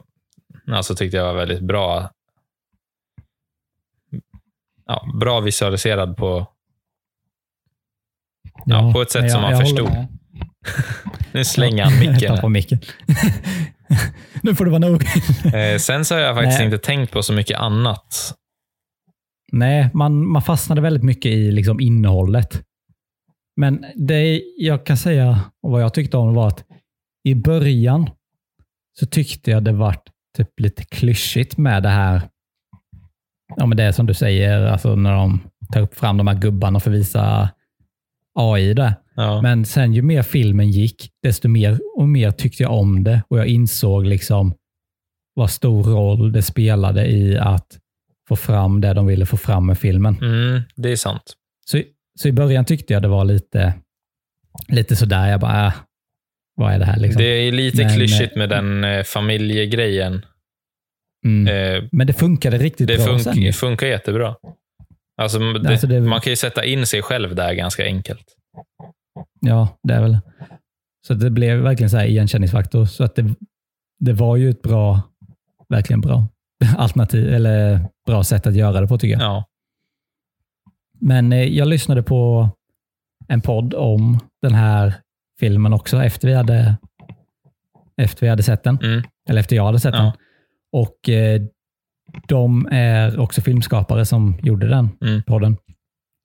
alltså 0.67 0.95
tyckte 0.95 1.17
jag 1.17 1.25
var 1.25 1.35
väldigt 1.35 1.61
bra. 1.63 2.11
Ja, 4.87 5.13
bra 5.21 5.41
visualiserad 5.41 6.17
på, 6.17 6.47
Ja, 8.67 8.93
på 8.95 9.03
ett 9.03 9.11
sätt 9.11 9.23
men 9.23 9.31
som 9.31 9.43
man 9.43 9.61
förstod. 9.61 9.89
nu 11.33 11.45
slänger 11.45 11.85
han 11.85 11.99
micken. 11.99 12.37
här. 12.37 12.49
micken. 12.49 12.81
nu 14.43 14.55
får 14.55 14.65
det 14.65 14.71
vara 14.71 14.79
nog. 14.79 15.05
Eh, 15.55 15.79
sen 15.79 16.05
så 16.05 16.15
har 16.15 16.21
jag 16.21 16.35
faktiskt 16.35 16.59
Nej. 16.59 16.65
inte 16.65 16.79
tänkt 16.79 17.13
på 17.13 17.23
så 17.23 17.33
mycket 17.33 17.59
annat. 17.59 18.35
Nej, 19.53 19.91
man, 19.95 20.27
man 20.27 20.43
fastnade 20.43 20.81
väldigt 20.81 21.03
mycket 21.03 21.33
i 21.33 21.51
liksom 21.51 21.81
innehållet. 21.81 22.63
Men 23.57 23.85
det 23.95 24.43
jag 24.57 24.87
kan 24.87 24.97
säga, 24.97 25.41
och 25.63 25.71
vad 25.71 25.83
jag 25.83 25.95
tyckte 25.95 26.17
om 26.17 26.35
var 26.35 26.49
att 26.49 26.65
i 27.25 27.35
början 27.35 28.11
så 28.99 29.07
tyckte 29.07 29.51
jag 29.51 29.65
det 29.65 29.73
var 29.73 29.97
typ 30.37 30.61
lite 30.61 30.85
klyschigt 30.85 31.57
med 31.57 31.83
det 31.83 31.89
här. 31.89 32.29
Ja, 33.57 33.67
men 33.67 33.77
det 33.77 33.85
är 33.85 33.93
som 33.93 34.07
du 34.07 34.15
säger, 34.15 34.67
alltså 34.67 34.97
när 34.97 35.13
de 35.13 35.41
tar 35.73 35.81
upp 35.81 35.95
fram 35.95 36.17
de 36.17 36.27
här 36.27 36.35
gubbarna 36.35 36.81
för 36.81 36.91
att 36.91 36.97
visa 36.97 37.51
AI 38.35 38.75
där. 38.75 38.95
Ja. 39.17 39.43
Men 39.43 39.65
sen 39.65 39.93
ju 39.95 40.03
mer 40.03 40.23
filmen 40.23 40.71
gick, 40.71 41.11
desto 41.23 41.49
mer 41.49 41.79
och 41.97 42.09
mer 42.09 42.31
tyckte 42.31 42.63
jag 42.63 42.73
om 42.73 43.05
det 43.05 43.23
och 43.29 43.39
jag 43.39 43.47
insåg 43.47 44.07
liksom 44.07 44.55
vad 45.35 45.51
stor 45.51 45.83
roll 45.83 46.33
det 46.33 46.43
spelade 46.43 47.07
i 47.07 47.39
att 47.39 47.79
få 48.29 48.37
fram 48.37 48.81
det 48.81 48.95
de 48.95 49.07
ville 49.07 49.27
få 49.27 49.37
fram 49.37 49.67
med 49.67 49.79
filmen. 49.79 50.17
Mm, 50.23 50.61
det 50.77 50.89
är 50.93 50.97
sant. 50.97 51.35
Så, 51.67 51.83
så 52.21 52.29
i 52.29 52.33
början 52.33 52.65
tyckte 52.65 52.93
jag 52.93 53.03
det 53.03 53.09
var 53.09 53.25
lite, 53.25 53.75
lite 54.69 54.97
sådär, 54.97 55.29
jag 55.31 55.41
bara, 55.41 55.67
äh, 55.67 55.73
vad 56.57 56.73
är 56.75 56.79
det 56.79 56.85
här 56.85 56.97
liksom? 57.01 57.23
Det 57.23 57.29
är 57.29 57.53
lite 57.53 57.85
Men, 57.85 57.95
klyschigt 57.97 58.37
med 58.37 58.49
den 58.49 58.85
eh, 58.85 59.03
familjegrejen. 59.03 60.25
mm. 61.25 61.49
Eh, 61.77 61.89
Men 61.93 62.07
det 62.07 62.13
funkade 62.13 62.59
riktigt 62.59 62.89
det 62.89 62.97
bra 62.97 63.07
fun- 63.07 63.19
sen. 63.19 63.43
ju. 63.43 63.53
funkar 63.53 63.87
jättebra. 63.87 64.35
Alltså, 65.17 65.39
det, 65.39 65.71
Alltså, 65.71 65.87
det- 65.87 66.01
Man 66.01 66.21
kan 66.21 66.31
ju 66.33 66.37
sätta 66.37 66.65
in 66.65 66.87
sig 66.87 67.03
själv 67.03 67.35
där 67.35 67.55
ganska 67.55 67.85
enkelt. 67.85 68.25
Ja, 69.41 69.69
det 69.83 69.95
är 69.95 70.03
väl. 70.03 70.19
Så 71.07 71.15
det 71.15 71.31
blev 71.31 71.59
verkligen 71.59 71.91
så 71.91 71.97
här 71.97 72.05
igenkänningsfaktor. 72.07 72.85
Så 72.85 73.05
att 73.05 73.15
det, 73.17 73.35
det 73.99 74.13
var 74.13 74.37
ju 74.37 74.51
ett 74.51 74.63
bra, 74.63 75.01
verkligen 75.69 76.01
bra 76.01 76.27
alternativ, 76.77 77.35
eller 77.35 77.81
bra 78.07 78.25
sätt 78.25 78.47
att 78.47 78.55
göra 78.55 78.81
det 78.81 78.87
på 78.89 78.99
tycker 78.99 79.13
jag. 79.15 79.23
Ja. 79.23 79.45
Men 81.01 81.33
eh, 81.33 81.43
jag 81.45 81.69
lyssnade 81.69 82.03
på 82.03 82.49
en 83.29 83.41
podd 83.41 83.75
om 83.75 84.19
den 84.43 84.55
här 84.55 84.95
filmen 85.41 85.73
också 85.73 86.03
efter 86.05 86.29
vi 86.29 86.35
hade, 86.35 86.77
efter 87.97 88.21
vi 88.21 88.29
hade 88.29 88.43
sett 88.43 88.63
den. 88.65 88.79
Mm. 88.83 89.03
Eller 89.29 89.41
efter 89.41 89.57
jag 89.57 89.65
hade 89.65 89.81
sett 89.81 89.95
Ja. 89.95 90.03
den. 90.03 90.13
Och 90.73 91.09
eh, 91.09 91.43
de 92.29 92.69
är 92.71 93.21
också 93.21 93.41
filmskapare 93.41 94.05
som 94.07 94.39
gjorde 94.43 94.69
den 94.69 94.89
Mm. 95.03 95.23
podden. 95.23 95.57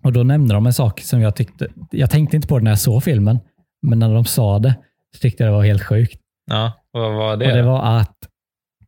Och 0.03 0.13
då 0.13 0.23
nämnde 0.23 0.53
de 0.53 0.65
en 0.65 0.73
sak 0.73 0.99
som 1.01 1.21
jag 1.21 1.35
tyckte, 1.35 1.67
jag 1.91 2.09
tänkte 2.09 2.35
inte 2.35 2.47
på 2.47 2.57
det 2.57 2.63
när 2.63 2.71
jag 2.71 2.79
såg 2.79 3.03
filmen, 3.03 3.39
men 3.81 3.99
när 3.99 4.13
de 4.13 4.25
sa 4.25 4.59
det 4.59 4.75
så 5.15 5.19
tyckte 5.19 5.43
jag 5.43 5.53
det 5.53 5.57
var 5.57 5.63
helt 5.65 5.83
sjukt. 5.83 6.19
ja. 6.45 6.73
Vad 6.91 7.13
var 7.13 7.37
det? 7.37 7.47
Och 7.51 7.57
det 7.57 7.63
var 7.63 7.97
att 7.99 8.17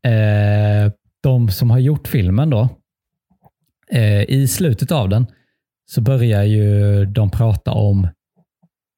eh, 0.06 0.94
de 1.24 1.50
som 1.50 1.70
har 1.72 1.80
gjort 1.80 2.08
filmen 2.08 2.50
då, 2.50 2.70
eh, 3.92 4.22
i 4.30 4.48
slutet 4.48 4.92
av 4.92 5.10
den 5.10 5.26
så 5.92 6.02
börjar 6.02 6.44
ju 6.44 7.06
de 7.06 7.30
prata 7.30 7.72
om 7.72 8.08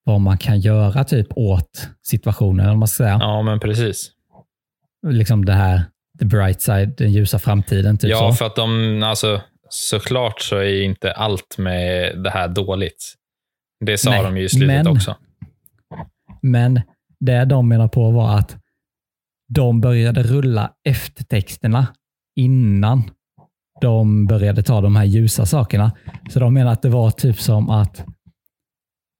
vad 0.03 0.21
man 0.21 0.37
kan 0.37 0.59
göra 0.59 1.03
typ 1.03 1.27
åt 1.35 1.89
situationen, 2.03 2.69
om 2.69 2.79
man 2.79 2.87
ska 2.87 3.03
säga. 3.03 3.17
Ja, 3.21 3.41
men 3.41 3.59
precis. 3.59 4.11
Liksom 5.07 5.45
det 5.45 5.53
här, 5.53 5.81
the 6.19 6.25
bright 6.25 6.61
side, 6.61 6.93
den 6.97 7.11
ljusa 7.11 7.39
framtiden. 7.39 7.97
Typ 7.97 8.09
ja, 8.09 8.17
så. 8.31 8.33
för 8.33 8.45
att 8.45 8.55
de, 8.55 9.03
alltså, 9.03 9.41
såklart 9.69 10.41
så 10.41 10.57
är 10.57 10.83
inte 10.83 11.11
allt 11.11 11.57
med 11.57 12.23
det 12.23 12.29
här 12.29 12.47
dåligt. 12.47 13.13
Det 13.85 13.97
sa 13.97 14.09
Nej, 14.09 14.23
de 14.23 14.37
ju 14.37 14.43
i 14.43 14.49
slutet 14.49 14.67
men- 14.67 14.87
också. 14.87 15.15
Men 16.41 16.81
det 17.19 17.45
de 17.45 17.69
menar 17.69 17.87
på 17.87 18.11
var 18.11 18.37
att 18.37 18.57
de 19.53 19.81
började 19.81 20.23
rulla 20.23 20.71
eftertexterna 20.89 21.87
innan 22.35 23.03
de 23.81 24.27
började 24.27 24.63
ta 24.63 24.81
de 24.81 24.95
här 24.95 25.03
ljusa 25.03 25.45
sakerna. 25.45 25.91
Så 26.29 26.39
de 26.39 26.53
menar 26.53 26.71
att 26.71 26.81
det 26.81 26.89
var 26.89 27.11
typ 27.11 27.39
som 27.39 27.69
att 27.69 28.05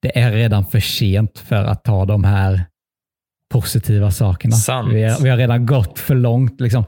det 0.01 0.19
är 0.19 0.31
redan 0.31 0.65
för 0.65 0.79
sent 0.79 1.39
för 1.39 1.63
att 1.65 1.83
ta 1.83 2.05
de 2.05 2.23
här 2.23 2.65
positiva 3.54 4.12
sakerna. 4.12 4.56
Sant. 4.56 4.93
Vi, 4.93 5.04
har, 5.04 5.24
vi 5.24 5.30
har 5.30 5.38
redan 5.38 5.66
gått 5.66 5.99
för 5.99 6.16
långt. 6.16 6.62
Liksom. 6.62 6.84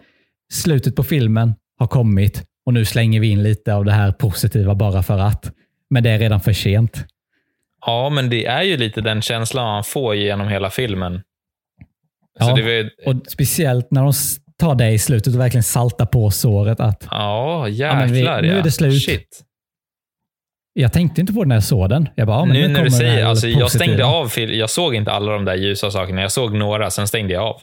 Slutet 0.53 0.95
på 0.95 1.03
filmen 1.03 1.55
har 1.79 1.87
kommit 1.87 2.43
och 2.65 2.73
nu 2.73 2.85
slänger 2.85 3.19
vi 3.19 3.27
in 3.29 3.43
lite 3.43 3.73
av 3.73 3.85
det 3.85 3.91
här 3.91 4.11
positiva 4.11 4.75
bara 4.75 5.03
för 5.03 5.17
att. 5.19 5.51
Men 5.89 6.03
det 6.03 6.09
är 6.09 6.19
redan 6.19 6.39
för 6.41 6.53
sent. 6.53 7.05
Ja, 7.85 8.09
men 8.09 8.29
det 8.29 8.45
är 8.45 8.61
ju 8.63 8.77
lite 8.77 9.01
den 9.01 9.21
känslan 9.21 9.65
man 9.65 9.83
får 9.83 10.15
genom 10.15 10.47
hela 10.47 10.69
filmen. 10.69 11.21
Ja. 12.39 12.45
var, 12.47 12.89
Och 13.09 13.21
speciellt 13.27 13.91
när 13.91 14.03
de 14.03 14.13
tar 14.59 14.75
det 14.75 14.91
i 14.91 14.99
slutet 14.99 15.33
och 15.33 15.39
verkligen 15.39 15.63
saltar 15.63 16.05
på 16.05 16.31
såret. 16.31 16.79
Att 16.79 17.07
ja, 17.11 17.67
men 17.95 18.11
vi- 18.11 18.19
jäklar 18.19 18.41
nu 18.41 18.57
är 18.57 18.63
det 18.63 18.71
slut. 18.71 19.03
Shit. 19.05 19.41
Jag 20.77 20.93
tänkte 20.93 21.21
inte 21.21 21.33
på 21.33 21.43
det 21.43 21.47
när 21.47 21.55
jag 21.55 21.63
såg 21.63 21.89
den. 21.89 22.09
Jag 22.15 22.27
bara, 22.27 22.39
ja, 22.39 22.45
men 22.45 22.53
nu 22.53 22.67
när 22.67 22.79
du 22.79 22.85
det 22.85 22.91
säger, 22.91 23.25
alltså, 23.25 23.47
jag 23.47 23.71
stängde 23.71 24.05
av 24.05 24.39
Jag 24.39 24.69
såg 24.69 24.95
inte 24.95 25.11
alla 25.11 25.31
de 25.31 25.45
där 25.45 25.55
ljusa 25.55 25.91
sakerna. 25.91 26.21
Jag 26.21 26.31
såg 26.31 26.53
några, 26.53 26.91
sen 26.91 27.07
stängde 27.07 27.33
jag 27.33 27.43
av. 27.43 27.61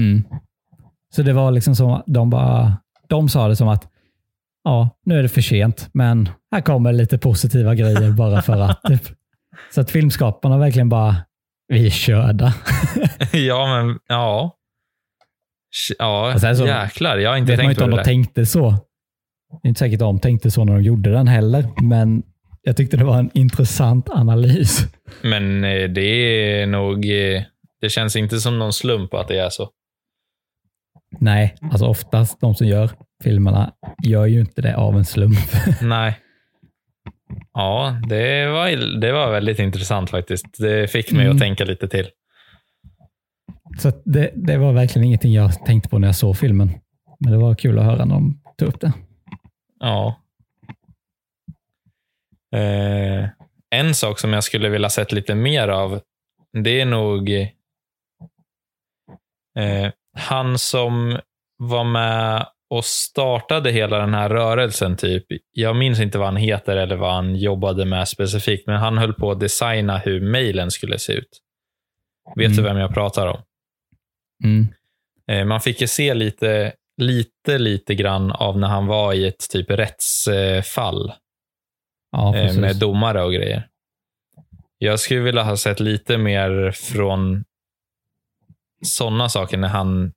Mm. 0.00 0.24
Så 1.14 1.22
det 1.22 1.32
var 1.32 1.50
liksom 1.50 1.76
som, 1.76 2.02
de 2.06 2.30
bara, 2.30 2.76
de 3.08 3.28
sa 3.28 3.48
det 3.48 3.56
som 3.56 3.68
att, 3.68 3.88
ja, 4.64 4.90
nu 5.04 5.18
är 5.18 5.22
det 5.22 5.28
för 5.28 5.40
sent, 5.40 5.88
men 5.92 6.28
här 6.52 6.60
kommer 6.60 6.92
lite 6.92 7.18
positiva 7.18 7.74
grejer 7.74 8.10
bara 8.10 8.42
för 8.42 8.60
att. 8.60 8.82
Typ. 8.88 9.02
Så 9.74 9.80
att 9.80 9.90
filmskaparna 9.90 10.58
verkligen 10.58 10.88
bara, 10.88 11.16
vi 11.68 11.86
är 11.86 11.90
körda. 11.90 12.54
ja, 13.32 13.66
men 13.66 13.98
ja. 14.08 14.56
Ja, 15.98 16.34
Och 16.34 16.40
sen 16.40 16.56
så 16.56 16.66
jäklar. 16.66 17.18
Jag 17.18 17.30
har 17.30 17.36
inte 17.36 17.52
Vet 17.52 17.58
man 17.58 17.66
tänkt 17.66 17.70
inte 17.70 17.80
på 17.80 17.84
om 17.84 17.90
det 17.90 17.96
de 17.96 18.04
tänkte 18.04 18.46
så. 18.46 18.74
Det 19.50 19.66
är 19.66 19.68
inte 19.68 19.78
säkert 19.78 19.98
de 20.00 20.18
tänkte 20.18 20.50
så 20.50 20.64
när 20.64 20.72
de 20.72 20.82
gjorde 20.82 21.10
den 21.10 21.28
heller, 21.28 21.64
men 21.82 22.22
jag 22.62 22.76
tyckte 22.76 22.96
det 22.96 23.04
var 23.04 23.18
en 23.18 23.30
intressant 23.34 24.10
analys. 24.10 24.80
Men 25.22 25.64
eh, 25.64 25.88
det 25.90 26.02
är 26.02 26.66
nog... 26.66 27.04
eh, 27.04 27.42
Det 27.80 27.88
känns 27.88 28.16
inte 28.16 28.40
som 28.40 28.58
någon 28.58 28.72
slump 28.72 29.14
att 29.14 29.28
det 29.28 29.38
är 29.38 29.50
så. 29.50 29.68
Nej, 31.20 31.54
alltså 31.62 31.86
oftast 31.86 32.40
de 32.40 32.54
som 32.54 32.66
gör 32.66 32.90
filmerna 33.24 33.72
gör 34.04 34.26
ju 34.26 34.40
inte 34.40 34.62
det 34.62 34.76
av 34.76 34.96
en 34.96 35.04
slump. 35.04 35.38
Nej. 35.82 36.18
Ja, 37.54 38.00
det 38.08 38.46
var, 38.46 39.00
det 39.00 39.12
var 39.12 39.30
väldigt 39.32 39.58
intressant 39.58 40.10
faktiskt. 40.10 40.46
Det 40.58 40.90
fick 40.90 41.12
mig 41.12 41.22
Mm. 41.24 41.36
att 41.36 41.40
tänka 41.42 41.64
lite 41.64 41.88
till. 41.88 42.08
Så 43.78 43.92
det, 44.04 44.30
det 44.34 44.56
var 44.58 44.72
verkligen 44.72 45.06
ingenting 45.06 45.32
jag 45.32 45.64
tänkte 45.66 45.88
på 45.88 45.98
när 45.98 46.08
jag 46.08 46.16
såg 46.16 46.36
filmen. 46.36 46.70
Men 47.20 47.32
det 47.32 47.38
var 47.38 47.54
kul 47.54 47.78
att 47.78 47.84
höra 47.84 48.04
när 48.04 48.14
de 48.14 48.40
ta 48.58 48.64
upp 48.64 48.80
det. 48.80 48.92
Ja. 49.80 50.20
Eh, 52.56 53.28
en 53.70 53.94
sak 53.94 54.18
som 54.18 54.32
jag 54.32 54.44
skulle 54.44 54.68
vilja 54.68 54.90
sett 54.90 55.12
lite 55.12 55.34
mer 55.34 55.68
av, 55.68 56.00
det 56.62 56.80
är 56.80 56.84
nog 56.84 57.30
eh, 59.58 59.92
han 60.18 60.58
som 60.58 61.18
var 61.56 61.84
med 61.84 62.46
och 62.70 62.84
startade 62.84 63.70
hela 63.70 63.98
den 63.98 64.14
här 64.14 64.28
rörelsen. 64.28 64.96
typ. 64.96 65.24
Jag 65.52 65.76
minns 65.76 66.00
inte 66.00 66.18
vad 66.18 66.26
han 66.26 66.36
heter 66.36 66.76
eller 66.76 66.96
vad 66.96 67.14
han 67.14 67.36
jobbade 67.36 67.84
med 67.84 68.08
specifikt, 68.08 68.66
men 68.66 68.76
han 68.76 68.98
höll 68.98 69.14
på 69.14 69.30
att 69.30 69.40
designa 69.40 69.98
hur 69.98 70.20
mejlen 70.20 70.70
skulle 70.70 70.98
se 70.98 71.12
ut. 71.12 71.40
Vet 72.36 72.46
Mm. 72.46 72.56
du 72.56 72.62
vem 72.62 72.76
jag 72.76 72.94
pratar 72.94 73.26
om? 73.26 73.42
Mm. 74.44 74.66
Eh, 75.30 75.44
man 75.44 75.60
fick 75.60 75.80
ju 75.80 75.86
se 75.86 76.14
lite, 76.14 76.72
lite, 77.00 77.58
lite 77.58 77.94
grann 77.94 78.32
av 78.32 78.58
när 78.58 78.68
han 78.68 78.86
var 78.86 79.12
i 79.12 79.26
ett 79.26 79.50
typ 79.50 79.70
rättsfall 79.70 81.12
Ja, 82.12 82.36
eh, 82.36 82.58
med 82.60 82.76
domare 82.76 83.22
och 83.22 83.32
grejer. 83.32 83.68
Jag 84.78 85.00
skulle 85.00 85.20
vilja 85.20 85.42
ha 85.42 85.56
sett 85.56 85.80
lite 85.80 86.18
mer 86.18 86.70
från 86.70 87.44
sådana 88.82 89.28
saker 89.28 89.56
när 89.58 89.68
han 89.68 90.12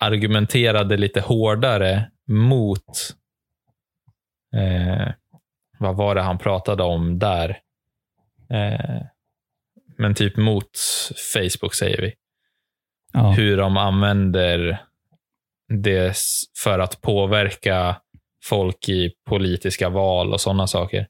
argumenterade 0.00 0.96
lite 0.96 1.20
hårdare 1.20 2.10
mot 2.28 3.14
eh, 4.56 5.12
vad 5.78 5.96
var 5.96 6.14
det 6.14 6.22
han 6.22 6.38
pratade 6.38 6.82
om 6.82 7.18
där? 7.18 7.60
Eh, 8.50 9.00
men 9.98 10.14
typ 10.14 10.36
mot 10.36 10.70
Facebook 11.34 11.74
säger 11.74 12.02
vi. 12.02 12.14
ja. 13.12 13.30
Hur 13.30 13.56
de 13.56 13.76
använder 13.76 14.84
det 15.68 16.16
för 16.64 16.78
att 16.78 17.00
påverka 17.00 17.96
folk 18.44 18.88
i 18.88 19.12
politiska 19.28 19.88
val 19.88 20.32
och 20.32 20.40
sådana 20.40 20.66
saker. 20.66 21.06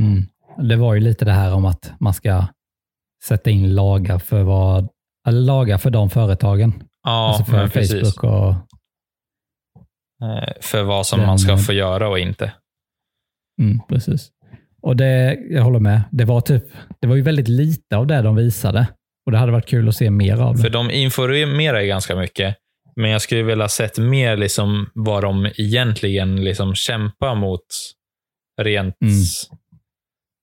Mm. 0.00 0.22
Det 0.68 0.76
var 0.76 0.94
ju 0.94 1.00
lite 1.00 1.24
det 1.24 1.32
här 1.32 1.54
om 1.54 1.64
att 1.64 1.92
man 2.00 2.14
ska 2.14 2.46
sätta 3.24 3.50
in 3.50 3.74
lagar 3.74 4.18
för 4.18 4.42
vad 4.42 4.88
eller 5.28 5.40
lagar 5.40 5.78
för 5.78 5.90
de 5.90 6.10
företagen. 6.10 6.82
Ja, 7.02 7.28
alltså 7.28 7.44
för. 7.44 7.68
Facebook 7.68 8.24
och 8.24 8.54
Eh, 10.22 10.52
För 10.60 10.82
vad 10.82 11.06
som 11.06 11.18
Den- 11.18 11.26
man 11.26 11.38
ska 11.38 11.56
få 11.56 11.72
göra 11.72 12.08
och 12.08 12.18
inte. 12.18 12.52
Mm, 13.62 13.80
precis. 13.88 14.30
Och 14.82 14.96
det, 14.96 15.34
jag 15.50 15.62
håller 15.62 15.80
med. 15.80 16.02
Det 16.10 16.24
var, 16.24 16.40
typ, 16.40 16.64
det 17.00 17.06
var 17.06 17.16
ju 17.16 17.22
väldigt 17.22 17.48
lite 17.48 17.96
av 17.96 18.06
det 18.06 18.22
de 18.22 18.36
visade. 18.36 18.88
Och 19.26 19.32
det 19.32 19.38
hade 19.38 19.52
varit 19.52 19.66
kul 19.66 19.88
att 19.88 19.94
se 19.96 20.10
mer 20.10 20.36
av 20.40 20.56
det. 20.56 20.62
För 20.62 20.70
de 20.70 20.90
informerar 20.90 21.82
ganska 21.82 22.16
mycket. 22.16 22.56
Men 22.98 23.10
jag 23.10 23.22
skulle 23.22 23.42
vilja 23.42 23.68
sett 23.68 23.98
mer 23.98 24.36
liksom 24.36 24.90
vad 24.94 25.22
de 25.22 25.46
egentligen 25.46 26.44
liksom 26.44 26.74
kämpar 26.74 27.34
mot 27.34 27.66
rent... 28.60 29.00
Mm. 29.02 29.14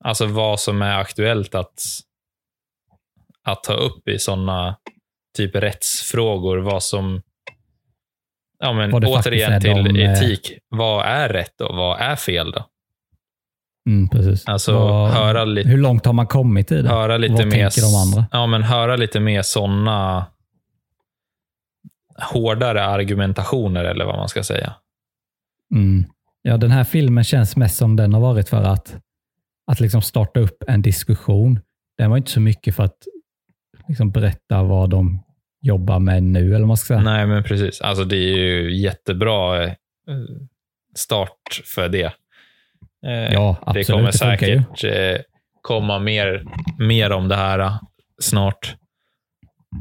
Alltså 0.03 0.25
vad 0.25 0.59
som 0.59 0.81
är 0.81 0.99
aktuellt 0.99 1.55
att, 1.55 1.81
att 3.43 3.63
ta 3.63 3.73
upp 3.73 4.07
i 4.07 4.19
sådana 4.19 4.77
typ 5.37 5.55
rättsfrågor. 5.55 6.57
Vad 6.57 6.83
som... 6.83 7.21
Ja, 8.59 8.73
men 8.73 8.93
återigen 8.93 9.61
till 9.61 9.83
de, 9.83 9.95
eh, 9.95 10.11
etik. 10.11 10.57
Vad 10.69 11.05
är 11.05 11.29
rätt 11.29 11.61
och 11.61 11.75
vad 11.75 11.99
är 11.99 12.15
fel 12.15 12.51
då? 12.51 12.65
Mm, 13.89 14.09
precis. 14.09 14.47
Alltså 14.47 14.73
Vad- 14.73 15.11
höra 15.11 15.45
lite 15.45 15.69
Hur 15.69 15.77
långt 15.77 16.05
har 16.05 16.13
man 16.13 16.27
kommit 16.27 16.71
i 16.71 16.81
det? 16.81 16.89
höra 16.89 17.17
lite 17.17 17.33
Vad 17.33 17.45
mer, 17.45 17.51
tänker 17.51 17.81
de 17.81 17.95
andra? 17.95 18.25
Ja, 18.31 18.47
men 18.47 18.63
höra 18.63 18.95
lite 18.95 19.19
mer 19.19 19.41
sådana 19.41 20.25
hårdare 22.21 22.85
argumentationer 22.85 23.83
eller 23.85 24.05
vad 24.05 24.15
man 24.15 24.29
ska 24.29 24.43
säga. 24.43 24.73
Mm. 25.75 26.05
Ja, 26.41 26.57
den 26.57 26.71
här 26.71 26.83
filmen 26.83 27.23
känns 27.23 27.55
mest 27.55 27.77
som 27.77 27.95
den 27.95 28.13
har 28.13 28.21
varit 28.21 28.49
för 28.49 28.63
att, 28.63 28.95
att 29.71 29.79
liksom 29.79 30.01
starta 30.01 30.39
upp 30.39 30.63
en 30.67 30.81
diskussion. 30.81 31.59
Den 31.97 32.09
var 32.09 32.17
inte 32.17 32.31
så 32.31 32.39
mycket 32.39 32.75
för 32.75 32.83
att 32.83 32.97
liksom 33.87 34.11
berätta 34.11 34.63
vad 34.63 34.89
de 34.89 35.23
jobbar 35.61 35.99
med 35.99 36.23
nu, 36.23 36.47
eller 36.47 36.59
vad 36.59 36.67
man 36.67 36.77
ska 36.77 36.87
säga. 36.87 37.01
Nej, 37.01 37.27
men 37.27 37.43
precis. 37.43 37.81
Alltså 37.81 38.03
det 38.03 38.15
är 38.17 38.37
ju 38.37 38.75
jättebra 38.77 39.63
eh, 39.63 39.73
start 40.95 41.61
för 41.75 41.89
det. 41.89 42.13
Eh, 43.05 43.33
Ja, 43.33 43.57
det 43.61 43.69
absolut. 43.69 43.87
kommer 43.87 44.11
det 44.11 44.17
funkar 44.17 44.47
ju. 44.47 44.63
säkert 44.77 45.15
eh, 45.17 45.21
komma 45.61 45.99
mer, 45.99 46.45
mer 46.79 47.11
om 47.11 47.27
det 47.27 47.35
här 47.35 47.73
snart. 48.21 48.75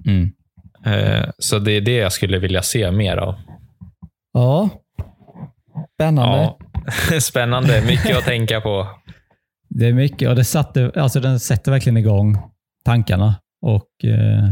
Mm. 0.06 0.32
Eh, 0.84 1.30
Så 1.38 1.58
det 1.58 1.72
är 1.72 1.80
det 1.80 1.94
jag 1.96 2.12
skulle 2.12 2.38
vilja 2.38 2.62
se 2.62 2.90
mer 2.90 3.16
av. 3.16 3.34
Ja, 4.32 4.68
spännande. 5.94 6.36
Ja. 6.36 7.20
Spännande, 7.20 7.82
mycket 7.86 8.16
att 8.18 8.24
tänka 8.24 8.60
på. 8.60 8.88
Det 9.68 9.86
är 9.86 9.92
mycket 9.92 10.28
och 10.28 10.36
det 10.36 10.44
satte, 10.44 10.92
alltså 10.96 11.20
den 11.20 11.40
sätter 11.40 11.72
verkligen 11.72 11.96
igång 11.96 12.38
tankarna. 12.84 13.34
Och 13.62 14.04
eh, 14.04 14.48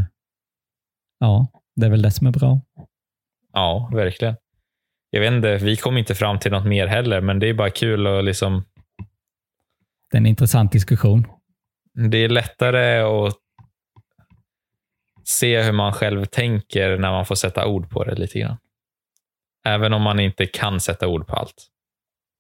ja, 1.19 1.47
det 1.77 1.87
är 1.87 1.91
väl 1.91 2.03
det 2.03 2.11
som 2.11 2.27
är 2.27 2.31
bra. 2.31 2.61
Ja, 3.53 3.91
verkligen. 3.95 4.37
Jag 5.11 5.21
vet 5.21 5.33
inte, 5.33 5.57
vi 5.57 5.77
kom 5.77 5.97
inte 5.97 6.15
fram 6.15 6.39
till 6.39 6.53
något 6.53 6.67
mer 6.67 6.87
heller, 6.87 7.21
men 7.21 7.39
det 7.39 7.49
är 7.49 7.55
bara 7.55 7.71
kul 7.71 8.07
att 8.07 8.25
liksom 8.25 8.65
Det 10.11 10.17
är 10.17 10.21
en 10.21 10.27
intressant 10.27 10.73
diskussion. 10.73 11.27
Det 12.11 12.19
är 12.19 12.29
lättare 12.29 13.01
att 13.01 13.35
se 15.25 15.63
hur 15.63 15.73
man 15.73 15.93
själv 15.93 16.25
tänker 16.25 16.99
när 16.99 17.11
man 17.11 17.27
får 17.27 17.35
sätta 17.35 17.67
ord 17.67 17.91
på 17.91 18.05
det 18.05 18.15
lite 18.15 18.39
grann. 18.39 18.57
Även 19.65 19.93
om 19.93 20.03
man 20.03 20.21
inte 20.21 20.47
kan 20.47 20.81
sätta 20.81 21.09
ord 21.09 21.27
på 21.27 21.37
allt. 21.37 21.69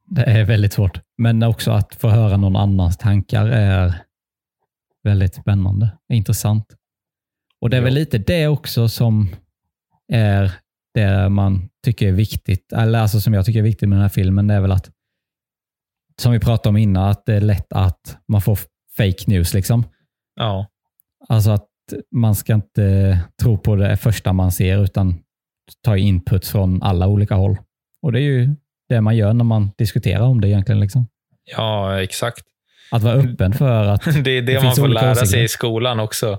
Det 0.07 0.23
är 0.23 0.45
väldigt 0.45 0.73
svårt. 0.73 1.01
Men 1.19 1.43
också 1.43 1.71
att 1.71 1.95
få 1.95 2.09
höra 2.09 2.37
någon 2.37 2.57
annans 2.57 2.97
tankar 2.97 3.47
är 3.47 3.95
väldigt 5.03 5.35
spännande. 5.35 5.99
Intressant. 6.13 6.77
Och 7.61 7.71
det 7.71 7.77
är 7.77 7.81
väl 7.81 7.95
lite 7.95 8.19
det 8.19 8.47
också 8.47 8.89
som 8.89 9.29
är 10.13 10.53
det 10.95 11.29
man 11.29 11.69
tycker 11.85 12.09
är 12.09 12.13
viktigt, 12.13 12.73
eller 12.73 12.99
alltså 12.99 13.21
som 13.21 13.35
jag 13.35 13.45
tycker 13.47 13.59
är 13.59 13.63
viktigt 13.65 13.89
med 13.89 13.97
den 13.99 14.03
här 14.03 14.09
filmen, 14.09 14.47
det 14.47 14.55
är 14.55 14.61
väl 14.61 14.73
att, 14.73 14.91
som 16.21 16.33
vi 16.33 16.41
pratade 16.41 16.69
om 16.69 16.77
innan, 16.77 17.09
att 17.09 17.27
det 17.27 17.35
är 17.35 17.41
lätt 17.41 17.73
att 17.73 18.19
man 18.29 18.43
får 18.43 18.59
fake 18.97 19.25
news. 19.27 19.55
liksom. 19.55 19.85
Ja, 20.35 20.67
Alltså 21.29 21.51
att 21.51 21.69
man 22.15 22.35
ska 22.35 22.55
inte 22.55 23.19
tro 23.43 23.59
på 23.59 23.77
det 23.77 23.97
första 23.97 24.33
man 24.33 24.53
ser, 24.53 24.85
utan 24.85 25.15
ta 25.85 25.97
input 25.97 26.47
från 26.47 26.83
alla 26.83 27.07
olika 27.07 27.35
håll. 27.35 27.57
Och 28.03 28.13
det 28.13 28.19
är 28.19 28.23
ju 28.23 28.49
det 28.89 29.01
man 29.01 29.17
gör 29.17 29.33
när 29.33 29.45
man 29.45 29.71
diskuterar 29.79 30.23
om 30.23 30.41
det 30.41 30.49
egentligen. 30.49 30.81
Liksom. 30.81 31.07
ja 31.57 32.03
exakt. 32.03 32.45
Att 32.91 33.03
vara 33.03 33.15
öppen 33.15 33.53
för 33.53 33.85
att... 33.87 34.05
Det 34.05 34.11
är 34.11 34.23
det, 34.23 34.41
Det 34.41 34.63
man 34.63 34.75
får 34.77 34.89
lära 34.89 35.11
åsikter. 35.11 35.27
sig 35.27 35.45
i 35.45 35.49
skolan 35.49 36.01
också. 36.01 36.39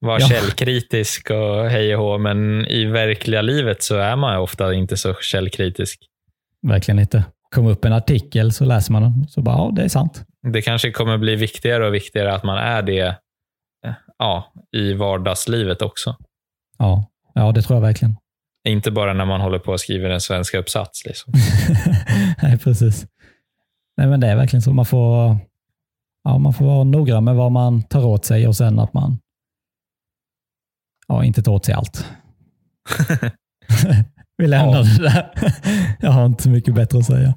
Vara 0.00 0.20
Ja. 0.20 0.26
källkritisk 0.28 1.30
och 1.30 1.70
hej 1.70 1.96
och 1.96 2.02
hå, 2.04 2.18
men 2.18 2.66
i 2.66 2.84
verkliga 2.84 3.42
livet 3.42 3.82
så 3.82 3.96
är 3.96 4.16
man 4.16 4.36
ofta 4.36 4.74
inte 4.74 4.96
så 4.96 5.14
källkritisk. 5.14 5.98
Verkligen 6.66 6.98
inte. 6.98 7.24
Kommer 7.54 7.70
upp 7.70 7.84
en 7.84 7.92
artikel 7.92 8.52
så 8.52 8.64
läser 8.64 8.92
man 8.92 9.02
den, 9.02 9.26
så 9.28 9.42
bara, 9.42 9.56
ja, 9.56 9.72
det 9.76 9.82
är 9.82 9.88
sant. 9.88 10.24
Det 10.52 10.62
kanske 10.62 10.90
kommer 10.90 11.18
bli 11.18 11.36
viktigare 11.36 11.86
och 11.86 11.94
viktigare 11.94 12.34
att 12.34 12.44
man 12.44 12.58
är 12.58 12.82
det 12.82 13.16
ja, 14.22 14.52
i 14.72 14.92
vardagslivet 14.94 15.82
också. 15.82 16.16
Ja, 16.78 17.10
ja 17.34 17.52
det 17.52 17.62
tror 17.62 17.76
jag 17.76 17.82
verkligen. 17.82 18.16
Inte 18.68 18.90
bara 18.90 19.12
när 19.12 19.24
man 19.24 19.40
håller 19.40 19.58
på 19.58 19.72
och 19.72 19.80
skriver 19.80 20.10
en 20.10 20.20
svenska 20.20 20.58
uppsats. 20.58 21.04
Liksom. 21.04 21.32
Nej, 22.42 22.58
precis. 22.58 23.06
Nej, 23.96 24.06
men 24.06 24.20
det 24.20 24.26
är 24.26 24.36
verkligen 24.36 24.62
så. 24.62 24.72
Man 24.72 24.84
får, 24.84 25.36
ja, 26.24 26.38
man 26.38 26.52
får 26.52 26.64
vara 26.64 26.84
noggrann 26.84 27.24
med 27.24 27.34
vad 27.34 27.52
man 27.52 27.82
tar 27.82 28.04
åt 28.04 28.24
sig 28.24 28.48
och 28.48 28.56
sen 28.56 28.78
att 28.78 28.92
man 28.92 29.18
ja, 31.08 31.24
inte 31.24 31.42
tar 31.42 31.52
åt 31.52 31.64
sig 31.64 31.74
allt. 31.74 32.06
Vi 34.36 34.46
lämnar 34.46 34.76
Ja. 34.78 34.82
det 34.82 35.02
där. 35.02 35.30
Jag 36.00 36.10
har 36.10 36.26
inte 36.26 36.42
så 36.42 36.50
mycket 36.50 36.74
bättre 36.74 36.98
att 36.98 37.04
säga. 37.04 37.34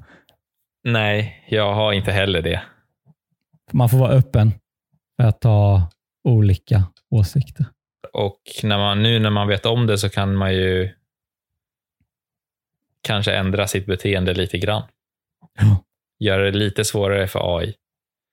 Nej, 0.84 1.46
jag 1.48 1.74
har 1.74 1.92
inte 1.92 2.12
heller 2.12 2.42
det. 2.42 2.62
Man 3.72 3.88
får 3.88 3.98
vara 3.98 4.10
öppen 4.12 4.52
för 5.20 5.28
att 5.28 5.40
ta 5.40 5.82
olika 6.26 6.84
åsikter. 7.10 7.66
Och 8.12 8.40
när 8.62 8.78
man, 8.78 9.02
nu 9.02 9.18
när 9.18 9.30
man 9.30 9.48
vet 9.48 9.66
om 9.66 9.86
det 9.86 9.98
så 9.98 10.08
kan 10.08 10.34
man 10.36 10.54
ju 10.54 10.90
kanske 13.02 13.32
ändra 13.34 13.66
sitt 13.66 13.86
beteende 13.86 14.34
lite 14.34 14.58
grann. 14.58 14.82
Ja. 15.58 15.84
Göra 16.18 16.44
det 16.44 16.58
lite 16.58 16.84
svårare 16.84 17.26
för 17.28 17.58
AI. 17.58 17.74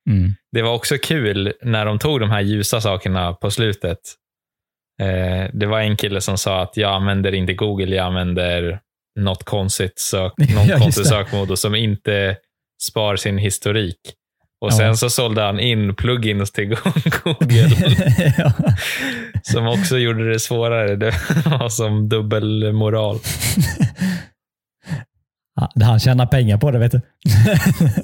Mm. 0.09 0.31
Det 0.51 0.61
var 0.61 0.73
också 0.73 0.95
kul 1.03 1.53
när 1.61 1.85
de 1.85 1.99
tog 1.99 2.19
de 2.19 2.29
här 2.29 2.41
ljusa 2.41 2.81
sakerna 2.81 3.33
på 3.33 3.51
slutet. 3.51 3.99
Eh, 5.01 5.49
det 5.53 5.65
var 5.65 5.79
en 5.79 5.97
kille 5.97 6.21
som 6.21 6.37
sa 6.37 6.61
att 6.61 6.77
jag 6.77 6.93
använder 6.93 7.33
inte 7.33 7.53
Google, 7.53 7.95
jag 7.95 8.05
använder 8.05 8.79
något 9.19 9.43
konstigt 9.43 9.99
sök, 9.99 10.33
Ja, 10.37 10.55
någon 10.55 10.67
just 10.67 10.83
konstig 10.83 11.03
det. 11.03 11.09
sökmodus 11.09 11.61
som 11.61 11.75
inte 11.75 12.37
spar 12.81 13.15
sin 13.15 13.37
historik. 13.37 13.99
Och 14.63 14.69
Ja. 14.71 14.77
sen 14.77 14.97
så 14.97 15.09
sålde 15.09 15.41
han 15.41 15.59
in 15.59 15.95
plugins 15.95 16.51
till 16.51 16.67
Google 17.23 17.67
ja. 18.37 18.53
som 19.41 19.67
också 19.67 19.97
gjorde 19.97 20.29
det 20.33 20.39
svårare. 20.39 20.95
Det 20.95 21.13
var 21.45 21.69
som 21.69 22.09
dubbelmoral. 22.09 23.19
han 25.83 25.99
tjänar 25.99 26.25
pengar 26.25 26.57
på 26.57 26.71
det, 26.71 26.79
vet 26.79 26.91
du. 26.91 27.01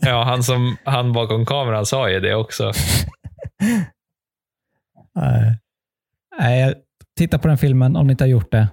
Ja, 0.02 0.24
han, 0.24 0.44
som, 0.44 0.78
han 0.84 1.14
bakom 1.14 1.46
kameran 1.46 1.86
sa 1.86 2.10
ju 2.10 2.20
det 2.20 2.36
också. 2.36 2.72
Nej. 6.40 6.76
Titta 7.18 7.40
på 7.40 7.48
den 7.48 7.58
filmen 7.58 7.96
om 7.96 8.08
ni 8.08 8.12
inte 8.12 8.24
har 8.24 8.30
gjort 8.30 8.52
det. 8.52 8.68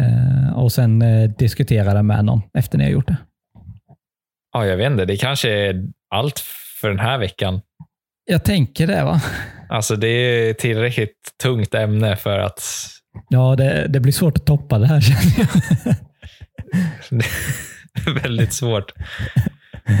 Eh, 0.00 0.52
och 0.58 0.72
sen 0.72 1.02
eh, 1.02 1.30
diskutera 1.30 1.94
den 1.94 2.06
med 2.06 2.24
någon 2.24 2.42
efter 2.54 2.78
ni 2.78 2.84
har 2.84 2.90
gjort 2.90 3.08
det. 3.08 3.16
Ja, 4.52 4.66
jag 4.66 4.76
vet 4.76 4.90
inte. 4.90 5.04
Det 5.04 5.16
kanske 5.16 5.50
är 5.50 5.84
allt 6.10 6.42
för 6.80 6.88
den 6.88 6.98
här 6.98 7.18
veckan. 7.18 7.60
Jag 8.24 8.44
tänker 8.44 8.86
det, 8.86 9.04
va? 9.04 9.20
Alltså, 9.68 9.96
det 9.96 10.08
är 10.08 10.54
tillräckligt 10.54 11.16
tungt 11.42 11.74
ämne 11.74 12.16
för 12.16 12.38
att 12.38 12.62
Ja, 13.28 13.56
det, 13.56 13.86
det 13.88 14.00
blir 14.00 14.12
svårt 14.12 14.36
att 14.38 14.46
toppa 14.46 14.78
det 14.78 14.86
här 14.86 15.00
känner 15.00 15.38
jag. 15.38 15.94
det 18.04 18.20
väldigt 18.22 18.52
svårt. 18.52 18.92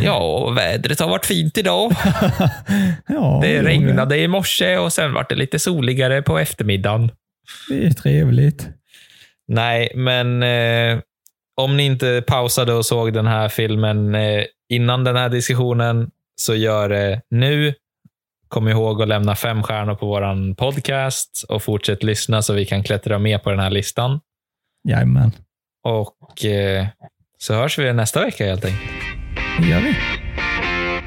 Ja, 0.02 0.50
vädret 0.50 1.00
har 1.00 1.08
varit 1.08 1.26
fint 1.26 1.58
idag. 1.58 1.92
ja, 3.06 3.40
Det 3.42 3.62
regnade 3.62 4.18
i 4.18 4.28
morse 4.28 4.76
och 4.78 4.92
sen 4.92 5.12
var 5.12 5.26
det 5.28 5.34
lite 5.34 5.58
soligare 5.58 6.22
på 6.22 6.38
eftermiddagen. 6.38 7.10
Det 7.68 7.86
är 7.86 7.90
trevligt. 7.90 8.68
Nej, 9.48 9.92
men 9.94 10.42
eh, 10.42 10.98
om 11.56 11.76
ni 11.76 11.84
inte 11.84 12.24
pausade 12.26 12.72
och 12.72 12.86
såg 12.86 13.12
den 13.12 13.26
här 13.26 13.48
filmen 13.48 14.14
eh, 14.14 14.44
innan 14.68 15.04
den 15.04 15.16
här 15.16 15.28
diskussionen, 15.28 16.10
så 16.36 16.54
gör 16.54 16.88
det 16.88 17.20
nu. 17.30 17.74
Kom 18.48 18.68
ihåg 18.68 19.02
att 19.02 19.08
lämna 19.08 19.34
fem 19.36 19.62
stjärnor 19.62 19.94
på 19.94 20.06
vår 20.06 20.54
podcast 20.54 21.44
och 21.48 21.62
fortsätt 21.62 22.02
lyssna 22.02 22.42
så 22.42 22.52
vi 22.54 22.64
kan 22.66 22.82
klättra 22.82 23.18
med 23.18 23.42
på 23.42 23.50
den 23.50 23.60
här 23.60 23.70
listan. 23.70 24.20
Jajamän, 24.88 25.32
Och 25.84 26.44
eh, 26.44 26.86
så 27.38 27.54
hörs 27.54 27.78
vi 27.78 27.92
nästa 27.92 28.20
vecka 28.24 28.46
helt 28.46 28.64
enkelt. 28.64 28.90
det 29.60 29.68
gör 29.68 29.80
vi. 29.80 29.94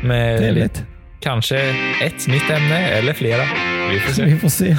Med 0.08 0.38
Trevligt. 0.40 0.84
kanske 1.20 1.60
ett 2.02 2.28
nytt 2.28 2.50
ämne 2.50 2.88
eller 2.88 3.14
flera. 3.14 3.44
Vi 3.92 4.00
får 4.00 4.14
se. 4.14 4.24
Vi 4.26 4.38
får 4.40 4.50
se. 4.50 4.66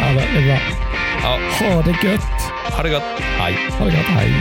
ja, 0.00 0.12
det 0.14 0.38
är 0.38 0.46
bra. 0.46 0.58
Ja, 1.22 1.38
Ha 1.60 1.82
det 1.82 2.08
gött. 2.08 2.20
ha 2.76 2.82
det 2.82 2.90
gott. 2.90 3.02
Hej. 3.20 3.54
Ha 3.78 3.84
det 3.84 3.90
gott. 3.90 4.06
Hej. 4.06 4.32